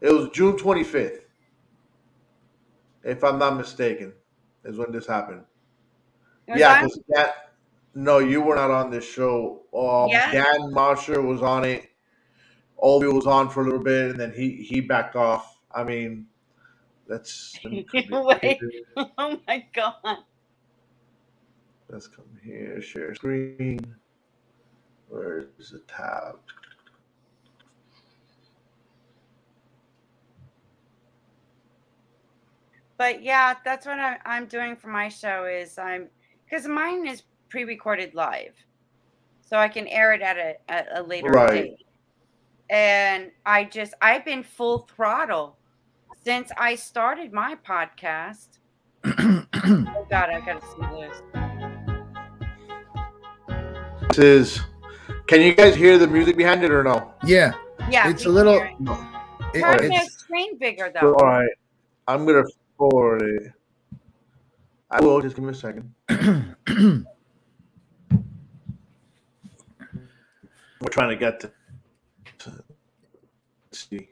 It 0.00 0.12
was 0.12 0.28
June 0.30 0.56
25th, 0.56 1.20
if 3.04 3.22
I'm 3.24 3.38
not 3.38 3.56
mistaken. 3.56 4.12
is 4.64 4.76
when 4.76 4.92
this 4.92 5.06
happened. 5.06 5.42
Yeah, 6.46 6.72
I? 6.72 6.80
'cause 6.80 7.00
that. 7.08 7.52
No, 7.94 8.18
you 8.18 8.40
were 8.42 8.54
not 8.56 8.70
on 8.70 8.90
this 8.90 9.04
show. 9.04 9.62
Um, 9.72 10.10
Yeah. 10.10 10.30
Dan 10.30 10.72
Mosher 10.72 11.22
was 11.22 11.42
on 11.42 11.64
it. 11.64 11.90
Ovi 12.82 13.12
was 13.12 13.26
on 13.26 13.48
for 13.48 13.62
a 13.62 13.64
little 13.64 13.82
bit, 13.82 14.10
and 14.10 14.20
then 14.20 14.32
he 14.32 14.50
he 14.62 14.80
backed 14.80 15.16
off. 15.16 15.58
I 15.72 15.82
mean, 15.84 16.26
that's. 17.06 17.58
Wait. 17.64 18.60
Oh 18.96 19.40
my 19.46 19.66
god. 19.72 20.18
Let's 21.88 22.06
come 22.06 22.38
here, 22.44 22.80
share 22.82 23.14
screen. 23.14 23.96
Where's 25.08 25.70
the 25.70 25.80
tab? 25.80 26.38
But 33.00 33.22
yeah, 33.22 33.54
that's 33.64 33.86
what 33.86 33.98
I'm, 33.98 34.18
I'm 34.26 34.44
doing 34.44 34.76
for 34.76 34.88
my 34.88 35.08
show 35.08 35.46
is 35.46 35.78
I'm 35.78 36.10
because 36.44 36.66
mine 36.68 37.06
is 37.06 37.22
pre-recorded 37.48 38.14
live, 38.14 38.52
so 39.40 39.56
I 39.56 39.68
can 39.68 39.86
air 39.86 40.12
it 40.12 40.20
at 40.20 40.36
a 40.36 40.70
at 40.70 40.86
a 40.94 41.02
later 41.02 41.30
Right. 41.30 41.50
date. 41.50 41.86
And 42.68 43.30
I 43.46 43.64
just 43.64 43.94
I've 44.02 44.26
been 44.26 44.42
full 44.42 44.86
throttle 44.94 45.56
since 46.22 46.52
I 46.58 46.74
started 46.74 47.32
my 47.32 47.56
podcast. 47.66 48.58
oh 49.06 50.06
God, 50.10 50.28
I 50.28 50.42
gotta 50.44 50.60
see 50.60 51.00
this. 51.00 51.22
This 54.10 54.18
is. 54.18 54.60
Can 55.26 55.40
you 55.40 55.54
guys 55.54 55.74
hear 55.74 55.96
the 55.96 56.06
music 56.06 56.36
behind 56.36 56.62
it 56.64 56.70
or 56.70 56.84
no? 56.84 57.14
yeah, 57.24 57.54
Yeah, 57.90 58.10
it's 58.10 58.26
a 58.26 58.28
little. 58.28 58.60
can 58.60 58.76
hear 58.84 58.92
it. 59.54 59.56
it- 59.56 59.60
Turn 59.62 59.88
the 59.88 59.94
it's, 59.94 60.18
screen 60.18 60.58
bigger 60.58 60.92
All 61.00 61.14
though. 61.14 61.24
right, 61.24 61.48
I'm 62.06 62.26
gonna 62.26 62.44
forward 62.80 63.22
it. 63.22 63.52
I 64.90 65.00
will. 65.02 65.20
Just 65.20 65.36
give 65.36 65.44
me 65.44 65.50
a 65.50 65.54
second. 65.54 65.94
We're 70.80 70.88
trying 70.88 71.10
to 71.10 71.16
get 71.16 71.40
to. 71.40 71.52
to 72.38 72.64
see. 73.72 74.08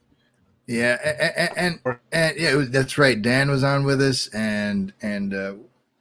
yeah, 0.67 1.49
and 1.57 1.81
and, 1.87 1.99
and 2.13 2.37
yeah, 2.39 2.55
was, 2.55 2.71
that's 2.71 2.99
right. 2.99 3.21
Dan 3.21 3.51
was 3.51 3.65
on 3.65 3.85
with 3.85 4.03
us, 4.03 4.29
and 4.29 4.93
and 5.01 5.33
uh, 5.33 5.55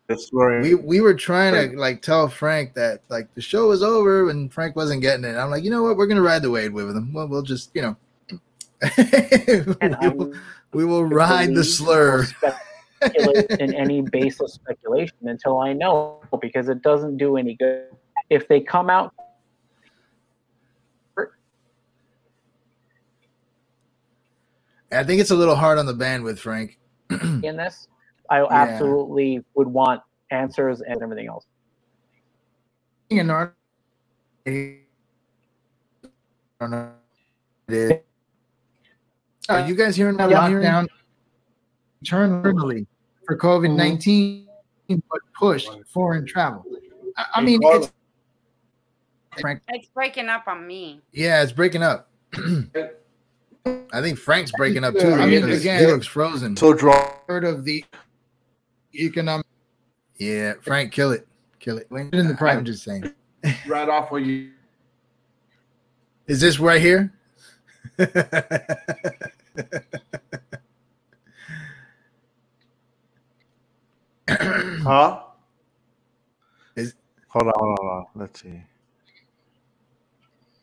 That's 0.08 0.30
where 0.32 0.62
we 0.62 0.76
we 0.76 1.00
were 1.00 1.16
trying 1.16 1.54
to 1.54 1.78
like 1.78 2.02
tell 2.02 2.28
Frank 2.28 2.74
that 2.74 3.02
like 3.08 3.34
the 3.34 3.42
show 3.42 3.70
was 3.70 3.82
over 3.82 4.30
and 4.30 4.54
Frank 4.54 4.76
wasn't 4.76 5.02
getting 5.02 5.24
it. 5.24 5.38
I'm 5.38 5.50
like, 5.50 5.64
you 5.64 5.72
know 5.72 5.84
what? 5.84 5.96
We're 5.96 6.08
gonna 6.08 6.22
ride 6.22 6.42
the 6.42 6.52
wave 6.52 6.74
with 6.74 6.98
him. 6.98 7.14
Well, 7.14 7.30
we'll 7.30 7.44
just 7.44 7.72
you 7.74 7.82
know, 7.82 7.96
And 9.82 9.96
we, 10.74 10.86
will, 10.86 11.00
I'm 11.00 11.10
we 11.10 11.10
will 11.10 11.18
ride 11.18 11.50
the 11.50 11.54
believe 11.54 11.66
slur. 11.66 12.26
speculate 13.00 13.52
in 13.60 13.74
any 13.74 14.02
baseless 14.02 14.54
speculation 14.54 15.18
until 15.24 15.60
I 15.60 15.74
know 15.74 16.20
because 16.42 16.70
it 16.70 16.82
doesn't 16.82 17.18
do 17.18 17.38
any 17.38 17.56
good. 17.56 17.86
If 18.30 18.48
they 18.48 18.60
come 18.60 18.90
out 18.90 19.14
I 24.92 25.04
think 25.04 25.20
it's 25.20 25.32
a 25.32 25.36
little 25.36 25.56
hard 25.56 25.78
on 25.78 25.86
the 25.86 25.94
bandwidth, 25.94 26.40
Frank. 26.40 26.80
in 27.10 27.58
this, 27.58 27.88
I 28.30 28.46
absolutely 28.46 29.44
would 29.56 29.68
want 29.68 30.02
answers 30.32 30.82
and 30.82 31.02
everything 31.02 31.28
else. 31.28 31.46
An 33.12 33.30
art- 33.30 33.56
I 34.46 34.78
don't 36.60 36.72
know. 36.72 36.94
It 39.50 39.54
is. 39.54 39.58
Are 39.58 39.64
uh, 39.64 39.68
you 39.68 39.76
guys 39.76 39.96
hearing 39.96 40.18
that? 40.18 40.30
lockdown 40.30 40.88
internally 42.02 42.88
for 43.26 43.38
COVID 43.38 43.76
19, 43.76 44.48
but 44.88 45.20
pushed 45.38 45.70
foreign 45.88 46.26
travel. 46.26 46.66
I, 47.18 47.26
I 47.36 47.42
mean, 47.42 47.60
it's 47.64 47.92
Frank. 49.40 49.62
It's 49.70 49.88
breaking 49.90 50.30
up 50.30 50.48
on 50.48 50.66
me. 50.66 51.02
Yeah, 51.12 51.44
it's 51.44 51.52
breaking 51.52 51.84
up. 51.84 52.10
I 53.94 54.02
think 54.02 54.18
Frank's 54.18 54.52
breaking 54.52 54.84
up 54.84 54.96
too. 54.96 55.12
I 55.14 55.26
mean, 55.26 55.42
because 55.42 55.62
again- 55.62 55.80
he 55.80 55.86
looks 55.88 56.08
frozen. 56.08 56.56
so 56.56 56.74
draw. 56.74 57.14
Heard 57.28 57.44
of 57.44 57.66
the 57.66 57.84
economic 58.96 59.46
Yeah, 60.18 60.54
Frank, 60.62 60.94
kill 60.94 61.12
it, 61.12 61.28
kill 61.60 61.78
it. 61.78 61.88
in 61.92 62.10
the 62.28 62.38
I'm 62.42 62.66
just 62.66 62.84
saying. 62.84 63.14
Right 63.68 63.88
off 63.88 64.12
where 64.12 64.20
you. 64.20 64.52
Is 66.26 66.42
this 66.42 66.60
right 66.60 66.82
here? 66.82 67.14
Huh? 74.30 75.22
Is- 76.76 76.94
hold 77.30 77.48
on, 77.48 77.54
hold 77.56 77.70
on, 77.70 77.78
hold 77.80 77.90
on. 77.90 78.06
Let's 78.16 78.42
see. 78.42 78.62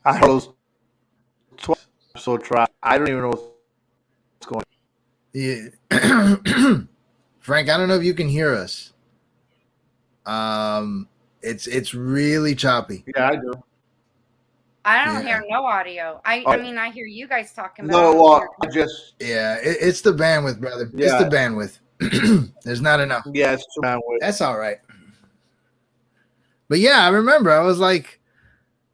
I 0.05 0.19
those 0.21 0.51
twice. 1.57 1.87
So 2.17 2.37
try. 2.39 2.67
I 2.83 2.99
don't 2.99 3.09
even 3.09 3.23
know 3.23 3.31
what's 3.31 4.47
going. 4.47 4.65
Yeah. 5.33 5.69
Frank, 7.41 7.69
I 7.69 7.77
don't 7.77 7.89
know 7.89 7.97
if 7.97 8.05
you 8.05 8.15
can 8.15 8.29
hear 8.29 8.55
us. 8.55 8.93
Um, 10.27 11.09
it's 11.43 11.67
it's 11.67 11.95
really 11.95 12.55
choppy. 12.55 13.05
Yeah, 13.15 13.29
I 13.29 13.37
do. 13.37 13.63
I 14.85 15.05
don't 15.05 15.15
Yeah. 15.27 15.41
hear 15.41 15.45
no 15.49 15.65
audio. 15.65 16.21
I, 16.25 16.43
Oh. 16.47 16.53
I 16.53 16.57
mean, 16.59 16.77
I 16.79 16.91
hear 16.91 17.07
you 17.07 17.27
guys 17.27 17.53
talking 17.53 17.87
about. 17.87 17.93
No, 18.01 18.11
it. 18.13 18.17
well, 18.17 18.49
I 18.63 18.67
just 18.67 19.15
Yeah, 19.21 19.57
it, 19.57 19.79
it's 19.81 20.01
the 20.03 20.13
bandwidth, 20.13 20.61
brother. 20.61 20.91
It's 20.95 21.13
the 21.23 21.29
bandwidth. 21.31 21.79
There's 22.65 22.81
not 22.81 23.01
enough. 23.01 23.25
yeah, 23.33 23.53
it's 23.53 23.65
too 23.75 23.81
bad. 23.81 23.99
That's 24.21 24.41
all 24.41 24.59
right. 24.59 24.79
But 26.69 26.81
yeah, 26.81 27.05
I 27.05 27.09
remember 27.09 27.51
I 27.51 27.61
was 27.61 27.79
like, 27.79 28.21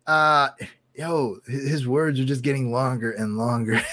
uh, 0.06 0.50
yo, 0.94 1.38
his 1.46 1.68
his 1.68 1.88
words 1.88 2.20
are 2.20 2.24
just 2.24 2.42
getting 2.42 2.70
longer 2.72 3.12
and 3.12 3.36
longer. 3.38 3.80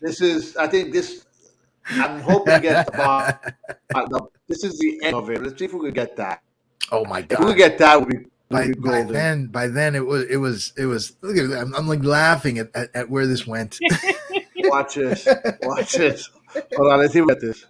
This 0.00 0.20
is. 0.20 0.56
I 0.56 0.66
think 0.66 0.92
this. 0.92 1.24
I'm 1.88 2.20
hoping 2.20 2.54
to 2.54 2.60
get 2.60 2.86
the 2.86 2.92
bottom. 2.92 3.38
uh, 3.94 4.06
the- 4.06 4.26
This 4.46 4.62
is 4.62 4.78
the 4.78 5.00
end 5.02 5.16
of 5.16 5.30
it. 5.30 5.42
Let's 5.42 5.58
see 5.58 5.64
if 5.64 5.72
we 5.72 5.80
can 5.80 5.94
get 5.94 6.14
that. 6.16 6.42
oh 6.92 7.04
my 7.06 7.22
god! 7.22 7.40
If 7.40 7.46
we 7.46 7.52
god. 7.52 7.56
get 7.56 7.78
that, 7.78 8.00
we'll 8.00 8.08
we'll 8.08 8.24
by, 8.48 8.72
by 8.72 9.02
then, 9.02 9.46
by 9.46 9.68
then 9.68 9.94
it 9.94 10.06
was, 10.06 10.24
it 10.24 10.36
was, 10.36 10.72
it 10.76 10.86
was. 10.86 11.16
Look 11.22 11.36
at, 11.36 11.58
I'm, 11.58 11.74
I'm 11.74 11.88
like 11.88 12.04
laughing 12.04 12.58
at, 12.58 12.70
at, 12.74 12.94
at 12.94 13.10
where 13.10 13.26
this 13.26 13.46
went. 13.46 13.78
Watch 14.56 14.94
this. 14.94 15.28
Watch 15.62 15.94
this. 15.94 16.30
Hold 16.76 16.92
on. 16.92 17.00
Let's 17.00 17.12
see 17.12 17.20
if 17.20 17.26
we 17.26 17.34
get 17.34 17.40
this. 17.40 17.66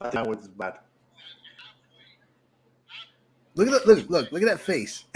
that 0.00 0.26
was 0.26 0.48
bad. 0.48 0.74
Look 3.54 3.68
at 3.68 3.72
that! 3.72 3.86
Look, 3.86 4.08
look, 4.08 4.30
look 4.30 4.42
at 4.42 4.48
that 4.48 4.60
face. 4.60 5.04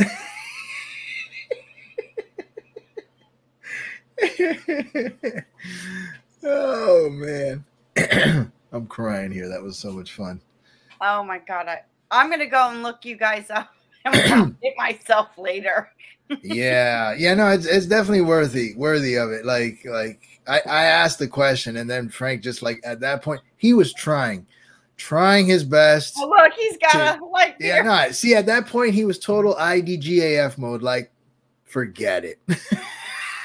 oh 6.44 7.08
man, 7.10 7.64
I'm 8.72 8.86
crying 8.86 9.30
here. 9.30 9.48
That 9.48 9.62
was 9.62 9.78
so 9.78 9.92
much 9.92 10.12
fun. 10.12 10.40
Oh 11.00 11.22
my 11.22 11.38
god! 11.38 11.68
I, 11.68 11.82
I'm 12.10 12.30
gonna 12.30 12.46
go 12.46 12.70
and 12.70 12.82
look 12.82 13.04
you 13.04 13.16
guys 13.16 13.50
up. 13.50 13.72
I'm 14.04 14.56
myself 14.76 15.28
later. 15.38 15.90
yeah, 16.42 17.14
yeah, 17.14 17.34
no, 17.34 17.48
it's 17.48 17.66
it's 17.66 17.86
definitely 17.86 18.22
worthy 18.22 18.74
worthy 18.74 19.16
of 19.16 19.30
it. 19.30 19.44
Like 19.44 19.84
like 19.84 20.20
I 20.48 20.60
I 20.60 20.84
asked 20.84 21.18
the 21.18 21.28
question, 21.28 21.76
and 21.76 21.88
then 21.88 22.08
Frank 22.08 22.42
just 22.42 22.62
like 22.62 22.80
at 22.84 23.00
that 23.00 23.22
point 23.22 23.42
he 23.58 23.74
was 23.74 23.92
trying, 23.92 24.46
trying 24.96 25.46
his 25.46 25.64
best. 25.64 26.14
Oh, 26.18 26.28
look, 26.28 26.52
he's 26.54 26.78
got 26.78 27.20
a 27.20 27.24
like. 27.24 27.56
Yeah, 27.60 27.82
no. 27.82 28.10
See, 28.12 28.34
at 28.34 28.46
that 28.46 28.66
point, 28.66 28.94
he 28.94 29.04
was 29.04 29.18
total 29.18 29.54
IDGAF 29.54 30.58
mode. 30.58 30.82
Like, 30.82 31.12
forget 31.64 32.24
it. 32.24 32.40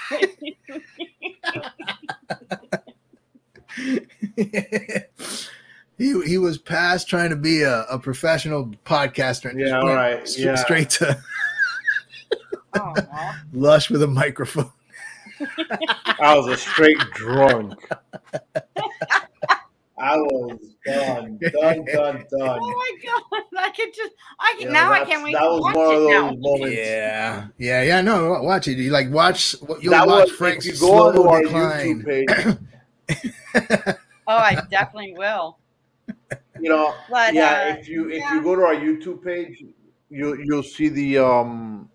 he 5.98 6.22
he 6.26 6.38
was 6.38 6.58
past 6.58 7.08
trying 7.08 7.30
to 7.30 7.36
be 7.36 7.62
a, 7.64 7.84
a 7.84 8.00
professional 8.00 8.68
podcaster 8.86 9.50
and 9.50 9.60
Yeah, 9.60 9.84
went 9.84 9.96
right, 9.96 10.38
yeah. 10.38 10.56
straight 10.56 10.90
to 10.92 11.18
Oh, 12.80 12.94
lush 13.54 13.90
with 13.90 14.04
a 14.04 14.08
microphone. 14.08 14.72
I 16.20 16.36
was 16.36 16.48
a 16.48 16.58
straight 16.58 16.98
drunk. 17.14 17.74
I 20.00 20.16
was 20.18 20.60
done, 20.86 21.40
done, 21.40 21.86
done, 21.86 22.26
done. 22.30 22.60
oh 22.62 22.70
my 22.76 22.92
god! 23.04 23.44
I 23.58 23.70
could 23.72 23.94
just. 23.96 24.12
I 24.40 24.56
can 24.60 24.68
You 24.68 24.74
now. 24.74 24.92
I 24.92 25.06
can't 25.06 25.24
wait 25.24 25.34
That 25.34 25.42
to 25.42 25.50
was 25.50 25.62
watch 25.62 25.76
one 25.76 25.86
of 25.86 25.92
those 26.02 26.10
now. 26.12 26.32
moments. 26.38 26.76
Yeah, 26.78 27.48
yeah, 27.58 27.82
yeah. 27.84 28.02
No, 28.02 28.42
watch 28.44 28.68
it. 28.68 28.78
You 28.78 28.92
like 28.92 29.10
watch. 29.12 29.56
You'll 29.82 29.92
that 29.92 30.06
watch 30.06 30.30
was 30.30 30.32
Frank's 30.38 30.66
you 30.68 30.74
go 30.74 30.78
slow 30.78 31.08
onto 31.08 31.24
our 31.24 31.42
decline. 31.42 32.04
YouTube 32.04 32.06
page. 32.06 32.58
Oh, 34.30 34.36
I 34.36 34.56
definitely 34.70 35.14
will. 35.18 35.58
You 36.60 36.70
know, 36.70 36.94
But 37.10 37.34
yeah. 37.34 37.76
uh, 37.76 37.80
if 37.80 37.88
you 37.88 38.10
if 38.10 38.20
yeah. 38.20 38.34
you 38.36 38.44
go 38.44 38.56
to 38.56 38.62
our 38.64 38.76
YouTube 38.76 39.24
page, 39.24 39.64
you 40.10 40.38
you'll 40.44 40.64
see 40.64 40.90
the 40.90 41.20
um, 41.20 41.90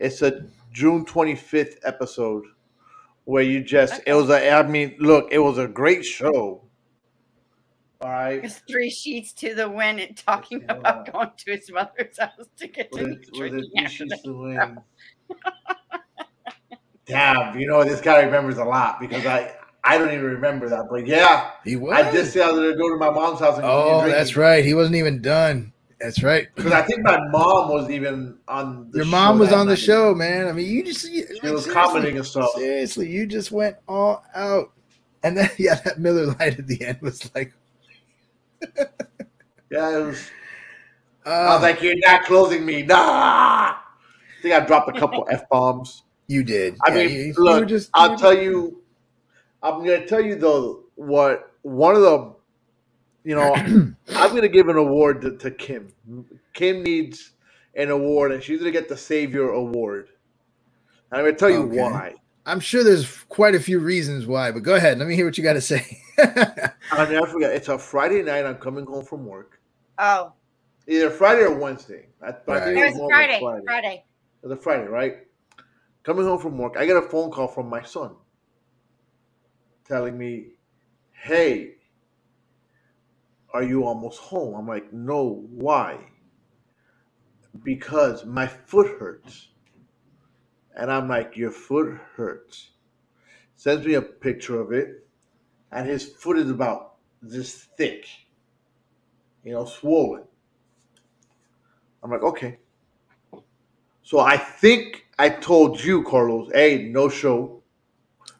it's 0.00 0.22
a 0.22 0.46
June 0.72 1.04
twenty 1.04 1.36
fifth 1.36 1.78
episode 1.84 2.44
where 3.26 3.44
you 3.44 3.62
just 3.62 4.00
it 4.06 4.14
was 4.14 4.28
a 4.28 4.50
I 4.50 4.62
mean, 4.64 4.96
look, 4.98 5.28
it 5.30 5.38
was 5.38 5.58
a 5.58 5.68
great 5.68 6.04
show. 6.04 6.64
All 8.00 8.10
right. 8.10 8.44
It's 8.44 8.60
three 8.68 8.90
sheets 8.90 9.32
to 9.34 9.54
the 9.54 9.68
wind 9.68 10.00
and 10.00 10.16
talking 10.16 10.64
about 10.68 11.12
going 11.12 11.30
to 11.36 11.50
his 11.52 11.70
mother's 11.70 12.18
house 12.18 12.46
to 12.58 12.68
get 12.68 12.90
to 12.92 13.04
Was 13.04 13.08
be 13.08 13.22
it, 13.22 13.52
was 13.54 13.64
it 13.64 13.70
after 13.76 13.88
sheets 13.90 14.22
the? 14.22 14.76
Damn, 17.06 17.58
you 17.58 17.66
know 17.66 17.84
this 17.84 18.00
guy 18.00 18.22
remembers 18.22 18.58
a 18.58 18.64
lot 18.64 19.00
because 19.00 19.24
I 19.26 19.54
I 19.88 19.98
don't 19.98 20.12
even 20.12 20.24
remember 20.24 20.68
that. 20.68 20.88
But 20.90 21.06
yeah, 21.06 21.50
He 21.64 21.76
was. 21.76 21.92
I 21.94 22.12
just 22.12 22.32
said 22.32 22.42
I 22.42 22.50
was 22.52 22.60
gonna 22.60 22.76
go 22.76 22.90
to 22.90 22.96
my 22.96 23.10
mom's 23.10 23.40
house 23.40 23.56
and 23.56 23.64
oh, 23.66 24.06
that's 24.06 24.36
right. 24.36 24.64
He 24.64 24.74
wasn't 24.74 24.96
even 24.96 25.22
done. 25.22 25.72
That's 26.00 26.22
right. 26.22 26.46
Because 26.54 26.72
I 26.72 26.82
think 26.82 27.02
my 27.02 27.18
mom 27.30 27.70
was 27.70 27.90
even 27.90 28.36
on. 28.46 28.88
The 28.92 28.98
Your 28.98 29.06
mom 29.06 29.38
was 29.38 29.52
on 29.52 29.66
the 29.66 29.72
night. 29.72 29.78
show, 29.80 30.14
man. 30.14 30.46
I 30.46 30.52
mean, 30.52 30.66
you 30.66 30.84
just 30.84 31.10
you, 31.10 31.26
She 31.26 31.32
like, 31.34 31.42
was 31.52 31.64
seriously, 31.64 31.72
commenting 31.72 32.16
and 32.18 32.26
stuff. 32.26 32.50
Seriously, 32.54 33.10
you 33.10 33.26
just 33.26 33.50
went 33.50 33.76
all 33.88 34.24
out. 34.34 34.70
And 35.24 35.36
then 35.36 35.50
yeah, 35.58 35.74
that 35.84 35.98
Miller 35.98 36.26
Lite 36.26 36.58
at 36.60 36.66
the 36.68 36.84
end 36.84 36.98
was 37.00 37.28
like, 37.34 37.52
Yeah, 39.70 39.98
it 39.98 40.04
was. 40.06 40.30
I 41.26 41.30
uh, 41.30 41.54
was 41.54 41.62
like, 41.62 41.82
"You're 41.82 41.94
not 42.06 42.24
closing 42.24 42.64
me." 42.64 42.82
Nah. 42.82 42.94
I 42.96 43.76
think 44.40 44.54
I 44.54 44.60
dropped 44.64 44.88
a 44.88 44.98
couple 44.98 45.26
f 45.30 45.48
bombs. 45.50 46.04
you 46.26 46.42
did. 46.42 46.76
I 46.86 46.90
Yeah, 46.90 46.94
mean, 46.96 47.10
you- 47.10 47.20
you 47.24 47.34
look, 47.38 47.60
were 47.60 47.66
just- 47.66 47.90
I'll 47.94 48.12
you- 48.12 48.18
tell 48.18 48.36
you. 48.36 48.82
I'm 49.62 49.78
gonna 49.84 50.06
tell 50.06 50.24
you 50.24 50.36
though 50.36 50.84
what 50.94 51.52
one 51.62 51.94
of 51.96 52.02
the, 52.02 52.34
you 53.24 53.34
know, 53.34 53.54
I'm 54.16 54.34
gonna 54.34 54.48
give 54.48 54.68
an 54.68 54.76
award 54.76 55.20
to, 55.22 55.36
to 55.38 55.50
Kim. 55.50 55.92
Kim 56.54 56.82
needs 56.82 57.32
an 57.74 57.90
award, 57.90 58.32
and 58.32 58.42
she's 58.42 58.58
gonna 58.58 58.70
get 58.70 58.88
the 58.88 58.96
Savior 58.96 59.50
Award. 59.50 60.08
And 61.10 61.18
I'm 61.20 61.24
gonna 61.26 61.36
tell 61.36 61.50
you 61.50 61.62
Okay. 61.62 61.76
why. 61.80 62.14
I'm 62.46 62.60
sure 62.60 62.82
there's 62.82 63.24
quite 63.28 63.54
a 63.54 63.60
few 63.60 63.78
reasons 63.78 64.26
why, 64.26 64.52
but 64.52 64.62
go 64.62 64.74
ahead. 64.74 64.98
Let 64.98 65.06
me 65.06 65.14
hear 65.14 65.26
what 65.26 65.36
you 65.36 65.44
got 65.44 65.52
to 65.52 65.60
say. 65.60 65.84
I'll 66.18 67.06
never 67.06 67.26
forget. 67.26 67.52
It's 67.52 67.68
a 67.68 67.78
Friday 67.78 68.22
night. 68.22 68.46
I'm 68.46 68.56
coming 68.56 68.86
home 68.86 69.04
from 69.04 69.26
work. 69.26 69.60
Oh, 69.98 70.32
Either 70.86 71.10
Friday 71.10 71.42
or 71.42 71.58
Wednesday. 71.58 72.06
I, 72.22 72.28
I 72.28 72.32
Right. 72.46 72.68
it 72.76 72.86
was 72.86 72.94
more 72.94 73.06
of 73.08 73.12
a 73.12 73.14
Friday. 73.26 73.38
Friday. 73.40 73.64
Friday. 73.66 74.04
It 74.42 74.46
was 74.46 74.58
a 74.58 74.62
Friday, 74.62 74.86
right? 74.86 75.16
Coming 76.04 76.24
home 76.24 76.38
from 76.38 76.56
work, 76.56 76.76
I 76.78 76.86
get 76.86 76.96
a 76.96 77.02
phone 77.02 77.30
call 77.30 77.48
from 77.48 77.68
my 77.68 77.82
son 77.82 78.14
telling 79.88 80.16
me, 80.16 80.48
Hey, 81.12 81.76
are 83.52 83.62
you 83.62 83.84
almost 83.84 84.20
home? 84.20 84.54
I'm 84.54 84.68
like, 84.68 84.92
No, 84.92 85.46
why? 85.50 85.98
Because 87.64 88.24
my 88.24 88.46
foot 88.46 88.98
hurts. 89.00 89.48
And 90.76 90.92
I'm 90.92 91.08
like, 91.08 91.36
Your 91.36 91.50
foot 91.50 91.98
hurts. 92.14 92.70
Sends 93.56 93.84
me 93.84 93.94
a 93.94 94.02
picture 94.02 94.60
of 94.60 94.70
it, 94.72 95.08
and 95.72 95.88
his 95.88 96.04
foot 96.04 96.38
is 96.38 96.48
about 96.48 96.94
this 97.20 97.66
thick, 97.76 98.06
you 99.42 99.52
know, 99.52 99.64
swollen. 99.64 100.24
I'm 102.02 102.10
like, 102.10 102.22
Okay. 102.22 102.58
So 104.02 104.20
I 104.20 104.38
think 104.38 105.04
I 105.18 105.28
told 105.28 105.82
you, 105.84 106.02
Carlos, 106.02 106.48
hey, 106.54 106.88
no 106.90 107.10
show. 107.10 107.62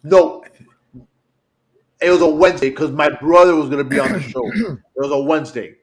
No. 0.03 0.43
It 2.01 2.11
was 2.11 2.21
a 2.21 2.29
Wednesday 2.29 2.71
because 2.71 2.91
my 2.91 3.09
brother 3.09 3.55
was 3.57 3.69
going 3.69 3.83
to 3.83 3.89
be 3.89 3.99
on 3.99 4.13
the 4.13 4.21
show. 4.21 4.43
It 4.99 5.03
was 5.03 5.13
a 5.13 5.23
Wednesday. 5.23 5.77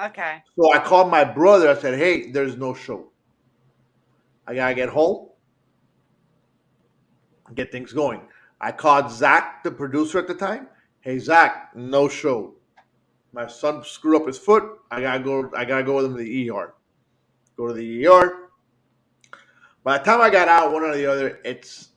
Okay. 0.00 0.42
So 0.56 0.72
I 0.72 0.78
called 0.78 1.10
my 1.10 1.24
brother. 1.24 1.68
I 1.68 1.74
said, 1.74 1.98
hey, 1.98 2.30
there's 2.30 2.56
no 2.56 2.72
show. 2.72 3.10
I 4.46 4.54
got 4.54 4.68
to 4.68 4.74
get 4.74 4.88
home, 4.88 5.30
get 7.54 7.72
things 7.72 7.92
going. 7.92 8.20
I 8.60 8.72
called 8.72 9.10
Zach, 9.10 9.62
the 9.62 9.70
producer 9.70 10.18
at 10.18 10.26
the 10.26 10.34
time. 10.34 10.68
Hey, 11.00 11.18
Zach, 11.18 11.70
no 11.74 12.08
show. 12.08 12.54
My 13.32 13.46
son 13.46 13.84
screwed 13.84 14.20
up 14.20 14.26
his 14.26 14.38
foot. 14.38 14.64
I 14.90 15.00
gotta 15.00 15.22
go. 15.22 15.50
I 15.56 15.64
gotta 15.64 15.84
go 15.84 15.96
with 15.96 16.06
him 16.06 16.16
to 16.16 16.22
the 16.22 16.50
ER. 16.50 16.74
Go 17.56 17.68
to 17.68 17.74
the 17.74 18.06
ER. 18.06 18.48
By 19.84 19.98
the 19.98 20.04
time 20.04 20.20
I 20.20 20.30
got 20.30 20.48
out, 20.48 20.72
one 20.72 20.82
or 20.82 20.94
the 20.94 21.06
other, 21.06 21.38
it's 21.44 21.90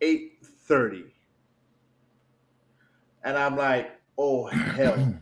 eight 0.00 0.38
thirty, 0.42 1.04
and 3.24 3.36
I'm 3.36 3.56
like, 3.56 3.90
"Oh 4.16 4.46
hell, 4.46 5.14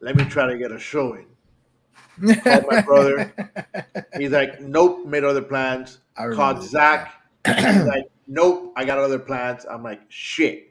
let 0.00 0.16
me 0.16 0.24
try 0.24 0.46
to 0.46 0.58
get 0.58 0.72
a 0.72 0.78
showing." 0.78 1.26
Called 2.42 2.64
my 2.70 2.80
brother. 2.82 3.32
He's 4.16 4.30
like, 4.30 4.60
"Nope, 4.60 5.06
made 5.06 5.24
other 5.24 5.42
plans." 5.42 5.98
I 6.16 6.28
Called. 6.28 6.62
Zach. 6.62 7.12
He's 7.46 7.84
like, 7.86 8.04
"Nope, 8.26 8.72
I 8.76 8.84
got 8.84 8.98
other 8.98 9.18
plans." 9.18 9.64
I'm 9.70 9.82
like, 9.82 10.00
"Shit." 10.08 10.68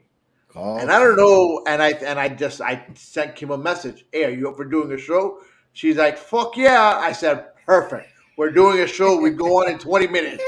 Call. 0.48 0.78
And 0.78 0.90
I 0.90 0.98
don't 0.98 1.16
know, 1.16 1.64
and 1.66 1.82
I 1.82 1.90
and 1.92 2.18
I 2.20 2.28
just 2.28 2.60
I 2.60 2.84
sent 2.94 3.36
Kim 3.36 3.50
a 3.50 3.58
message. 3.58 4.04
Hey, 4.12 4.24
are 4.24 4.30
you 4.30 4.48
up 4.50 4.56
for 4.56 4.64
doing 4.64 4.92
a 4.92 4.98
show? 4.98 5.38
She's 5.72 5.96
like, 5.96 6.18
"Fuck 6.18 6.56
yeah!" 6.56 6.98
I 6.98 7.12
said, 7.12 7.46
"Perfect. 7.66 8.08
We're 8.36 8.50
doing 8.50 8.80
a 8.80 8.86
show. 8.86 9.20
We 9.20 9.30
go 9.30 9.62
on 9.62 9.70
in 9.70 9.78
20 9.78 10.06
minutes." 10.08 10.42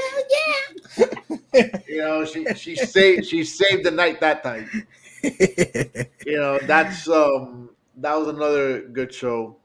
Yeah. 0.97 1.65
you 1.87 1.97
know, 1.97 2.25
she 2.25 2.45
she 2.55 2.75
saved 2.75 3.25
she 3.25 3.43
saved 3.43 3.83
the 3.85 3.91
night 3.91 4.19
that 4.21 4.43
time. 4.43 4.69
You 6.25 6.37
know, 6.37 6.59
that's 6.63 7.07
um 7.07 7.69
that 7.97 8.15
was 8.15 8.27
another 8.27 8.81
good 8.81 9.13
show. 9.13 9.57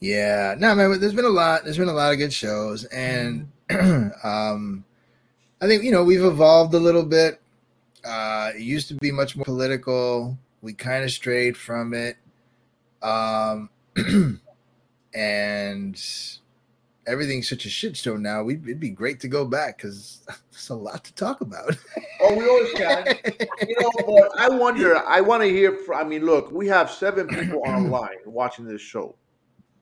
Yeah, 0.00 0.54
no, 0.58 0.74
man. 0.74 1.00
There's 1.00 1.14
been 1.14 1.24
a 1.24 1.28
lot. 1.28 1.64
There's 1.64 1.78
been 1.78 1.88
a 1.88 1.92
lot 1.92 2.12
of 2.12 2.18
good 2.18 2.32
shows, 2.32 2.84
and 2.86 3.50
um, 3.70 4.84
I 5.60 5.66
think 5.66 5.82
you 5.82 5.90
know 5.90 6.04
we've 6.04 6.24
evolved 6.24 6.74
a 6.74 6.78
little 6.78 7.04
bit. 7.04 7.40
Uh, 8.04 8.52
it 8.54 8.62
used 8.62 8.88
to 8.88 8.94
be 8.94 9.10
much 9.10 9.36
more 9.36 9.44
political. 9.44 10.38
We 10.60 10.74
kind 10.74 11.04
of 11.04 11.10
strayed 11.10 11.56
from 11.56 11.94
it, 11.94 12.16
um, 13.02 13.70
and 15.14 15.96
everything's 17.06 17.48
such 17.48 17.64
a 17.66 17.68
shit 17.70 17.96
show 17.96 18.16
now. 18.16 18.42
We, 18.42 18.54
it'd 18.54 18.80
be 18.80 18.90
great 18.90 19.20
to 19.20 19.28
go 19.28 19.44
back 19.44 19.78
because 19.78 20.22
there's 20.50 20.68
a 20.70 20.74
lot 20.74 21.04
to 21.04 21.14
talk 21.14 21.40
about. 21.40 21.76
Oh, 22.20 22.34
we 22.34 22.48
always 22.48 22.72
can. 22.72 23.06
You 23.68 23.74
know, 23.80 23.90
but 24.06 24.38
I 24.38 24.48
wonder. 24.48 24.96
I 25.06 25.20
want 25.20 25.42
to 25.42 25.48
hear. 25.48 25.72
From, 25.72 25.98
I 25.98 26.04
mean, 26.04 26.24
look, 26.24 26.50
we 26.52 26.68
have 26.68 26.90
seven 26.90 27.26
people 27.28 27.62
online 27.66 28.16
watching 28.26 28.64
this 28.64 28.80
show. 28.80 29.16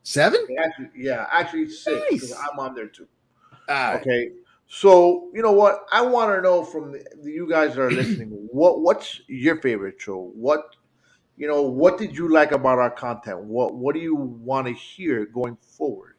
Seven? 0.03 0.47
Actually, 0.63 0.91
yeah, 0.97 1.27
actually 1.31 1.69
six 1.71 2.03
Nice. 2.11 2.33
I'm 2.33 2.59
on 2.59 2.75
there 2.75 2.89
too. 2.89 3.09
Ah, 3.69 3.95
Okay. 3.95 4.31
So 4.67 5.31
you 5.35 5.43
know 5.43 5.53
what? 5.53 5.87
I 5.93 6.01
want 6.03 6.35
to 6.35 6.41
know 6.43 6.65
from 6.65 6.93
the, 6.93 7.05
you 7.23 7.49
guys 7.49 7.75
that 7.75 7.83
are 7.83 7.91
listening. 8.03 8.31
what 8.51 8.81
what's 8.81 9.21
your 9.29 9.57
favorite 9.61 10.01
show? 10.01 10.33
What 10.35 10.77
you 11.37 11.47
know? 11.47 11.63
What 11.63 11.99
did 11.99 12.17
you 12.17 12.29
like 12.29 12.53
about 12.53 12.79
our 12.79 12.91
content? 12.91 13.41
What 13.45 13.75
what 13.75 13.95
do 13.95 14.01
you 14.01 14.15
want 14.15 14.67
to 14.67 14.73
hear 14.73 15.27
going 15.27 15.57
forward? 15.77 16.14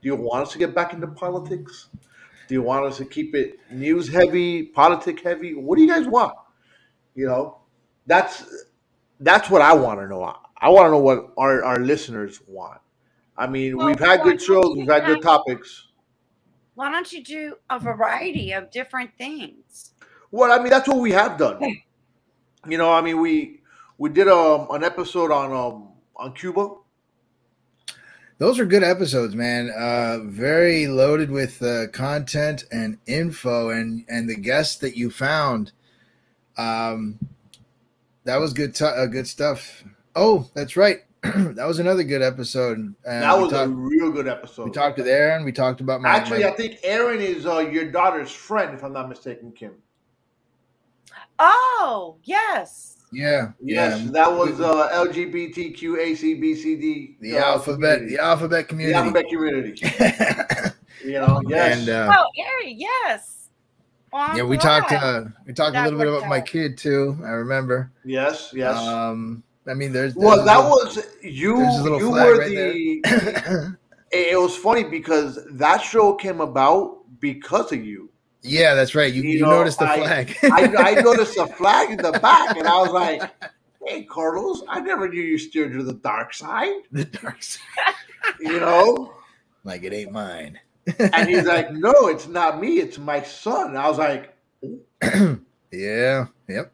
Do 0.00 0.08
you 0.08 0.16
want 0.16 0.42
us 0.46 0.52
to 0.52 0.58
get 0.58 0.74
back 0.74 0.92
into 0.92 1.06
politics? 1.08 1.88
Do 2.46 2.54
you 2.54 2.62
want 2.62 2.86
us 2.86 2.96
to 2.98 3.04
keep 3.04 3.34
it 3.34 3.58
news 3.70 4.08
heavy, 4.08 4.64
politic 4.64 5.22
heavy? 5.22 5.54
What 5.54 5.76
do 5.76 5.82
you 5.82 5.88
guys 5.88 6.06
want? 6.06 6.34
You 7.14 7.26
know, 7.26 7.58
that's 8.06 8.44
that's 9.20 9.50
what 9.50 9.60
I 9.60 9.74
want 9.74 10.00
to 10.00 10.06
know. 10.06 10.22
I 10.56 10.68
want 10.70 10.86
to 10.86 10.90
know 10.92 10.98
what 10.98 11.32
our, 11.36 11.62
our 11.64 11.78
listeners 11.78 12.40
want. 12.46 12.80
I 13.36 13.46
mean, 13.46 13.76
Well, 13.76 13.86
we've 13.88 13.98
had 13.98 14.22
good 14.22 14.40
shows, 14.40 14.76
we've 14.76 14.88
had 14.88 15.06
good 15.06 15.22
topics. 15.22 15.88
Why 16.74 16.90
don't 16.90 17.12
you 17.12 17.22
do 17.22 17.54
a 17.70 17.78
variety 17.78 18.52
of 18.52 18.70
different 18.70 19.10
things? 19.18 19.92
Well, 20.30 20.52
I 20.52 20.58
mean, 20.62 20.70
that's 20.70 20.88
what 20.88 20.98
we 20.98 21.12
have 21.12 21.38
done. 21.38 21.60
You 22.66 22.76
know, 22.76 22.92
I 22.92 23.00
mean, 23.00 23.20
we 23.20 23.60
we 23.98 24.10
did 24.10 24.28
um, 24.28 24.66
an 24.70 24.82
episode 24.82 25.30
on 25.30 25.52
um, 25.52 25.88
on 26.16 26.34
Cuba. 26.34 26.68
Those 28.38 28.60
are 28.60 28.64
good 28.66 28.84
episodes, 28.84 29.34
man. 29.34 29.70
Uh, 29.76 30.20
very 30.24 30.86
loaded 30.86 31.30
with 31.30 31.60
uh, 31.60 31.88
content 31.88 32.64
and 32.70 32.98
info, 33.06 33.70
and 33.70 34.04
and 34.08 34.28
the 34.28 34.36
guests 34.36 34.76
that 34.76 34.96
you 34.96 35.10
found. 35.10 35.72
Um, 36.56 37.18
that 38.24 38.36
was 38.36 38.52
good. 38.52 38.74
T- 38.74 38.84
uh, 38.84 39.06
good 39.06 39.26
stuff. 39.26 39.82
Oh, 40.14 40.48
that's 40.54 40.76
right. 40.76 40.98
that 41.22 41.66
was 41.66 41.80
another 41.80 42.04
good 42.04 42.22
episode. 42.22 42.78
And 42.78 42.94
that 43.04 43.36
we 43.36 43.44
was 43.44 43.52
a 43.52 43.68
real 43.68 44.12
good 44.12 44.28
episode. 44.28 44.66
we 44.66 44.70
talked 44.70 44.98
with 44.98 45.08
Aaron. 45.08 45.44
We 45.44 45.50
talked 45.52 45.80
about 45.80 46.00
my 46.00 46.08
Actually, 46.08 46.44
my- 46.44 46.50
I 46.50 46.52
think 46.52 46.78
Aaron 46.84 47.20
is 47.20 47.44
uh, 47.44 47.58
your 47.58 47.90
daughter's 47.90 48.30
friend, 48.30 48.72
if 48.74 48.84
I'm 48.84 48.92
not 48.92 49.08
mistaken, 49.08 49.50
Kim. 49.50 49.72
Oh, 51.40 52.18
yes. 52.22 52.97
Yeah, 53.12 53.52
Yes, 53.60 54.02
yeah. 54.04 54.10
that 54.12 54.32
was 54.32 54.60
uh, 54.60 54.88
LGBTQ 54.92 55.78
ACBCD. 55.78 57.18
the 57.20 57.38
uh, 57.38 57.44
alphabet, 57.44 57.98
community. 57.98 58.16
the 58.16 58.22
alphabet 58.22 58.68
community, 58.68 58.92
the 58.92 58.98
community. 59.28 59.84
alphabet 59.84 60.48
community. 60.48 60.74
You 61.04 61.12
know, 61.12 61.40
yes. 61.46 61.78
and 61.78 61.88
uh, 61.88 62.12
oh, 62.12 62.26
Ari, 62.60 62.72
yes. 62.72 63.48
Well, 64.12 64.36
yeah, 64.36 64.42
we 64.42 64.58
talked. 64.58 64.88
glad. 64.88 65.02
Uh, 65.02 65.24
we 65.46 65.52
talked 65.52 65.76
a 65.76 65.84
little 65.84 65.98
bit 65.98 66.08
worked 66.08 66.18
about 66.18 66.28
my 66.28 66.40
kid 66.40 66.76
too. 66.76 67.16
I 67.24 67.30
remember. 67.30 67.92
yes, 68.04 68.52
yes. 68.54 68.76
Um, 68.76 69.42
I 69.68 69.74
mean, 69.74 69.92
there's, 69.92 70.14
there's 70.14 70.24
well, 70.24 70.44
that 70.44 70.56
little- 70.58 70.70
was 70.70 70.98
you. 71.22 71.58
there's 71.58 71.82
little 71.82 71.98
You 72.00 72.10
were 72.10 72.38
right 72.38 72.48
the. 72.48 73.00
it 74.10 74.32
it 74.32 74.40
was 74.40 74.56
funny 74.56 74.82
because 74.82 75.38
that 75.52 75.80
show 75.82 76.14
came 76.14 76.40
about 76.40 77.04
because 77.20 77.70
of 77.72 77.84
you. 77.84 78.07
Yeah, 78.48 78.74
that's 78.74 78.94
right. 78.94 79.12
You, 79.12 79.22
you, 79.22 79.30
you 79.30 79.42
know, 79.42 79.50
noticed 79.50 79.78
the 79.78 79.88
I, 79.88 79.96
flag. 79.98 80.36
I, 80.44 80.74
I 80.76 80.94
noticed 81.02 81.36
the 81.36 81.46
flag 81.46 81.90
in 81.90 81.96
the 81.98 82.12
back, 82.12 82.56
and 82.56 82.66
I 82.66 82.80
was 82.80 82.90
like, 82.90 83.22
"Hey, 83.86 84.04
Carlos, 84.04 84.62
I 84.68 84.80
never 84.80 85.08
knew 85.08 85.20
you 85.20 85.38
steered 85.38 85.72
to 85.72 85.82
the 85.82 85.94
dark 85.94 86.34
side." 86.34 86.82
The 86.92 87.04
dark 87.04 87.42
side. 87.42 87.94
you 88.40 88.60
know, 88.60 89.14
like 89.64 89.84
it 89.84 89.92
ain't 89.92 90.12
mine. 90.12 90.58
and 90.98 91.28
he's 91.28 91.44
like, 91.44 91.72
"No, 91.72 91.92
it's 92.08 92.28
not 92.28 92.60
me. 92.60 92.78
It's 92.78 92.98
my 92.98 93.22
son." 93.22 93.76
I 93.76 93.88
was 93.88 93.98
like, 93.98 94.34
"Yeah, 95.72 96.26
yep." 96.48 96.72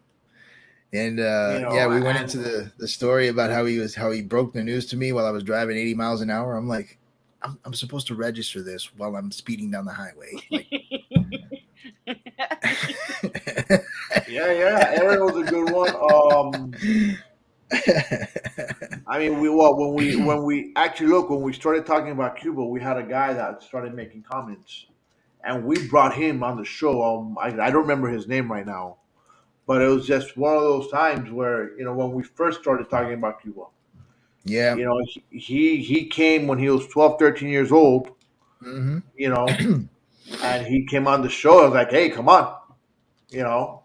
And 0.95 1.19
uh, 1.19 1.55
you 1.55 1.61
know, 1.61 1.75
yeah, 1.75 1.89
we 1.89 2.01
went 2.01 2.21
into 2.21 2.39
the 2.39 2.73
the 2.79 2.87
story 2.87 3.27
about 3.27 3.51
how 3.51 3.65
he 3.65 3.79
was 3.79 3.97
how 3.97 4.13
he 4.13 4.23
broke 4.23 4.53
the 4.53 4.63
news 4.63 4.87
to 4.87 4.97
me 4.97 5.13
while 5.13 5.27
I 5.27 5.31
was 5.31 5.43
driving 5.43 5.77
80 5.77 5.95
miles 5.95 6.21
an 6.21 6.31
hour. 6.31 6.57
I'm 6.57 6.69
like, 6.69 6.99
I'm, 7.43 7.59
I'm 7.65 7.75
supposed 7.75 8.07
to 8.09 8.15
register 8.15 8.63
this 8.63 8.95
while 8.97 9.17
I'm 9.17 9.33
speeding 9.33 9.73
down 9.73 9.85
the 9.85 9.93
highway. 9.93 10.35
Like, 10.53 10.69
yeah, 12.07 12.23
yeah, 14.29 14.93
Aaron 14.97 15.25
was 15.25 15.37
a 15.37 15.51
good 15.51 15.71
one. 15.71 15.95
Um, 16.13 16.75
I 19.07 19.19
mean, 19.19 19.41
we 19.41 19.49
well 19.49 19.77
when 19.77 19.95
we 19.95 20.17
when 20.17 20.45
we 20.45 20.73
actually 20.77 21.09
look 21.09 21.31
when 21.31 21.43
we 21.43 21.53
started 21.53 21.87
talking 21.87 22.13
about 22.13 22.37
Cuba, 22.37 22.65
we 22.65 22.81
had 22.81 22.99
a 22.99 23.03
guy 23.03 23.33
that 23.33 23.63
started 23.63 23.95
making 23.95 24.23
comments, 24.23 24.87
and 25.45 25.65
we 25.65 25.89
brought 25.89 26.15
him 26.15 26.43
on 26.43 26.57
the 26.57 26.65
show. 26.65 27.03
Um, 27.03 27.39
I, 27.41 27.49
I 27.49 27.71
don't 27.71 27.83
remember 27.83 28.09
his 28.09 28.29
name 28.29 28.51
right 28.51 28.67
now 28.67 28.99
but 29.67 29.81
it 29.81 29.87
was 29.87 30.07
just 30.07 30.37
one 30.37 30.55
of 30.55 30.63
those 30.63 30.91
times 30.91 31.31
where 31.31 31.77
you 31.79 31.85
know 31.85 31.95
when 31.95 32.13
we 32.13 32.23
first 32.23 32.61
started 32.61 32.91
talking 32.91 33.15
about 33.15 33.41
Cuba. 33.41 33.63
Yeah. 34.45 34.77
You 34.77 34.85
know, 34.85 35.01
he 35.31 35.79
he 35.79 36.07
came 36.07 36.47
when 36.47 36.59
he 36.59 36.69
was 36.69 36.87
12, 36.89 37.19
13 37.19 37.49
years 37.49 37.73
old. 37.73 38.11
Mm-hmm. 38.63 38.99
You 39.17 39.31
know, 39.31 39.47
and 40.43 40.67
he 40.67 40.87
came 40.87 41.07
on 41.07 41.23
the 41.23 41.29
show. 41.29 41.61
I 41.61 41.65
was 41.65 41.75
like, 41.75 41.91
"Hey, 41.91 42.11
come 42.11 42.29
on," 42.29 42.55
you 43.31 43.43
know. 43.43 43.83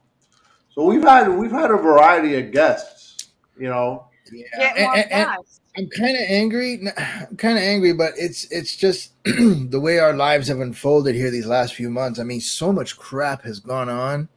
So 0.72 0.84
we've 0.86 1.04
had 1.04 1.28
we've 1.30 1.52
had 1.52 1.72
a 1.72 1.78
variety 1.78 2.40
of 2.40 2.52
guests. 2.52 3.30
You 3.58 3.70
know. 3.70 4.06
Yeah. 4.32 4.74
And, 4.96 5.12
and, 5.12 5.30
I'm 5.78 5.88
kind 5.90 6.16
of 6.16 6.24
angry. 6.28 6.82
I'm 6.98 7.38
kind 7.38 7.58
of 7.58 7.64
angry, 7.64 7.94
but 7.94 8.14
it's 8.18 8.52
it's 8.52 8.76
just 8.76 9.14
the 9.24 9.80
way 9.80 10.00
our 10.00 10.14
lives 10.14 10.48
have 10.48 10.60
unfolded 10.60 11.16
here 11.16 11.32
these 11.32 11.46
last 11.46 11.74
few 11.74 11.90
months. 11.90 12.20
I 12.20 12.24
mean, 12.24 12.42
so 12.42 12.74
much 12.74 12.98
crap 12.98 13.44
has 13.44 13.60
gone 13.60 13.88
on 13.88 14.30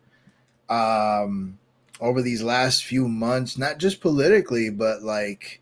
um, 0.69 1.59
over 2.01 2.23
these 2.23 2.43
last 2.43 2.85
few 2.85 3.09
months, 3.09 3.59
not 3.59 3.79
just 3.79 4.01
politically, 4.01 4.71
but 4.71 5.03
like 5.03 5.61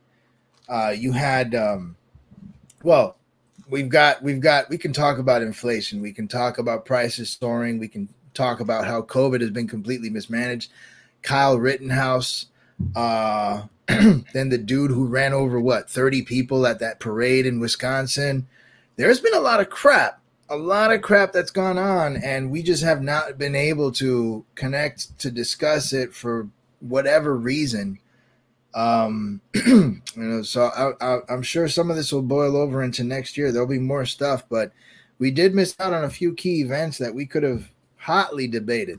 uh, 0.68 0.94
you 0.96 1.12
had, 1.12 1.54
um, 1.54 1.96
well, 2.82 3.16
we've 3.70 3.88
got, 3.88 4.22
we've 4.22 4.40
got, 4.40 4.68
we 4.68 4.78
can 4.78 4.92
talk 4.92 5.18
about 5.18 5.42
inflation, 5.42 6.00
we 6.00 6.12
can 6.12 6.28
talk 6.28 6.58
about 6.58 6.84
prices 6.84 7.30
soaring, 7.30 7.78
we 7.78 7.88
can 7.88 8.08
talk 8.34 8.60
about 8.60 8.86
how 8.86 9.02
COVID 9.02 9.40
has 9.40 9.50
been 9.50 9.68
completely 9.68 10.10
mismanaged. 10.10 10.70
Kyle 11.22 11.58
Rittenhouse, 11.58 12.46
uh, 12.96 13.62
then 13.86 14.48
the 14.48 14.58
dude 14.58 14.90
who 14.90 15.06
ran 15.06 15.32
over 15.32 15.60
what 15.60 15.90
30 15.90 16.22
people 16.22 16.66
at 16.66 16.78
that 16.78 17.00
parade 17.00 17.46
in 17.46 17.60
Wisconsin. 17.60 18.46
There's 18.96 19.20
been 19.20 19.34
a 19.34 19.40
lot 19.40 19.60
of 19.60 19.70
crap 19.70 20.20
a 20.50 20.56
lot 20.56 20.92
of 20.92 21.00
crap 21.00 21.32
that's 21.32 21.52
gone 21.52 21.78
on, 21.78 22.16
and 22.16 22.50
we 22.50 22.62
just 22.62 22.82
have 22.82 23.00
not 23.00 23.38
been 23.38 23.54
able 23.54 23.92
to 23.92 24.44
connect 24.56 25.16
to 25.20 25.30
discuss 25.30 25.92
it 25.92 26.12
for 26.12 26.48
whatever 26.80 27.36
reason. 27.36 28.00
Um, 28.74 29.40
you 29.54 30.00
know, 30.16 30.42
so 30.42 30.94
I, 31.00 31.18
i'm 31.28 31.42
sure 31.42 31.66
some 31.66 31.90
of 31.90 31.96
this 31.96 32.12
will 32.12 32.22
boil 32.22 32.56
over 32.56 32.82
into 32.82 33.04
next 33.04 33.36
year. 33.36 33.50
There'll 33.50 33.66
be 33.66 33.78
more 33.78 34.04
stuff, 34.04 34.44
but 34.48 34.72
we 35.18 35.30
did 35.30 35.54
miss 35.54 35.74
out 35.80 35.92
on 35.92 36.04
a 36.04 36.10
few 36.10 36.34
key 36.34 36.60
events 36.60 36.98
that 36.98 37.14
we 37.14 37.26
could 37.26 37.42
have 37.42 37.68
hotly 37.96 38.46
debated. 38.46 38.98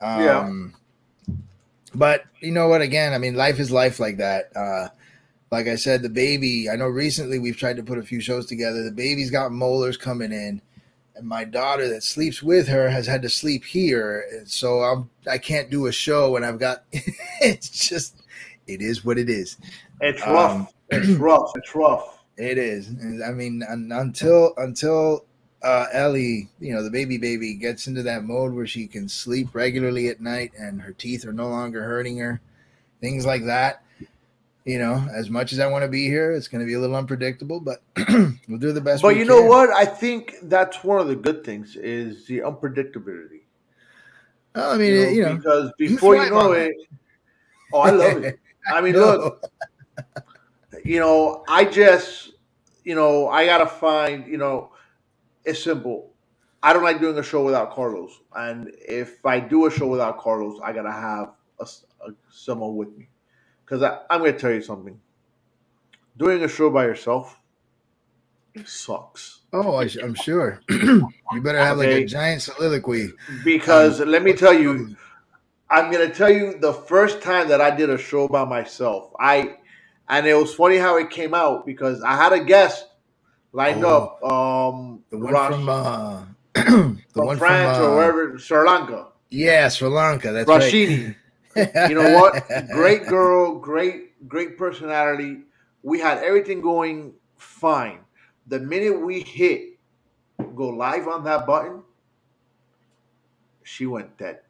Um, 0.00 0.22
yeah. 0.22 1.34
But 1.94 2.24
you 2.40 2.52
know 2.52 2.68
what? 2.68 2.82
Again, 2.82 3.12
I 3.12 3.18
mean, 3.18 3.34
life 3.34 3.58
is 3.58 3.70
life 3.70 3.98
like 3.98 4.18
that. 4.18 4.54
Uh, 4.54 4.88
like 5.50 5.68
I 5.68 5.76
said, 5.76 6.02
the 6.02 6.08
baby, 6.08 6.68
I 6.68 6.76
know 6.76 6.86
recently 6.86 7.38
we've 7.38 7.56
tried 7.56 7.76
to 7.76 7.82
put 7.82 7.98
a 7.98 8.02
few 8.02 8.20
shows 8.20 8.46
together. 8.46 8.82
The 8.82 8.90
baby's 8.90 9.30
got 9.30 9.52
molars 9.52 9.96
coming 9.96 10.32
in. 10.32 10.60
And 11.14 11.26
my 11.26 11.44
daughter 11.44 11.88
that 11.88 12.02
sleeps 12.02 12.42
with 12.42 12.68
her 12.68 12.90
has 12.90 13.06
had 13.06 13.22
to 13.22 13.30
sleep 13.30 13.64
here. 13.64 14.26
And 14.32 14.48
so 14.48 14.80
I'm 14.80 15.08
I 15.30 15.38
can't 15.38 15.70
do 15.70 15.86
a 15.86 15.92
show 15.92 16.36
and 16.36 16.44
I've 16.44 16.58
got 16.58 16.84
it's 16.92 17.88
just 17.88 18.22
it 18.66 18.80
is 18.80 19.04
what 19.04 19.18
it 19.18 19.28
is. 19.28 19.56
It's 20.00 20.20
rough. 20.26 20.52
Um, 20.52 20.68
it's 20.90 21.08
rough. 21.18 21.52
It's 21.56 21.74
rough. 21.74 22.24
It 22.36 22.58
is. 22.58 22.90
I 23.24 23.32
mean 23.32 23.62
until 23.68 24.52
until 24.56 25.24
uh, 25.62 25.86
Ellie, 25.92 26.48
you 26.60 26.74
know, 26.74 26.82
the 26.82 26.90
baby 26.90 27.18
baby 27.18 27.54
gets 27.54 27.86
into 27.86 28.02
that 28.02 28.24
mode 28.24 28.52
where 28.52 28.66
she 28.66 28.86
can 28.86 29.08
sleep 29.08 29.48
regularly 29.54 30.08
at 30.08 30.20
night 30.20 30.52
and 30.58 30.82
her 30.82 30.92
teeth 30.92 31.26
are 31.26 31.32
no 31.32 31.48
longer 31.48 31.82
hurting 31.82 32.18
her, 32.18 32.40
things 33.00 33.24
like 33.24 33.44
that 33.46 33.82
you 34.66 34.80
know, 34.80 35.06
as 35.14 35.30
much 35.30 35.52
as 35.52 35.60
I 35.60 35.68
want 35.68 35.84
to 35.84 35.88
be 35.88 36.06
here, 36.06 36.32
it's 36.32 36.48
going 36.48 36.58
to 36.60 36.66
be 36.66 36.74
a 36.74 36.80
little 36.80 36.96
unpredictable, 36.96 37.60
but 37.60 37.82
we'll 38.48 38.58
do 38.58 38.72
the 38.72 38.80
best. 38.80 39.00
But 39.00 39.16
you 39.16 39.24
can. 39.24 39.28
know 39.28 39.42
what? 39.42 39.70
I 39.70 39.84
think 39.86 40.34
that's 40.42 40.82
one 40.82 41.00
of 41.00 41.06
the 41.06 41.14
good 41.14 41.44
things 41.44 41.76
is 41.76 42.26
the 42.26 42.40
unpredictability. 42.40 43.42
Well, 44.56 44.72
I 44.72 44.76
mean, 44.76 44.92
you 44.92 45.02
know, 45.02 45.08
you 45.10 45.22
know 45.22 45.36
because 45.36 45.72
before 45.78 46.16
you 46.16 46.30
know 46.30 46.50
it, 46.50 46.74
oh, 47.72 47.78
I 47.78 47.90
love 47.90 48.24
it. 48.24 48.40
I 48.72 48.80
mean, 48.80 48.92
no. 48.94 49.16
look, 49.16 49.42
you 50.84 51.00
know, 51.00 51.44
I 51.48 51.64
just, 51.64 52.32
you 52.84 52.94
know, 52.94 53.28
I 53.28 53.46
gotta 53.46 53.66
find, 53.66 54.26
you 54.26 54.38
know, 54.38 54.72
it's 55.44 55.62
simple. 55.62 56.12
I 56.62 56.72
don't 56.72 56.82
like 56.82 57.00
doing 57.00 57.18
a 57.18 57.22
show 57.22 57.44
without 57.44 57.72
Carlos, 57.72 58.20
and 58.34 58.72
if 58.88 59.24
I 59.24 59.40
do 59.40 59.66
a 59.66 59.70
show 59.70 59.86
without 59.86 60.18
Carlos, 60.18 60.58
I 60.62 60.72
gotta 60.72 60.92
have 60.92 61.32
a, 61.60 61.64
a, 62.06 62.12
someone 62.30 62.76
with 62.76 62.96
me 62.96 63.08
because 63.66 63.82
I'm 63.82 64.20
going 64.20 64.32
to 64.32 64.38
tell 64.38 64.52
you 64.52 64.62
something. 64.62 64.98
Doing 66.16 66.42
a 66.44 66.48
show 66.48 66.70
by 66.70 66.84
yourself 66.84 67.38
sucks. 68.64 69.40
Oh, 69.52 69.74
I, 69.74 69.88
am 70.02 70.14
sure. 70.14 70.60
you 70.70 71.10
better 71.42 71.58
have 71.58 71.78
okay. 71.78 71.94
like 71.94 72.04
a 72.04 72.06
giant 72.06 72.42
soliloquy. 72.42 73.10
Because 73.44 74.00
um, 74.00 74.08
let 74.08 74.22
me 74.22 74.32
tell 74.32 74.54
you, 74.54 74.96
I'm 75.68 75.90
going 75.90 76.08
to 76.08 76.14
tell 76.14 76.30
you 76.30 76.58
the 76.58 76.72
first 76.72 77.22
time 77.22 77.48
that 77.48 77.60
I 77.60 77.74
did 77.74 77.90
a 77.90 77.98
show 77.98 78.28
by 78.28 78.44
myself. 78.44 79.12
I 79.18 79.56
and 80.08 80.26
it 80.26 80.34
was 80.34 80.54
funny 80.54 80.76
how 80.76 80.96
it 80.98 81.10
came 81.10 81.34
out 81.34 81.66
because 81.66 82.02
I 82.02 82.14
had 82.14 82.32
a 82.32 82.44
guest 82.44 82.86
lined 83.52 83.84
oh, 83.84 84.16
up. 84.22 84.24
Um, 84.24 85.04
the 85.10 85.18
one 85.18 85.32
Rosh, 85.32 85.52
from 85.52 85.68
uh, 85.68 86.22
the 86.54 87.02
from 87.12 87.26
one 87.26 87.38
France 87.38 87.78
from, 87.78 87.86
uh, 87.86 87.88
or 87.88 87.96
wherever 87.96 88.38
Sri 88.38 88.64
Lanka. 88.64 89.08
Yeah, 89.30 89.68
Sri 89.68 89.88
Lanka. 89.88 90.32
That's 90.32 90.48
Rashidi. 90.48 91.16
right 91.56 91.70
you 91.88 91.94
know 91.94 92.12
what? 92.20 92.46
Great 92.70 93.06
girl, 93.06 93.58
great, 93.58 94.28
great 94.28 94.58
personality. 94.58 95.38
We 95.82 95.98
had 95.98 96.18
everything 96.18 96.60
going 96.60 97.14
fine. 97.36 98.00
The 98.46 98.60
minute 98.60 99.00
we 99.00 99.20
hit 99.22 99.78
go 100.54 100.68
live 100.68 101.08
on 101.08 101.24
that 101.24 101.46
button, 101.46 101.82
she 103.62 103.86
went 103.86 104.16
dead. 104.18 104.40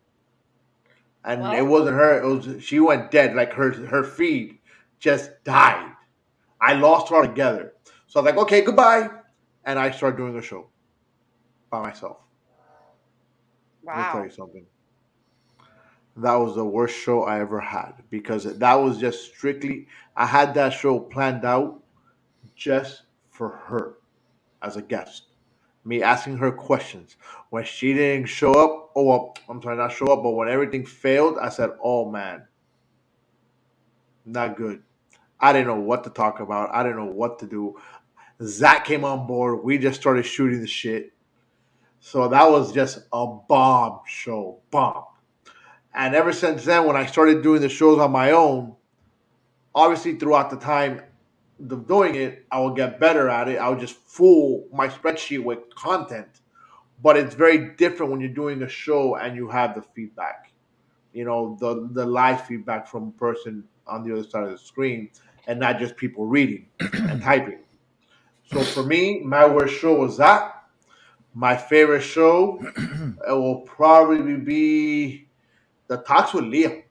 And 1.27 1.43
it 1.55 1.67
wasn't 1.67 1.97
her, 1.97 2.23
it 2.23 2.27
was 2.27 2.63
she 2.63 2.81
went 2.81 3.11
dead. 3.11 3.35
Like 3.35 3.53
her 3.53 3.73
her 3.87 4.05
feed 4.05 4.59
just 5.01 5.31
died. 5.45 5.93
I 6.61 6.75
lost 6.75 7.11
her 7.11 7.17
altogether. 7.17 7.75
So 8.07 8.21
I 8.21 8.23
was 8.23 8.33
like, 8.33 8.43
okay, 8.45 8.63
goodbye. 8.63 9.09
And 9.65 9.79
I 9.79 9.91
started 9.91 10.17
doing 10.17 10.37
a 10.39 10.43
show 10.43 10.69
by 11.71 11.83
myself. 11.83 12.19
Wow. 13.83 13.95
Let 13.95 14.07
me 14.07 14.13
tell 14.13 14.25
you 14.25 14.31
something 14.31 14.67
that 16.17 16.35
was 16.35 16.55
the 16.55 16.65
worst 16.65 16.97
show 16.97 17.25
I 17.25 17.41
ever 17.41 17.61
had 17.61 17.93
because 18.11 18.45
that 18.45 18.75
was 18.75 18.99
just 18.99 19.35
strictly 19.35 19.87
I 20.17 20.25
had 20.27 20.55
that 20.55 20.71
show 20.71 20.99
planned 20.99 21.45
out 21.45 21.83
just 22.55 23.03
for 23.31 23.51
her 23.51 23.99
as 24.63 24.77
a 24.77 24.83
guest. 24.83 25.25
Me 25.87 26.03
asking 26.03 26.37
her 26.39 26.51
questions. 26.51 27.15
When 27.51 27.63
she 27.63 27.95
didn't 27.95 28.27
show 28.27 28.53
up, 28.55 28.91
oh 28.97 29.05
well, 29.05 29.37
I'm 29.49 29.63
sorry, 29.63 29.77
not 29.77 29.93
show 29.93 30.09
up, 30.09 30.21
but 30.21 30.33
when 30.33 30.49
everything 30.49 30.85
failed, 30.85 31.39
I 31.41 31.49
said, 31.49 31.71
Oh 31.81 32.11
man, 32.11 32.45
not 34.25 34.57
good. 34.57 34.83
I 35.39 35.53
didn't 35.53 35.69
know 35.69 35.81
what 35.81 36.03
to 36.03 36.11
talk 36.11 36.41
about. 36.41 36.75
I 36.75 36.83
didn't 36.83 36.99
know 36.99 37.13
what 37.13 37.39
to 37.39 37.47
do. 37.47 37.79
Zach 38.43 38.85
came 38.85 39.05
on 39.05 39.29
board. 39.29 39.63
We 39.63 39.79
just 39.79 40.01
started 40.01 40.25
shooting 40.25 40.61
the 40.61 40.67
shit. 40.67 41.13
So 42.01 42.27
that 42.29 42.51
was 42.51 42.73
just 42.73 42.99
a 43.13 43.27
bomb 43.27 44.01
show. 44.09 44.59
Bomb. 44.73 45.05
And 45.95 46.17
ever 46.17 46.33
since 46.33 46.65
then, 46.65 46.85
when 46.87 46.97
I 46.97 47.07
started 47.07 47.45
doing 47.45 47.61
the 47.61 47.69
shows 47.69 48.01
on 48.01 48.11
my 48.11 48.33
own, 48.33 48.75
obviously 49.73 50.17
throughout 50.17 50.51
the 50.51 50.57
time 50.57 51.03
of 51.59 51.89
doing 51.89 52.15
it, 52.15 52.45
I 52.51 52.61
will 52.61 52.75
get 52.75 53.01
better 53.01 53.29
at 53.29 53.49
it. 53.49 53.57
I'll 53.57 53.79
just 53.79 53.97
fool 53.97 54.67
my 54.73 54.89
spreadsheet 54.89 55.43
with 55.43 55.59
content. 55.75 56.41
But 57.03 57.17
it's 57.17 57.35
very 57.35 57.75
different 57.77 58.13
when 58.13 58.21
you're 58.21 58.31
doing 58.31 58.63
a 58.63 58.69
show 58.69 59.17
and 59.17 59.37
you 59.37 59.49
have 59.49 59.75
the 59.75 59.83
feedback. 59.83 60.51
You 61.13 61.25
know, 61.25 61.57
the 61.61 61.89
the 61.93 62.05
live 62.05 62.47
feedback 62.47 62.87
from 62.87 63.09
a 63.09 63.13
person 63.13 63.65
on 63.87 64.07
the 64.07 64.13
other 64.13 64.29
side 64.29 64.45
of 64.45 64.51
the 64.51 64.59
screen 64.59 65.11
and 65.47 65.61
not 65.61 65.79
just 65.79 65.97
people 65.97 66.27
reading 66.27 66.67
and 66.81 67.23
typing. 67.23 67.61
So 68.53 68.63
for 68.63 68.83
me, 68.83 69.21
my 69.21 69.47
worst 69.47 69.75
show 69.75 69.95
was 69.95 70.17
that. 70.19 70.65
My 71.35 71.57
favorite 71.57 72.03
show 72.03 72.59
it 72.77 73.33
will 73.33 73.61
probably 73.61 74.37
be 74.37 75.29
the 75.89 75.99
talks 75.99 76.33
with 76.33 76.45
Liam, 76.45 76.83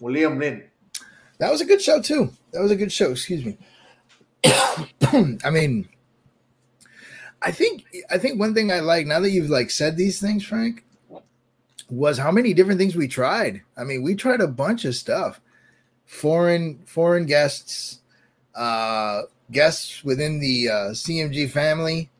with 0.00 0.14
Liam 0.14 0.38
Lynn. 0.38 0.64
That 1.38 1.50
was 1.50 1.60
a 1.60 1.64
good 1.64 1.80
show 1.80 2.00
too. 2.02 2.30
That 2.52 2.60
was 2.60 2.70
a 2.70 2.76
good 2.76 2.92
show. 2.92 3.12
Excuse 3.12 3.44
me. 3.44 3.58
I 4.44 5.50
mean, 5.50 5.88
I 7.42 7.50
think 7.52 7.84
I 8.10 8.18
think 8.18 8.38
one 8.38 8.54
thing 8.54 8.70
I 8.70 8.80
like 8.80 9.06
now 9.06 9.20
that 9.20 9.30
you've 9.30 9.50
like 9.50 9.70
said 9.70 9.96
these 9.96 10.20
things, 10.20 10.44
Frank, 10.44 10.84
was 11.88 12.18
how 12.18 12.30
many 12.30 12.54
different 12.54 12.78
things 12.78 12.96
we 12.96 13.08
tried. 13.08 13.62
I 13.76 13.84
mean, 13.84 14.02
we 14.02 14.14
tried 14.14 14.40
a 14.40 14.48
bunch 14.48 14.84
of 14.84 14.94
stuff. 14.94 15.40
Foreign 16.06 16.80
foreign 16.86 17.26
guests, 17.26 18.00
uh 18.54 19.22
guests 19.50 20.04
within 20.04 20.40
the 20.40 20.68
uh, 20.68 20.90
CMG 20.90 21.50
family, 21.50 22.10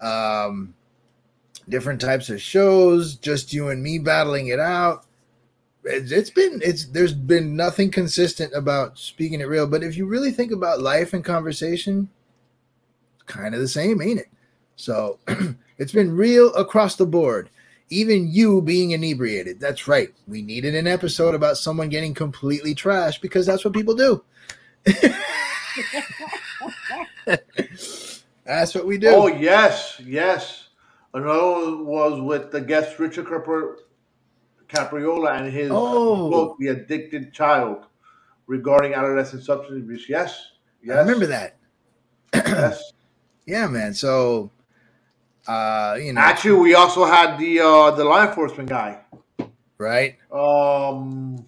um 0.00 0.74
different 1.68 2.00
types 2.00 2.30
of 2.30 2.40
shows, 2.40 3.16
just 3.16 3.52
you 3.52 3.68
and 3.68 3.82
me 3.82 3.98
battling 3.98 4.48
it 4.48 4.60
out. 4.60 5.04
It's, 5.90 6.30
been 6.30 6.60
it's 6.62 6.86
there's 6.86 7.14
been 7.14 7.56
nothing 7.56 7.90
consistent 7.90 8.52
about 8.54 8.98
Speaking 8.98 9.42
of 9.42 9.48
Real, 9.48 9.66
but 9.66 9.82
if 9.82 9.96
you 9.96 10.06
really 10.06 10.30
think 10.30 10.52
about 10.52 10.80
life 10.80 11.14
and 11.14 11.24
conversation, 11.24 12.10
kind 13.26 13.54
of 13.54 13.60
the 13.60 13.68
same, 13.68 14.02
ain't 14.02 14.20
it? 14.20 14.28
So 14.76 15.18
it's 15.78 15.92
been 15.92 16.14
real 16.14 16.52
across 16.54 16.96
the 16.96 17.06
board. 17.06 17.48
Even 17.90 18.30
you 18.30 18.60
being 18.60 18.90
inebriated. 18.90 19.60
That's 19.60 19.88
right. 19.88 20.10
We 20.26 20.42
needed 20.42 20.74
an 20.74 20.86
episode 20.86 21.34
about 21.34 21.56
someone 21.56 21.88
getting 21.88 22.12
completely 22.12 22.74
trashed 22.74 23.22
because 23.22 23.46
that's 23.46 23.64
what 23.64 23.72
people 23.72 23.94
do. 23.94 24.22
that's 28.44 28.74
what 28.74 28.86
we 28.86 28.98
do. 28.98 29.08
Oh 29.08 29.28
yes, 29.28 30.00
yes. 30.04 30.68
Another 31.14 31.82
was 31.82 32.20
with 32.20 32.52
the 32.52 32.60
guest 32.60 32.98
Richard 32.98 33.26
Capri- 33.26 33.76
Capriola 34.68 35.38
and 35.40 35.52
his 35.52 35.70
Oh. 35.72 36.30
book, 36.30 36.56
The 36.60 36.68
Addicted 36.68 37.32
Child, 37.32 37.86
regarding 38.46 38.94
adolescent 38.94 39.42
substance 39.44 39.78
abuse. 39.82 40.08
Yes, 40.08 40.52
yes. 40.82 40.96
I 40.96 41.00
remember 41.00 41.26
that. 41.26 41.56
yes. 42.34 42.92
Yeah, 43.46 43.66
man. 43.66 43.94
So, 43.94 44.50
uh, 45.46 45.96
you 45.98 46.12
know, 46.12 46.20
Actually, 46.20 46.60
we 46.60 46.74
also 46.74 47.06
had 47.06 47.38
the 47.38 47.60
uh, 47.60 47.90
the 47.92 48.04
law 48.04 48.26
enforcement 48.28 48.68
guy, 48.68 49.00
right? 49.78 50.18
um, 50.30 51.42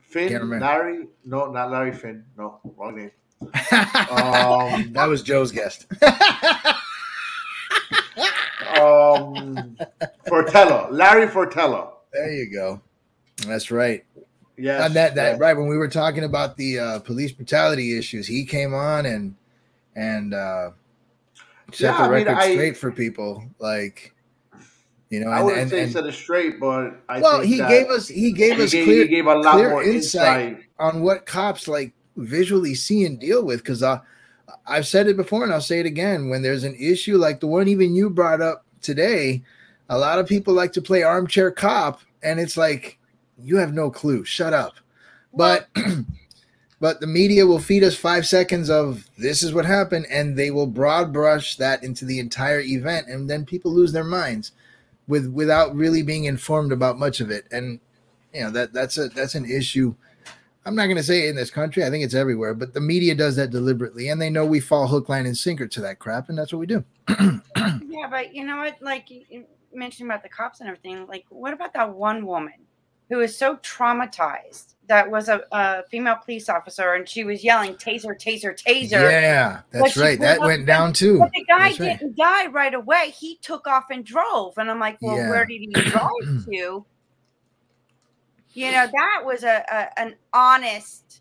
Finn, 0.00 0.50
Larry. 0.58 1.06
No, 1.24 1.52
not 1.52 1.70
Larry 1.70 1.92
Finn. 1.92 2.24
No, 2.36 2.58
wrong 2.76 2.96
name. 2.96 3.10
Um, 4.10 4.92
that 4.94 5.06
was 5.08 5.22
Joe's 5.22 5.52
guest. 5.52 5.86
um, 8.78 9.76
Fortella, 10.26 10.88
Larry 10.90 11.26
Fortella. 11.26 11.90
there 12.12 12.32
you 12.32 12.50
go. 12.52 12.80
That's 13.46 13.70
right. 13.70 14.04
Yeah. 14.56 14.84
and 14.86 14.94
that 14.96 15.14
that 15.14 15.32
yes. 15.32 15.40
right 15.40 15.56
when 15.56 15.68
we 15.68 15.76
were 15.76 15.88
talking 15.88 16.24
about 16.24 16.56
the 16.56 16.78
uh, 16.80 16.98
police 17.00 17.30
brutality 17.32 17.96
issues, 17.96 18.26
he 18.26 18.44
came 18.44 18.74
on 18.74 19.06
and 19.06 19.36
and 19.94 20.34
uh, 20.34 20.70
set 21.72 21.80
Yeah, 21.80 21.92
the 21.92 21.98
I 21.98 22.02
mean, 22.02 22.12
record 22.26 22.38
I- 22.38 22.52
straight 22.52 22.76
for 22.76 22.90
people. 22.90 23.44
Like, 23.60 24.14
you 25.10 25.20
know, 25.20 25.30
I 25.30 25.42
wouldn't 25.42 25.62
and, 25.62 25.70
say 25.70 25.82
and- 25.84 25.92
set 25.92 26.06
it 26.06 26.12
straight, 26.14 26.58
but 26.58 27.00
I 27.08 27.20
well, 27.20 27.40
think 27.40 27.52
he 27.52 27.58
gave 27.58 27.86
us 27.88 28.08
he 28.08 28.32
gave 28.32 28.56
he 28.56 28.64
us 28.64 28.72
gave, 28.72 28.84
clear 28.84 29.02
he 29.02 29.08
gave 29.08 29.26
a 29.26 29.34
lot 29.36 29.58
more 29.58 29.82
insight. 29.84 30.48
insight. 30.48 30.64
on 30.80 31.02
what 31.02 31.24
cops 31.24 31.68
like 31.68 31.92
visually 32.16 32.74
see 32.74 33.04
and 33.04 33.20
deal 33.20 33.44
with 33.44 33.60
because 33.60 33.82
uh, 33.84 34.00
I've 34.66 34.88
said 34.88 35.06
it 35.06 35.16
before 35.16 35.44
and 35.44 35.52
I'll 35.52 35.60
say 35.60 35.78
it 35.78 35.86
again. 35.86 36.28
When 36.30 36.42
there's 36.42 36.64
an 36.64 36.74
issue 36.74 37.16
like 37.16 37.38
the 37.38 37.46
one 37.46 37.68
even 37.68 37.94
you 37.94 38.10
brought 38.10 38.40
up 38.40 38.64
today, 38.80 39.42
a 39.88 39.98
lot 39.98 40.18
of 40.18 40.26
people 40.26 40.54
like 40.54 40.72
to 40.72 40.82
play 40.82 41.02
armchair 41.02 41.50
cop, 41.50 42.00
and 42.22 42.38
it's 42.40 42.56
like 42.56 42.98
you 43.38 43.56
have 43.56 43.72
no 43.72 43.90
clue. 43.90 44.24
Shut 44.24 44.52
up. 44.52 44.74
But 45.32 45.68
but 46.80 47.00
the 47.00 47.06
media 47.06 47.46
will 47.46 47.58
feed 47.58 47.84
us 47.84 47.96
five 47.96 48.26
seconds 48.26 48.70
of 48.70 49.08
this 49.16 49.42
is 49.42 49.52
what 49.52 49.64
happened, 49.64 50.06
and 50.10 50.36
they 50.36 50.50
will 50.50 50.66
broad 50.66 51.12
brush 51.12 51.56
that 51.56 51.82
into 51.82 52.04
the 52.04 52.18
entire 52.18 52.60
event, 52.60 53.08
and 53.08 53.28
then 53.28 53.44
people 53.44 53.72
lose 53.72 53.92
their 53.92 54.04
minds 54.04 54.52
with 55.06 55.26
without 55.32 55.74
really 55.74 56.02
being 56.02 56.24
informed 56.24 56.72
about 56.72 56.98
much 56.98 57.20
of 57.20 57.30
it. 57.30 57.46
And 57.50 57.80
you 58.32 58.42
know 58.42 58.50
that 58.50 58.72
that's 58.72 58.98
a 58.98 59.08
that's 59.08 59.34
an 59.34 59.50
issue. 59.50 59.94
I'm 60.68 60.74
not 60.74 60.84
going 60.84 60.98
to 60.98 61.02
say 61.02 61.28
in 61.28 61.34
this 61.34 61.50
country. 61.50 61.82
I 61.82 61.88
think 61.88 62.04
it's 62.04 62.12
everywhere, 62.14 62.52
but 62.52 62.74
the 62.74 62.80
media 62.80 63.14
does 63.14 63.36
that 63.36 63.48
deliberately, 63.48 64.10
and 64.10 64.20
they 64.20 64.28
know 64.28 64.44
we 64.44 64.60
fall 64.60 64.86
hook, 64.86 65.08
line, 65.08 65.24
and 65.24 65.36
sinker 65.36 65.66
to 65.66 65.80
that 65.80 65.98
crap, 65.98 66.28
and 66.28 66.36
that's 66.36 66.52
what 66.52 66.58
we 66.58 66.66
do. 66.66 66.84
Yeah, 67.90 68.06
but 68.08 68.32
you 68.32 68.44
know 68.44 68.58
what? 68.58 68.76
Like 68.80 69.10
you 69.10 69.44
mentioned 69.72 70.08
about 70.08 70.22
the 70.22 70.28
cops 70.28 70.60
and 70.60 70.68
everything. 70.68 71.06
Like, 71.08 71.24
what 71.30 71.52
about 71.52 71.72
that 71.72 71.92
one 71.92 72.24
woman 72.26 72.52
who 73.08 73.20
is 73.20 73.36
so 73.36 73.56
traumatized 73.56 74.74
that 74.86 75.10
was 75.10 75.28
a, 75.28 75.42
a 75.50 75.82
female 75.90 76.16
police 76.24 76.48
officer 76.48 76.94
and 76.94 77.08
she 77.08 77.24
was 77.24 77.42
yelling 77.42 77.74
"taser, 77.74 78.16
taser, 78.16 78.56
taser"? 78.56 78.90
Yeah, 78.92 79.62
that's 79.72 79.96
right. 79.96 80.20
That 80.20 80.38
went 80.40 80.64
down 80.66 80.92
too. 80.92 81.18
But 81.18 81.32
the 81.32 81.44
guy 81.46 81.72
That's 81.72 81.78
didn't 81.78 82.16
die 82.16 82.46
right 82.46 82.74
away. 82.74 83.12
He 83.18 83.38
took 83.42 83.66
off 83.66 83.86
and 83.90 84.04
drove, 84.04 84.56
and 84.58 84.70
I'm 84.70 84.78
like, 84.78 84.98
well, 85.00 85.16
Yeah. 85.16 85.30
where 85.30 85.44
did 85.44 85.60
he 85.60 85.72
drive 85.72 86.44
to? 86.44 86.86
You 88.58 88.72
know, 88.72 88.88
that 88.92 89.22
was 89.24 89.44
a, 89.44 89.64
a 89.70 90.00
an 90.00 90.16
honest, 90.32 91.20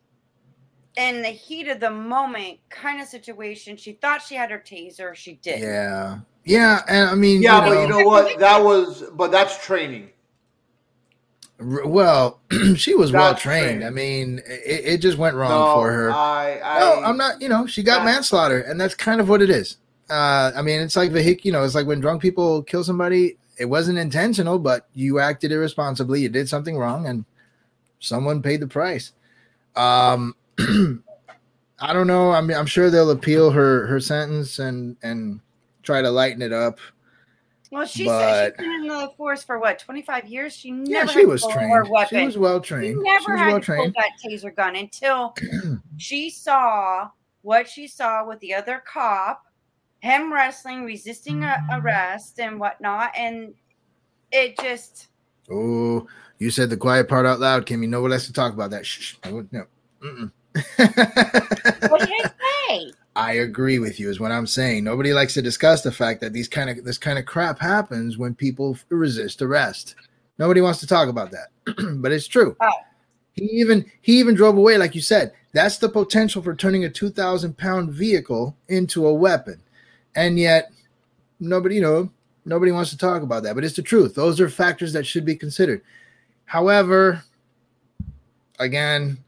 in 0.98 1.22
the 1.22 1.30
heat 1.30 1.68
of 1.68 1.80
the 1.80 1.92
moment 1.92 2.58
kind 2.70 3.00
of 3.00 3.08
situation. 3.08 3.78
She 3.78 3.94
thought 3.94 4.24
she 4.24 4.34
had 4.34 4.50
her 4.50 4.58
taser, 4.58 5.14
she 5.14 5.34
did. 5.34 5.60
Yeah, 5.60 6.20
yeah, 6.46 6.82
and 6.88 7.10
I 7.10 7.14
mean, 7.14 7.44
Yeah, 7.44 7.58
you 7.58 7.62
but 7.62 7.76
know, 7.76 7.82
you 7.82 7.88
know 7.90 8.10
what? 8.10 8.40
That 8.40 8.64
was, 8.64 9.04
but 9.14 9.32
that's 9.32 9.64
training. 9.64 10.10
well, 11.60 12.40
she 12.76 12.96
was 12.96 13.12
well 13.12 13.36
trained. 13.36 13.84
I 13.84 13.92
mean, 13.92 14.40
it, 14.48 14.86
it 14.86 14.98
just 14.98 15.20
went 15.20 15.36
wrong 15.36 15.52
no, 15.52 15.76
for 15.76 15.92
her. 15.92 16.12
I, 16.12 16.60
I, 16.64 16.80
no, 16.80 17.04
I'm 17.04 17.18
not. 17.18 17.40
You 17.42 17.50
know, 17.50 17.68
she 17.68 17.84
got 17.84 18.00
That's- 18.00 18.16
manslaughter, 18.16 18.62
and 18.62 18.82
that's 18.82 18.96
kind 18.96 19.22
of 19.22 19.30
what 19.30 19.44
it 19.44 19.52
is. 19.52 19.78
Uh, 20.10 20.52
I 20.56 20.62
mean, 20.64 20.80
it's 20.80 20.96
like 20.96 21.12
vehic. 21.12 21.46
You 21.46 21.52
know, 21.52 21.64
it's 21.64 21.76
like 21.76 21.86
when 21.86 22.00
drunk 22.00 22.22
people 22.22 22.64
kill 22.64 22.84
somebody. 22.84 23.38
It 23.60 23.66
wasn't 23.66 23.98
intentional, 23.98 24.60
but 24.60 24.88
you 24.94 25.20
acted 25.20 25.52
irresponsibly. 25.52 26.22
You 26.22 26.30
did 26.30 26.48
something 26.48 26.78
wrong, 26.78 27.08
and 27.08 27.26
someone 28.00 28.42
paid 28.42 28.60
the 28.60 28.68
price. 28.68 29.14
Um, 29.76 30.36
I 31.80 31.94
don't 31.94 32.08
know. 32.08 32.32
I 32.32 32.42
mean, 32.42 32.58
I'm 32.58 32.66
sure 32.66 32.90
they'll 32.90 33.12
appeal 33.12 33.52
her 33.52 33.86
her 33.88 34.00
sentence 34.00 34.60
and 34.60 34.96
and 35.04 35.40
try 35.84 36.02
to 36.02 36.10
lighten 36.10 36.42
it 36.42 36.54
up. 36.54 36.80
Well, 37.72 37.86
she 37.86 38.08
said 38.08 38.54
she's 38.58 38.66
been 38.66 38.82
in 38.84 38.88
the 38.88 39.12
force 39.18 39.44
for 39.44 39.60
what 39.60 39.78
25 39.80 40.28
years. 40.28 40.54
She 40.56 40.72
never 40.72 40.90
Yeah, 40.92 41.06
she 41.06 41.26
was 41.26 41.46
trained. 41.46 41.72
her 41.72 41.86
She 42.10 42.24
was 42.24 42.38
well 42.38 42.62
She 42.62 42.68
trained. 42.68 43.04
never 43.04 43.38
She 43.38 43.44
had 43.44 43.48
well 43.50 43.62
trained. 43.62 43.96
that 43.96 44.12
taser 44.24 44.56
gun 44.56 44.76
until 44.78 45.36
she 45.98 46.30
saw 46.30 47.10
what 47.42 47.68
she 47.68 47.88
saw 47.88 48.26
with 48.26 48.40
the 48.40 48.54
other 48.54 48.82
cop, 48.92 49.46
him 50.08 50.34
wrestling, 50.34 50.86
resisting 50.86 51.44
a 51.44 51.58
arrest, 51.72 52.40
and 52.40 52.60
whatnot, 52.60 53.12
and 53.16 53.54
it 54.32 54.58
just 54.60 55.08
Oh, 55.50 56.08
you 56.40 56.50
said 56.50 56.70
the 56.70 56.78
quiet 56.78 57.08
part 57.08 57.26
out 57.26 57.40
loud, 57.40 57.66
Kim. 57.66 57.82
You 57.82 57.88
know 57.88 58.02
what 58.02 58.12
else 58.12 58.28
to 58.28 58.34
talk 58.34 58.54
about 58.54 58.72
that? 58.72 58.86
Shh. 58.86 59.16
I 59.24 59.32
No. 59.52 59.66
What 61.90 62.00
did 62.02 62.10
it 62.10 62.32
say? 62.68 62.92
I 63.16 63.34
agree 63.34 63.80
with 63.80 64.00
you. 64.00 64.10
Is 64.10 64.20
what 64.20 64.32
I'm 64.32 64.48
saying. 64.48 64.84
Nobody 64.84 65.14
likes 65.14 65.34
to 65.36 65.42
discuss 65.42 65.82
the 65.82 65.92
fact 65.92 66.22
that 66.22 66.34
these 66.34 66.48
kind 66.48 66.70
of 66.70 66.84
this 66.84 66.98
kind 66.98 67.18
of 67.18 67.26
crap 67.26 67.60
happens 67.60 68.18
when 68.18 68.36
people 68.36 68.78
resist 68.90 69.42
arrest. 69.42 69.96
Nobody 70.38 70.62
wants 70.62 70.80
to 70.82 70.88
talk 70.88 71.10
about 71.10 71.32
that, 71.32 71.48
but 72.02 72.12
it's 72.12 72.28
true. 72.28 72.56
Oh. 72.60 72.72
He 73.34 73.46
even 73.46 73.86
he 74.02 74.20
even 74.20 74.36
drove 74.36 74.58
away, 74.58 74.78
like 74.78 74.96
you 74.96 75.02
said. 75.02 75.34
That's 75.54 75.78
the 75.78 75.90
potential 75.90 76.42
for 76.42 76.56
turning 76.56 76.86
a 76.86 76.90
two 76.90 77.10
thousand 77.10 77.58
pound 77.58 77.92
vehicle 77.92 78.56
into 78.68 79.08
a 79.08 79.14
weapon, 79.14 79.62
and 80.18 80.38
yet 80.40 80.72
nobody, 81.40 81.76
you 81.76 81.82
know, 81.82 82.10
nobody 82.44 82.72
wants 82.72 82.90
to 82.90 82.98
talk 82.98 83.22
about 83.22 83.44
that. 83.44 83.56
But 83.56 83.64
it's 83.64 83.76
the 83.76 83.84
truth. 83.84 84.16
Those 84.16 84.42
are 84.42 84.50
factors 84.50 84.92
that 84.94 85.06
should 85.06 85.24
be 85.24 85.36
considered. 85.36 85.82
However, 86.46 87.24
again, 88.60 89.20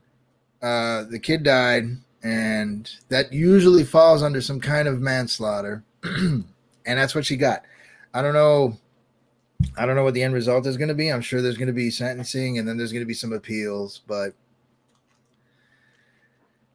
uh, 0.61 1.03
the 1.03 1.19
kid 1.19 1.43
died, 1.43 1.85
and 2.23 2.89
that 3.09 3.31
usually 3.31 3.83
falls 3.85 4.23
under 4.23 4.41
some 4.41 4.59
kind 4.59 4.87
of 4.87 4.99
manslaughter, 4.99 5.83
and 6.03 6.43
that's 6.85 7.15
what 7.15 7.25
she 7.25 7.37
got. 7.37 7.63
I 8.13 8.21
don't 8.21 8.33
know. 8.33 8.77
I 9.77 9.85
don't 9.85 9.95
know 9.95 10.03
what 10.03 10.13
the 10.13 10.23
end 10.23 10.33
result 10.33 10.65
is 10.65 10.77
going 10.77 10.87
to 10.87 10.93
be. 10.93 11.09
I'm 11.09 11.21
sure 11.21 11.41
there's 11.41 11.57
going 11.57 11.67
to 11.67 11.73
be 11.73 11.91
sentencing, 11.91 12.57
and 12.57 12.67
then 12.67 12.77
there's 12.77 12.93
going 12.93 13.03
to 13.03 13.07
be 13.07 13.13
some 13.13 13.33
appeals, 13.33 14.01
but 14.07 14.33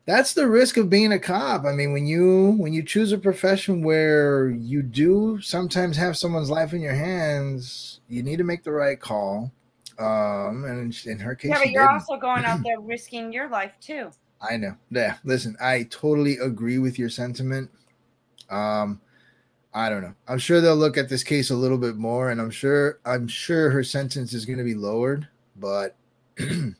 that's 0.06 0.34
the 0.34 0.48
risk 0.48 0.76
of 0.76 0.90
being 0.90 1.12
a 1.12 1.18
cop. 1.18 1.64
I 1.64 1.72
mean, 1.72 1.92
when 1.92 2.06
you 2.06 2.54
when 2.58 2.72
you 2.72 2.82
choose 2.82 3.12
a 3.12 3.18
profession 3.18 3.82
where 3.82 4.50
you 4.50 4.82
do 4.82 5.40
sometimes 5.40 5.96
have 5.96 6.16
someone's 6.16 6.50
life 6.50 6.72
in 6.72 6.80
your 6.80 6.94
hands, 6.94 8.00
you 8.08 8.22
need 8.22 8.36
to 8.36 8.44
make 8.44 8.64
the 8.64 8.72
right 8.72 9.00
call. 9.00 9.50
Um, 9.98 10.64
and 10.64 10.94
in 11.06 11.18
her 11.20 11.34
case, 11.34 11.50
Yeah, 11.50 11.58
but 11.58 11.70
you're 11.70 11.88
also 11.88 12.16
going 12.16 12.44
out 12.44 12.62
there 12.64 12.80
risking 12.80 13.32
your 13.32 13.48
life 13.48 13.72
too. 13.80 14.10
I 14.42 14.56
know. 14.56 14.76
Yeah. 14.90 15.16
Listen, 15.24 15.56
I 15.60 15.84
totally 15.84 16.36
agree 16.38 16.78
with 16.78 16.98
your 16.98 17.08
sentiment. 17.08 17.70
Um, 18.50 19.00
I 19.72 19.88
don't 19.88 20.02
know. 20.02 20.14
I'm 20.28 20.38
sure 20.38 20.60
they'll 20.60 20.76
look 20.76 20.96
at 20.96 21.08
this 21.08 21.22
case 21.22 21.50
a 21.50 21.56
little 21.56 21.78
bit 21.78 21.96
more, 21.96 22.30
and 22.30 22.40
I'm 22.40 22.50
sure 22.50 23.00
I'm 23.04 23.26
sure 23.26 23.70
her 23.70 23.82
sentence 23.82 24.32
is 24.32 24.44
going 24.44 24.58
to 24.58 24.64
be 24.64 24.74
lowered, 24.74 25.28
but 25.56 25.96
it 26.36 26.74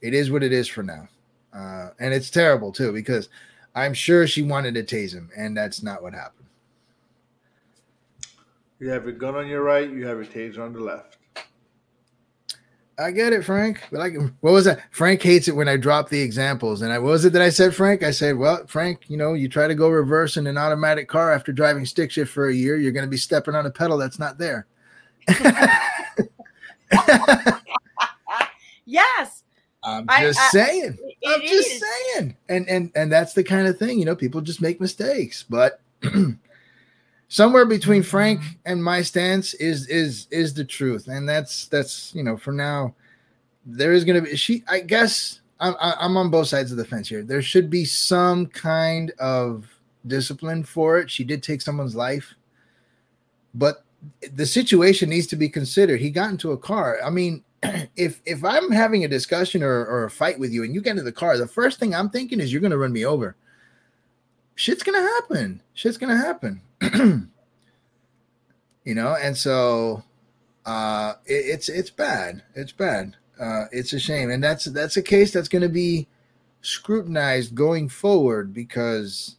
is 0.00 0.30
what 0.30 0.42
it 0.42 0.52
is 0.52 0.68
for 0.68 0.82
now. 0.82 1.08
Uh, 1.52 1.90
and 1.98 2.14
it's 2.14 2.30
terrible 2.30 2.72
too 2.72 2.92
because 2.92 3.28
I'm 3.74 3.94
sure 3.94 4.26
she 4.26 4.42
wanted 4.42 4.74
to 4.74 4.82
tase 4.82 5.12
him, 5.12 5.30
and 5.36 5.56
that's 5.56 5.82
not 5.82 6.02
what 6.02 6.12
happened. 6.12 6.46
You 8.78 8.88
have 8.88 9.04
your 9.04 9.12
gun 9.12 9.34
on 9.34 9.46
your 9.46 9.62
right, 9.62 9.90
you 9.90 10.06
have 10.06 10.16
your 10.16 10.26
taser 10.26 10.60
on 10.60 10.72
the 10.72 10.80
left. 10.80 11.18
I 13.00 13.10
get 13.12 13.32
it, 13.32 13.44
Frank. 13.44 13.82
But 13.90 13.98
like, 14.00 14.14
what 14.40 14.52
was 14.52 14.66
that? 14.66 14.82
Frank 14.90 15.22
hates 15.22 15.48
it 15.48 15.56
when 15.56 15.68
I 15.68 15.78
drop 15.78 16.10
the 16.10 16.20
examples. 16.20 16.82
And 16.82 16.92
I 16.92 16.98
what 16.98 17.12
was 17.12 17.24
it 17.24 17.32
that 17.32 17.40
I 17.40 17.48
said, 17.48 17.74
Frank? 17.74 18.02
I 18.02 18.10
said, 18.10 18.36
well, 18.36 18.66
Frank, 18.66 19.04
you 19.08 19.16
know, 19.16 19.32
you 19.32 19.48
try 19.48 19.66
to 19.66 19.74
go 19.74 19.88
reverse 19.88 20.36
in 20.36 20.46
an 20.46 20.58
automatic 20.58 21.08
car 21.08 21.32
after 21.32 21.50
driving 21.50 21.86
stick 21.86 22.10
shift 22.10 22.30
for 22.30 22.48
a 22.48 22.54
year, 22.54 22.76
you're 22.76 22.92
going 22.92 23.06
to 23.06 23.10
be 23.10 23.16
stepping 23.16 23.54
on 23.54 23.64
a 23.64 23.70
pedal 23.70 23.96
that's 23.96 24.18
not 24.18 24.36
there. 24.36 24.66
yes. 28.84 29.39
I'm 29.82 30.06
just 30.06 30.38
I, 30.38 30.44
I, 30.44 30.48
saying. 30.48 30.98
I'm 31.26 31.40
just 31.42 31.80
saying. 31.80 32.36
And 32.48 32.68
and 32.68 32.92
and 32.94 33.10
that's 33.10 33.32
the 33.32 33.44
kind 33.44 33.66
of 33.66 33.78
thing, 33.78 33.98
you 33.98 34.04
know, 34.04 34.16
people 34.16 34.40
just 34.40 34.60
make 34.60 34.80
mistakes, 34.80 35.44
but 35.48 35.80
somewhere 37.28 37.64
between 37.64 38.02
Frank 38.02 38.42
and 38.66 38.82
my 38.84 39.02
stance 39.02 39.54
is 39.54 39.86
is 39.88 40.26
is 40.30 40.52
the 40.52 40.64
truth, 40.64 41.08
and 41.08 41.28
that's 41.28 41.66
that's 41.66 42.14
you 42.14 42.22
know 42.22 42.36
for 42.36 42.52
now 42.52 42.94
there 43.64 43.92
is 43.92 44.04
going 44.04 44.22
to 44.22 44.30
be 44.30 44.36
she. 44.36 44.62
I 44.68 44.80
guess 44.80 45.40
I'm 45.58 45.74
I'm 45.80 46.16
on 46.16 46.30
both 46.30 46.48
sides 46.48 46.70
of 46.70 46.76
the 46.76 46.84
fence 46.84 47.08
here. 47.08 47.22
There 47.22 47.42
should 47.42 47.70
be 47.70 47.84
some 47.84 48.46
kind 48.46 49.12
of 49.18 49.66
discipline 50.06 50.64
for 50.64 50.98
it. 50.98 51.10
She 51.10 51.24
did 51.24 51.42
take 51.42 51.62
someone's 51.62 51.94
life, 51.94 52.34
but 53.54 53.84
the 54.34 54.46
situation 54.46 55.10
needs 55.10 55.26
to 55.28 55.36
be 55.36 55.48
considered. 55.48 56.00
He 56.00 56.10
got 56.10 56.30
into 56.30 56.52
a 56.52 56.58
car. 56.58 56.98
I 57.04 57.10
mean, 57.10 57.44
if 57.96 58.20
if 58.24 58.44
I'm 58.44 58.70
having 58.70 59.04
a 59.04 59.08
discussion 59.08 59.62
or, 59.62 59.84
or 59.84 60.04
a 60.04 60.10
fight 60.10 60.38
with 60.38 60.52
you 60.52 60.62
and 60.64 60.74
you 60.74 60.80
get 60.80 60.92
into 60.92 61.02
the 61.02 61.12
car, 61.12 61.36
the 61.36 61.46
first 61.46 61.78
thing 61.78 61.94
I'm 61.94 62.10
thinking 62.10 62.40
is 62.40 62.52
you're 62.52 62.60
to 62.70 62.78
run 62.78 62.92
me 62.92 63.04
over. 63.04 63.36
Shit's 64.54 64.82
gonna 64.82 65.00
happen. 65.00 65.62
Shit's 65.74 65.96
gonna 65.96 66.16
happen. 66.16 66.60
you 68.84 68.94
know, 68.94 69.16
and 69.20 69.36
so 69.36 70.02
uh, 70.66 71.14
it, 71.26 71.32
it's 71.32 71.68
it's 71.68 71.90
bad. 71.90 72.42
It's 72.54 72.72
bad. 72.72 73.16
Uh, 73.40 73.64
it's 73.72 73.92
a 73.92 73.98
shame, 73.98 74.30
and 74.30 74.42
that's 74.42 74.66
that's 74.66 74.96
a 74.96 75.02
case 75.02 75.32
that's 75.32 75.48
to 75.62 75.68
be 75.68 76.06
scrutinized 76.62 77.54
going 77.54 77.88
forward 77.88 78.52
because 78.52 79.36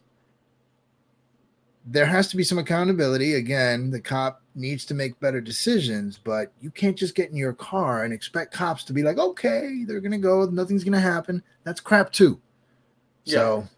there 1.86 2.06
has 2.06 2.28
to 2.28 2.36
be 2.36 2.44
some 2.44 2.58
accountability. 2.58 3.34
Again, 3.34 3.90
the 3.90 4.00
cop 4.00 4.41
needs 4.54 4.84
to 4.86 4.94
make 4.94 5.18
better 5.20 5.40
decisions, 5.40 6.18
but 6.22 6.52
you 6.60 6.70
can't 6.70 6.96
just 6.96 7.14
get 7.14 7.30
in 7.30 7.36
your 7.36 7.52
car 7.52 8.04
and 8.04 8.12
expect 8.12 8.52
cops 8.52 8.84
to 8.84 8.92
be 8.92 9.02
like, 9.02 9.18
okay, 9.18 9.84
they're 9.86 10.00
to 10.12 10.18
go, 10.18 10.44
nothing's 10.46 10.84
to 10.92 11.00
happen. 11.00 11.42
That's 11.64 11.80
crap 11.80 12.12
too. 12.12 12.40
Yeah. 13.24 13.34
So, 13.34 13.68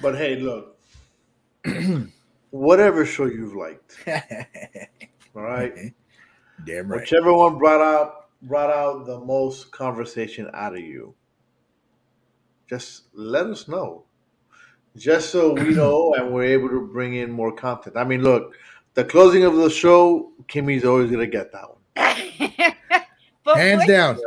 but 0.00 0.16
hey, 0.16 0.36
look, 0.36 0.78
whatever 2.50 3.04
show 3.04 3.26
you've 3.26 3.54
liked. 3.54 3.98
All 5.36 5.42
right. 5.42 5.74
Damn 6.66 6.88
right. 6.88 7.00
Whichever 7.00 7.32
one 7.32 7.58
brought 7.58 7.80
out 7.80 8.16
brought 8.42 8.70
out 8.70 9.06
the 9.06 9.18
most 9.20 9.70
conversation 9.70 10.50
out 10.54 10.74
of 10.74 10.80
you. 10.80 11.14
Just 12.68 13.04
let 13.12 13.46
us 13.46 13.68
know. 13.68 14.04
Just 14.96 15.30
so 15.30 15.52
we 15.52 15.70
know 15.74 16.14
and 16.14 16.32
we're 16.32 16.44
able 16.44 16.68
to 16.68 16.86
bring 16.86 17.14
in 17.14 17.30
more 17.30 17.52
content. 17.52 17.96
I 17.96 18.04
mean, 18.04 18.22
look, 18.22 18.54
the 18.94 19.04
closing 19.04 19.44
of 19.44 19.56
the 19.56 19.70
show, 19.70 20.32
Kimmy's 20.48 20.84
always 20.84 21.10
gonna 21.10 21.26
get 21.26 21.52
that 21.52 21.64
one. 21.68 21.78
Hands 23.56 23.86
down. 23.86 24.18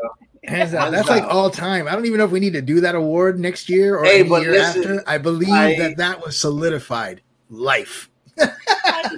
Hands 0.44 0.72
down. 0.72 0.92
That's 0.92 1.10
like 1.10 1.24
all 1.24 1.50
time. 1.50 1.88
I 1.88 1.92
don't 1.92 2.06
even 2.06 2.18
know 2.18 2.26
if 2.26 2.32
we 2.32 2.40
need 2.40 2.54
to 2.54 2.62
do 2.62 2.82
that 2.82 2.96
award 2.96 3.40
next 3.40 3.70
year 3.70 3.98
or 3.98 4.04
hey, 4.04 4.20
any 4.22 4.30
year 4.30 4.52
listen, 4.52 4.82
after. 4.82 5.04
I 5.10 5.18
believe 5.18 5.50
I, 5.50 5.76
that 5.78 5.98
that 5.98 6.24
was 6.24 6.38
solidified 6.38 7.22
life 7.50 8.10
yeah, 8.38 8.52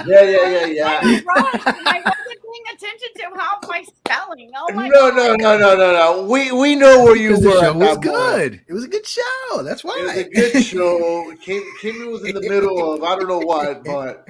yeah, 0.06 0.22
yeah, 0.24 0.66
yeah. 0.66 1.00
I, 1.02 1.24
I 1.26 2.02
wasn't 2.06 2.41
paying 2.43 2.66
attention 2.74 3.08
to 3.16 3.39
how 3.39 3.60
my 3.68 3.84
spelling. 3.84 4.52
Oh 4.56 4.74
my 4.74 4.88
no, 4.89 5.10
God. 5.12 5.16
no, 5.16 5.36
no, 5.36 5.58
no, 5.58 5.76
no, 5.76 5.93
no. 5.93 6.28
We 6.28 6.52
we 6.52 6.76
know 6.76 7.04
where 7.04 7.16
you 7.16 7.32
were. 7.32 7.38
The 7.38 7.62
show 7.62 7.74
was 7.74 7.98
good. 8.00 8.52
Point. 8.52 8.62
It 8.68 8.74
was 8.74 8.84
a 8.84 8.88
good 8.89 9.06
show. 9.06 9.64
That's 9.64 9.86
why. 9.86 9.98
It 10.00 10.04
was 10.04 10.18
a 10.18 10.52
good 10.52 10.64
show. 10.66 11.34
Kimmy 11.46 12.12
was 12.12 12.26
in 12.26 12.36
the 12.36 12.41
middle 12.41 12.93
of 12.93 13.04
I 13.04 13.16
don't 13.16 13.30
know 13.30 13.39
what, 13.39 13.86
but 13.86 14.28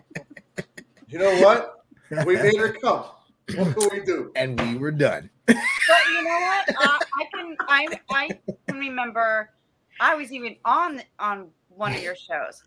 you 1.16 1.22
know 1.22 1.42
what? 1.42 1.86
We 2.26 2.36
made 2.44 2.58
her 2.58 2.74
come. 2.74 3.06
What 3.56 3.78
can 3.78 3.90
we 3.92 4.06
do? 4.06 4.34
And 4.36 4.60
we 4.60 4.78
were 4.78 4.92
done. 4.92 5.30
But 5.48 6.02
you 6.12 6.24
know 6.24 6.40
what? 6.40 6.70
Uh, 6.70 7.00
I 7.00 7.26
can 7.34 7.56
I 7.60 7.88
I 8.10 8.30
can 8.68 8.80
remember 8.80 9.52
I 10.00 10.16
was 10.16 10.32
even 10.32 10.56
on 10.66 11.04
on 11.20 11.50
one 11.70 11.94
of 11.94 12.02
your 12.02 12.16
shows 12.16 12.64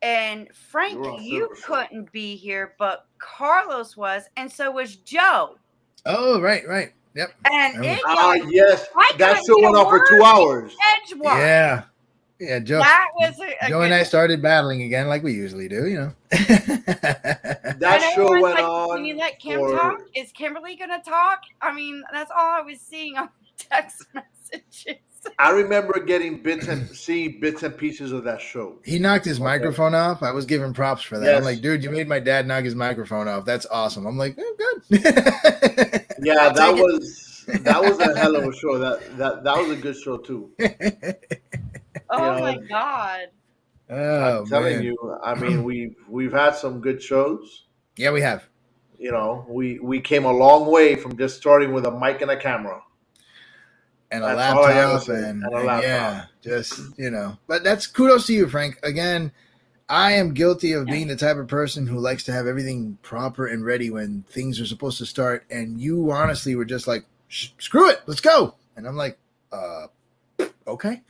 and 0.00 0.48
Frank, 0.52 1.22
you 1.22 1.48
couldn't 1.62 2.10
be 2.10 2.34
here, 2.34 2.74
but 2.78 3.06
Carlos 3.18 3.96
was, 3.96 4.24
and 4.36 4.50
so 4.50 4.72
was 4.72 4.96
Joe. 4.96 5.56
Oh, 6.06 6.40
right, 6.40 6.66
right. 6.66 6.92
Yep. 7.14 7.34
And 7.52 7.84
it, 7.84 8.00
ah, 8.04 8.34
yes, 8.48 8.88
that 9.18 9.42
show 9.46 9.62
went 9.62 9.76
on 9.76 9.88
for 9.88 10.04
two 10.08 10.22
hours. 10.24 10.74
Edgewater. 10.74 11.38
Yeah. 11.38 11.82
Yeah, 12.42 12.58
Joe. 12.58 12.80
That 12.80 13.10
was 13.14 13.38
a, 13.38 13.66
a 13.66 13.68
Joe 13.68 13.82
and 13.82 13.94
I 13.94 14.02
started 14.02 14.42
battling 14.42 14.82
again, 14.82 15.06
like 15.06 15.22
we 15.22 15.32
usually 15.32 15.68
do. 15.68 15.86
You 15.86 15.98
know. 15.98 16.12
that 16.32 18.12
show 18.16 18.32
went 18.32 18.56
like, 18.56 18.64
on. 18.64 18.96
Can 18.96 19.04
you 19.04 19.16
let 19.16 19.38
Kim 19.38 19.60
for... 19.60 19.70
talk? 19.70 20.00
Is 20.16 20.32
Kimberly 20.32 20.74
gonna 20.74 21.00
talk? 21.04 21.42
I 21.60 21.72
mean, 21.72 22.02
that's 22.12 22.32
all 22.32 22.58
I 22.58 22.60
was 22.62 22.80
seeing 22.80 23.16
on 23.16 23.28
text 23.58 24.06
messages. 24.12 24.96
I 25.38 25.50
remember 25.50 26.00
getting 26.00 26.42
bits 26.42 26.66
and 26.66 26.88
seeing 26.88 27.38
bits 27.38 27.62
and 27.62 27.78
pieces 27.78 28.10
of 28.10 28.24
that 28.24 28.40
show. 28.40 28.78
He 28.84 28.98
knocked 28.98 29.24
his 29.24 29.38
okay. 29.38 29.44
microphone 29.44 29.94
off. 29.94 30.24
I 30.24 30.32
was 30.32 30.44
giving 30.44 30.74
props 30.74 31.02
for 31.02 31.20
that. 31.20 31.26
Yes. 31.26 31.38
I'm 31.38 31.44
like, 31.44 31.60
dude, 31.60 31.84
you 31.84 31.90
made 31.90 32.08
my 32.08 32.18
dad 32.18 32.48
knock 32.48 32.64
his 32.64 32.74
microphone 32.74 33.28
off. 33.28 33.44
That's 33.44 33.66
awesome. 33.66 34.04
I'm 34.04 34.18
like, 34.18 34.36
oh, 34.36 34.56
good. 34.58 35.00
yeah, 36.20 36.48
that 36.48 36.74
was 36.74 37.44
it. 37.46 37.62
that 37.62 37.80
was 37.80 38.00
a 38.00 38.18
hell 38.18 38.34
of 38.34 38.44
a 38.44 38.52
show. 38.52 38.78
That 38.78 39.16
that 39.16 39.44
that 39.44 39.56
was 39.58 39.70
a 39.70 39.76
good 39.80 39.96
show 39.96 40.16
too. 40.16 40.50
oh 42.10 42.18
you 42.18 42.22
know, 42.22 42.40
my 42.40 42.56
god. 42.68 43.20
Oh, 43.90 44.40
I'm 44.40 44.46
telling 44.46 44.76
man. 44.76 44.84
you, 44.84 45.18
I 45.22 45.34
mean, 45.40 45.64
we've 45.64 45.96
we've 46.08 46.32
had 46.32 46.54
some 46.54 46.80
good 46.80 47.02
shows. 47.02 47.64
Yeah, 47.96 48.12
we 48.12 48.20
have. 48.22 48.48
You 48.98 49.10
know, 49.10 49.44
we 49.48 49.78
we 49.80 50.00
came 50.00 50.24
a 50.24 50.32
long 50.32 50.70
way 50.70 50.94
from 50.94 51.16
just 51.16 51.36
starting 51.36 51.72
with 51.72 51.86
a 51.86 51.90
mic 51.90 52.22
and 52.22 52.30
a 52.30 52.36
camera 52.36 52.82
and 54.12 54.22
a 54.22 54.26
that's 54.26 54.54
laptop 54.54 55.08
and, 55.08 55.42
and, 55.42 55.44
a 55.44 55.50
laptop. 55.50 55.82
yeah, 55.82 56.24
just 56.42 56.80
you 56.98 57.10
know. 57.10 57.36
But 57.48 57.64
that's 57.64 57.86
kudos 57.86 58.26
to 58.26 58.34
you, 58.34 58.48
Frank. 58.48 58.78
Again, 58.82 59.32
I 59.88 60.12
am 60.12 60.34
guilty 60.34 60.72
of 60.72 60.86
being 60.86 61.08
the 61.08 61.16
type 61.16 61.38
of 61.38 61.48
person 61.48 61.86
who 61.86 61.98
likes 61.98 62.22
to 62.24 62.32
have 62.32 62.46
everything 62.46 62.98
proper 63.02 63.46
and 63.46 63.64
ready 63.64 63.90
when 63.90 64.24
things 64.30 64.60
are 64.60 64.66
supposed 64.66 64.98
to 64.98 65.06
start. 65.06 65.44
And 65.50 65.80
you 65.80 66.12
honestly 66.12 66.54
were 66.54 66.66
just 66.66 66.86
like, 66.86 67.04
"Screw 67.28 67.88
it, 67.88 68.02
let's 68.06 68.20
go." 68.20 68.54
And 68.76 68.86
I'm 68.86 68.96
like, 68.96 69.18
"Uh, 69.50 69.86
okay." 70.66 71.02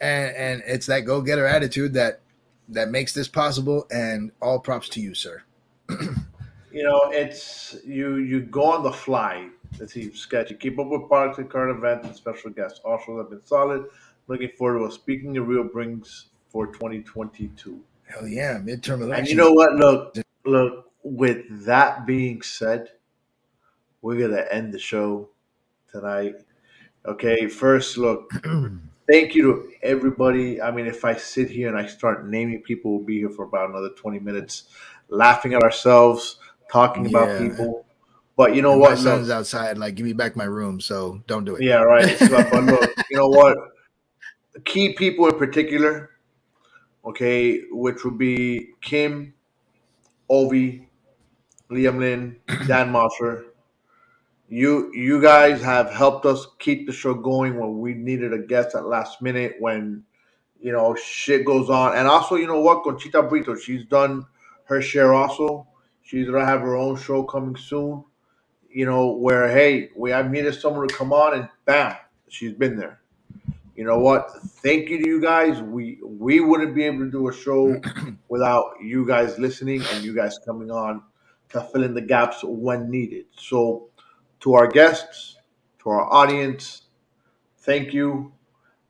And 0.00 0.34
and 0.36 0.62
it's 0.66 0.86
that 0.86 1.00
go 1.00 1.20
getter 1.20 1.46
attitude 1.46 1.94
that 1.94 2.20
that 2.68 2.90
makes 2.90 3.12
this 3.12 3.28
possible. 3.28 3.86
And 3.90 4.32
all 4.40 4.60
props 4.60 4.88
to 4.90 5.00
you, 5.00 5.14
sir. 5.14 5.42
you 5.90 6.82
know, 6.84 7.10
it's 7.10 7.76
you 7.84 8.16
you 8.16 8.40
go 8.40 8.64
on 8.64 8.82
the 8.82 8.92
fly 8.92 9.48
Let's 9.78 9.92
see, 9.92 10.12
sketchy. 10.12 10.54
Keep 10.54 10.78
up 10.78 10.88
with 10.88 11.08
products 11.08 11.38
and 11.38 11.48
current 11.48 11.76
events 11.76 12.06
and 12.06 12.16
special 12.16 12.50
guests. 12.50 12.80
Also, 12.84 13.18
have 13.18 13.30
been 13.30 13.44
solid. 13.44 13.84
Looking 14.26 14.50
forward 14.56 14.78
to 14.78 14.84
what 14.84 14.92
Speaking 14.92 15.36
of 15.36 15.46
Real 15.48 15.64
brings 15.64 16.26
for 16.48 16.66
2022. 16.66 17.80
Hell 18.04 18.26
yeah, 18.26 18.58
midterm 18.58 19.02
election. 19.02 19.14
And 19.14 19.28
you 19.28 19.34
know 19.36 19.52
what? 19.52 19.74
Look, 19.74 20.16
look. 20.44 20.84
With 21.04 21.64
that 21.64 22.06
being 22.06 22.42
said, 22.42 22.90
we're 24.02 24.18
gonna 24.18 24.44
end 24.50 24.74
the 24.74 24.78
show 24.78 25.28
tonight. 25.90 26.34
Okay, 27.06 27.46
first 27.46 27.96
look. 27.96 28.30
thank 29.08 29.34
you 29.34 29.42
to 29.42 29.72
everybody. 29.82 30.60
I 30.60 30.70
mean, 30.70 30.86
if 30.86 31.04
I 31.04 31.16
sit 31.16 31.50
here 31.50 31.68
and 31.68 31.76
I 31.76 31.86
start 31.86 32.26
naming 32.26 32.62
people, 32.62 32.96
we'll 32.96 33.06
be 33.06 33.18
here 33.18 33.30
for 33.30 33.44
about 33.44 33.70
another 33.70 33.90
20 33.90 34.20
minutes, 34.20 34.64
laughing 35.08 35.54
at 35.54 35.62
ourselves, 35.62 36.38
talking 36.70 37.04
yeah. 37.04 37.10
about 37.10 37.40
people. 37.40 37.86
But 38.36 38.54
you 38.54 38.62
know 38.62 38.72
and 38.72 38.80
what? 38.80 38.90
My 38.90 38.96
son's 38.96 39.30
outside, 39.30 39.78
like, 39.78 39.96
give 39.96 40.06
me 40.06 40.12
back 40.12 40.36
my 40.36 40.44
room. 40.44 40.80
So 40.80 41.22
don't 41.26 41.44
do 41.44 41.56
it. 41.56 41.62
Yeah, 41.62 41.82
right. 41.82 42.16
but 42.30 42.64
look, 42.64 42.90
you 43.10 43.16
know 43.16 43.28
what? 43.28 43.56
Key 44.64 44.92
people 44.94 45.26
in 45.26 45.38
particular, 45.38 46.10
okay, 47.04 47.62
which 47.70 48.04
would 48.04 48.18
be 48.18 48.70
Kim, 48.80 49.34
Ovi, 50.30 50.86
Liam 51.70 51.98
Lynn, 51.98 52.36
Dan 52.66 52.92
Mosser. 52.92 53.44
You 54.48 54.90
you 54.94 55.20
guys 55.20 55.60
have 55.62 55.90
helped 55.90 56.24
us 56.24 56.46
keep 56.58 56.86
the 56.86 56.92
show 56.92 57.12
going 57.12 57.58
when 57.58 57.78
we 57.80 57.92
needed 57.92 58.32
a 58.32 58.38
guest 58.38 58.74
at 58.74 58.86
last 58.86 59.20
minute 59.20 59.56
when 59.58 60.04
you 60.58 60.72
know 60.72 60.94
shit 60.94 61.44
goes 61.44 61.68
on. 61.68 61.96
And 61.96 62.08
also, 62.08 62.36
you 62.36 62.46
know 62.46 62.60
what, 62.60 62.82
Conchita 62.82 63.22
Brito, 63.22 63.54
she's 63.56 63.84
done 63.84 64.24
her 64.64 64.80
share 64.80 65.12
also. 65.12 65.66
She's 66.02 66.26
gonna 66.26 66.46
have 66.46 66.62
her 66.62 66.76
own 66.76 66.96
show 66.96 67.22
coming 67.24 67.56
soon. 67.56 68.04
You 68.70 68.86
know, 68.86 69.08
where 69.08 69.48
hey, 69.50 69.90
we 69.94 70.14
I 70.14 70.26
needed 70.26 70.54
someone 70.54 70.88
to 70.88 70.94
come 70.94 71.12
on 71.12 71.34
and 71.34 71.48
bam, 71.66 71.96
she's 72.28 72.54
been 72.54 72.76
there. 72.76 73.00
You 73.76 73.84
know 73.84 73.98
what? 73.98 74.30
Thank 74.62 74.88
you 74.88 75.02
to 75.02 75.06
you 75.06 75.20
guys. 75.20 75.60
We 75.60 75.98
we 76.02 76.40
wouldn't 76.40 76.74
be 76.74 76.84
able 76.84 77.00
to 77.00 77.10
do 77.10 77.28
a 77.28 77.34
show 77.34 77.80
without 78.28 78.72
you 78.82 79.06
guys 79.06 79.38
listening 79.38 79.82
and 79.92 80.02
you 80.02 80.14
guys 80.14 80.38
coming 80.44 80.70
on 80.70 81.02
to 81.50 81.60
fill 81.60 81.84
in 81.84 81.94
the 81.94 82.00
gaps 82.00 82.42
when 82.42 82.90
needed. 82.90 83.26
So 83.36 83.87
to 84.40 84.54
our 84.54 84.66
guests, 84.66 85.36
to 85.82 85.90
our 85.90 86.12
audience, 86.12 86.82
thank 87.58 87.92
you. 87.92 88.32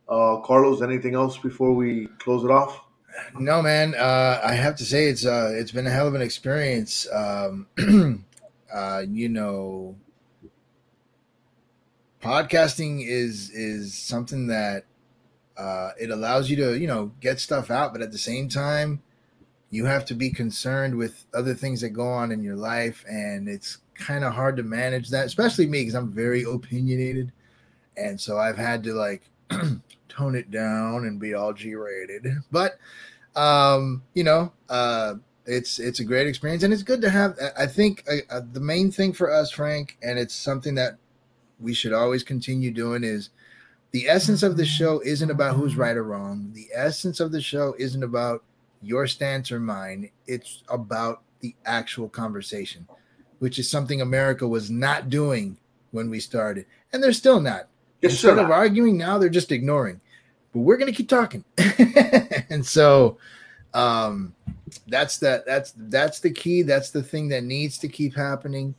Uh, 0.08 0.38
Carlos, 0.38 0.80
anything 0.82 1.14
else 1.14 1.36
before 1.36 1.72
we 1.72 2.06
close 2.18 2.44
it 2.44 2.50
off? 2.50 2.80
No, 3.38 3.62
man. 3.62 3.94
Uh, 3.94 4.40
I 4.42 4.54
have 4.54 4.76
to 4.76 4.84
say 4.84 5.08
it's 5.08 5.26
uh, 5.26 5.52
it's 5.54 5.72
been 5.72 5.86
a 5.86 5.90
hell 5.90 6.06
of 6.06 6.14
an 6.14 6.22
experience. 6.22 7.06
Um, 7.12 7.66
uh, 8.72 9.02
you 9.08 9.28
know, 9.28 9.96
podcasting 12.22 13.06
is 13.06 13.50
is 13.50 13.94
something 13.94 14.46
that 14.48 14.84
uh, 15.56 15.90
it 16.00 16.10
allows 16.10 16.48
you 16.48 16.56
to 16.56 16.78
you 16.78 16.86
know 16.86 17.12
get 17.20 17.40
stuff 17.40 17.70
out, 17.70 17.92
but 17.92 18.02
at 18.02 18.12
the 18.12 18.18
same 18.18 18.48
time, 18.48 19.02
you 19.70 19.86
have 19.86 20.04
to 20.06 20.14
be 20.14 20.30
concerned 20.30 20.96
with 20.96 21.26
other 21.34 21.54
things 21.54 21.80
that 21.80 21.90
go 21.90 22.06
on 22.06 22.32
in 22.32 22.42
your 22.42 22.56
life, 22.56 23.04
and 23.08 23.48
it's 23.48 23.78
kind 23.98 24.24
of 24.24 24.32
hard 24.32 24.56
to 24.56 24.62
manage 24.62 25.10
that, 25.10 25.26
especially 25.26 25.66
me 25.66 25.80
because 25.80 25.94
I'm 25.94 26.10
very 26.10 26.44
opinionated, 26.44 27.32
and 27.96 28.20
so 28.20 28.38
I've 28.38 28.56
had 28.56 28.82
to 28.84 28.94
like 28.94 29.28
tone 30.08 30.34
it 30.34 30.50
down 30.50 31.04
and 31.04 31.20
be 31.20 31.34
all 31.34 31.52
G 31.52 31.74
rated. 31.74 32.26
But 32.50 32.78
um, 33.36 34.02
you 34.14 34.24
know, 34.24 34.52
uh, 34.68 35.14
it's 35.46 35.78
it's 35.78 36.00
a 36.00 36.04
great 36.04 36.26
experience, 36.26 36.62
and 36.62 36.72
it's 36.72 36.82
good 36.82 37.00
to 37.02 37.10
have. 37.10 37.38
I 37.58 37.66
think 37.66 38.04
uh, 38.10 38.34
uh, 38.34 38.40
the 38.52 38.60
main 38.60 38.90
thing 38.90 39.12
for 39.12 39.32
us, 39.32 39.50
Frank, 39.50 39.98
and 40.02 40.18
it's 40.18 40.34
something 40.34 40.74
that 40.76 40.98
we 41.60 41.74
should 41.74 41.92
always 41.92 42.22
continue 42.22 42.70
doing 42.70 43.02
is 43.04 43.30
the 43.90 44.08
essence 44.08 44.42
of 44.42 44.56
the 44.56 44.66
show 44.66 45.00
isn't 45.00 45.30
about 45.30 45.56
who's 45.56 45.76
right 45.76 45.96
or 45.96 46.04
wrong. 46.04 46.50
The 46.52 46.68
essence 46.74 47.20
of 47.20 47.32
the 47.32 47.40
show 47.40 47.74
isn't 47.78 48.02
about 48.02 48.44
your 48.82 49.06
stance 49.06 49.50
or 49.50 49.58
mine. 49.58 50.10
It's 50.26 50.62
about 50.68 51.22
the 51.40 51.54
actual 51.64 52.08
conversation, 52.08 52.86
which 53.38 53.58
is 53.58 53.70
something 53.70 54.00
America 54.00 54.46
was 54.46 54.70
not 54.70 55.10
doing 55.10 55.56
when 55.90 56.10
we 56.10 56.20
started, 56.20 56.66
and 56.92 57.02
they're 57.02 57.12
still 57.12 57.40
not. 57.40 57.68
Yes, 58.02 58.12
Instead 58.12 58.36
sir. 58.36 58.44
of 58.44 58.50
arguing, 58.50 58.96
now 58.96 59.18
they're 59.18 59.28
just 59.28 59.52
ignoring. 59.52 60.00
But 60.52 60.60
we're 60.60 60.76
gonna 60.76 60.92
keep 60.92 61.08
talking, 61.08 61.44
and 62.50 62.64
so 62.64 63.18
um, 63.74 64.34
that's 64.86 65.18
that. 65.18 65.46
That's 65.46 65.72
that's 65.76 66.20
the 66.20 66.30
key. 66.30 66.62
That's 66.62 66.90
the 66.90 67.02
thing 67.02 67.28
that 67.28 67.44
needs 67.44 67.78
to 67.78 67.88
keep 67.88 68.14
happening. 68.14 68.74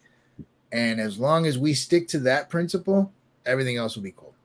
And 0.71 0.99
as 0.99 1.17
long 1.17 1.45
as 1.45 1.57
we 1.57 1.73
stick 1.73 2.07
to 2.09 2.19
that 2.19 2.49
principle, 2.49 3.11
everything 3.45 3.77
else 3.77 3.95
will 3.95 4.03
be 4.03 4.13
cool. 4.15 4.35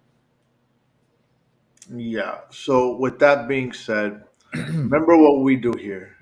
Yeah. 1.95 2.39
So 2.51 2.97
with 2.97 3.19
that 3.19 3.47
being 3.47 3.73
said, 3.73 4.25
remember 4.55 5.17
what 5.17 5.41
we 5.41 5.57
do 5.57 5.73
here. 5.73 6.17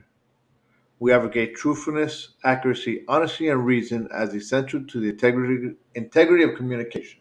We 1.03 1.13
advocate 1.13 1.57
truthfulness, 1.57 2.35
accuracy, 2.45 3.03
honesty, 3.09 3.49
and 3.49 3.67
reason 3.67 4.09
as 4.15 4.35
essential 4.35 4.85
to 4.85 5.01
the 5.01 5.09
integrity 5.09 5.75
integrity 5.97 6.45
of 6.45 6.55
communication. 6.55 7.21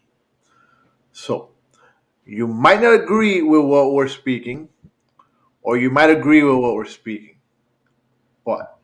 So 1.10 1.50
you 2.24 2.46
might 2.46 2.80
not 2.80 2.94
agree 2.94 3.42
with 3.42 3.64
what 3.64 3.92
we're 3.92 4.06
speaking, 4.06 4.68
or 5.62 5.76
you 5.78 5.90
might 5.90 6.10
agree 6.10 6.44
with 6.44 6.58
what 6.58 6.76
we're 6.76 6.84
speaking. 6.84 7.38
But 8.44 8.78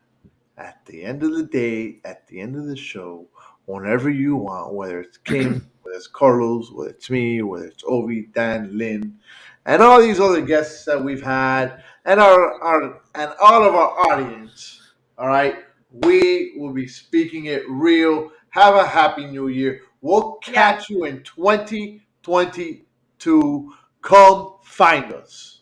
at 0.57 0.85
the 0.85 1.05
end 1.05 1.23
of 1.23 1.33
the 1.33 1.43
day, 1.43 2.01
at 2.03 2.27
the 2.27 2.41
end 2.41 2.57
of 2.57 2.65
the 2.65 2.75
show, 2.75 3.25
whenever 3.67 4.09
you 4.09 4.35
want, 4.35 4.73
whether 4.73 4.99
it's 4.99 5.17
Kim, 5.17 5.65
whether 5.81 5.95
it's 5.95 6.07
Carlos, 6.07 6.73
whether 6.73 6.89
it's 6.89 7.09
me, 7.09 7.41
whether 7.41 7.67
it's 7.67 7.83
Ovi, 7.83 8.33
Dan, 8.33 8.77
Lynn, 8.77 9.17
and 9.65 9.81
all 9.81 10.01
these 10.01 10.19
other 10.19 10.41
guests 10.41 10.83
that 10.83 11.01
we've 11.01 11.23
had, 11.23 11.83
and 12.03 12.19
our, 12.19 12.61
our 12.61 13.01
and 13.15 13.31
all 13.41 13.63
of 13.63 13.73
our 13.73 13.91
audience. 14.11 14.78
All 15.19 15.27
right, 15.27 15.57
we 15.91 16.53
will 16.55 16.71
be 16.71 16.87
speaking 16.87 17.47
it 17.47 17.69
real. 17.69 18.31
Have 18.51 18.75
a 18.75 18.87
happy 18.87 19.25
new 19.25 19.49
year. 19.49 19.81
We'll 19.99 20.35
catch 20.35 20.89
yeah. 20.89 20.95
you 20.95 21.03
in 21.03 21.23
2022. 21.23 23.73
Come 24.01 24.53
find 24.63 25.11
us. 25.11 25.59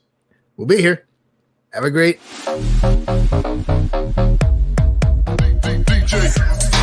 We'll 0.58 0.68
be 0.68 0.78
here. 0.78 1.08
Have 1.74 1.86
a 1.86 1.90
great. 1.90 2.20
DJ. 5.88 6.77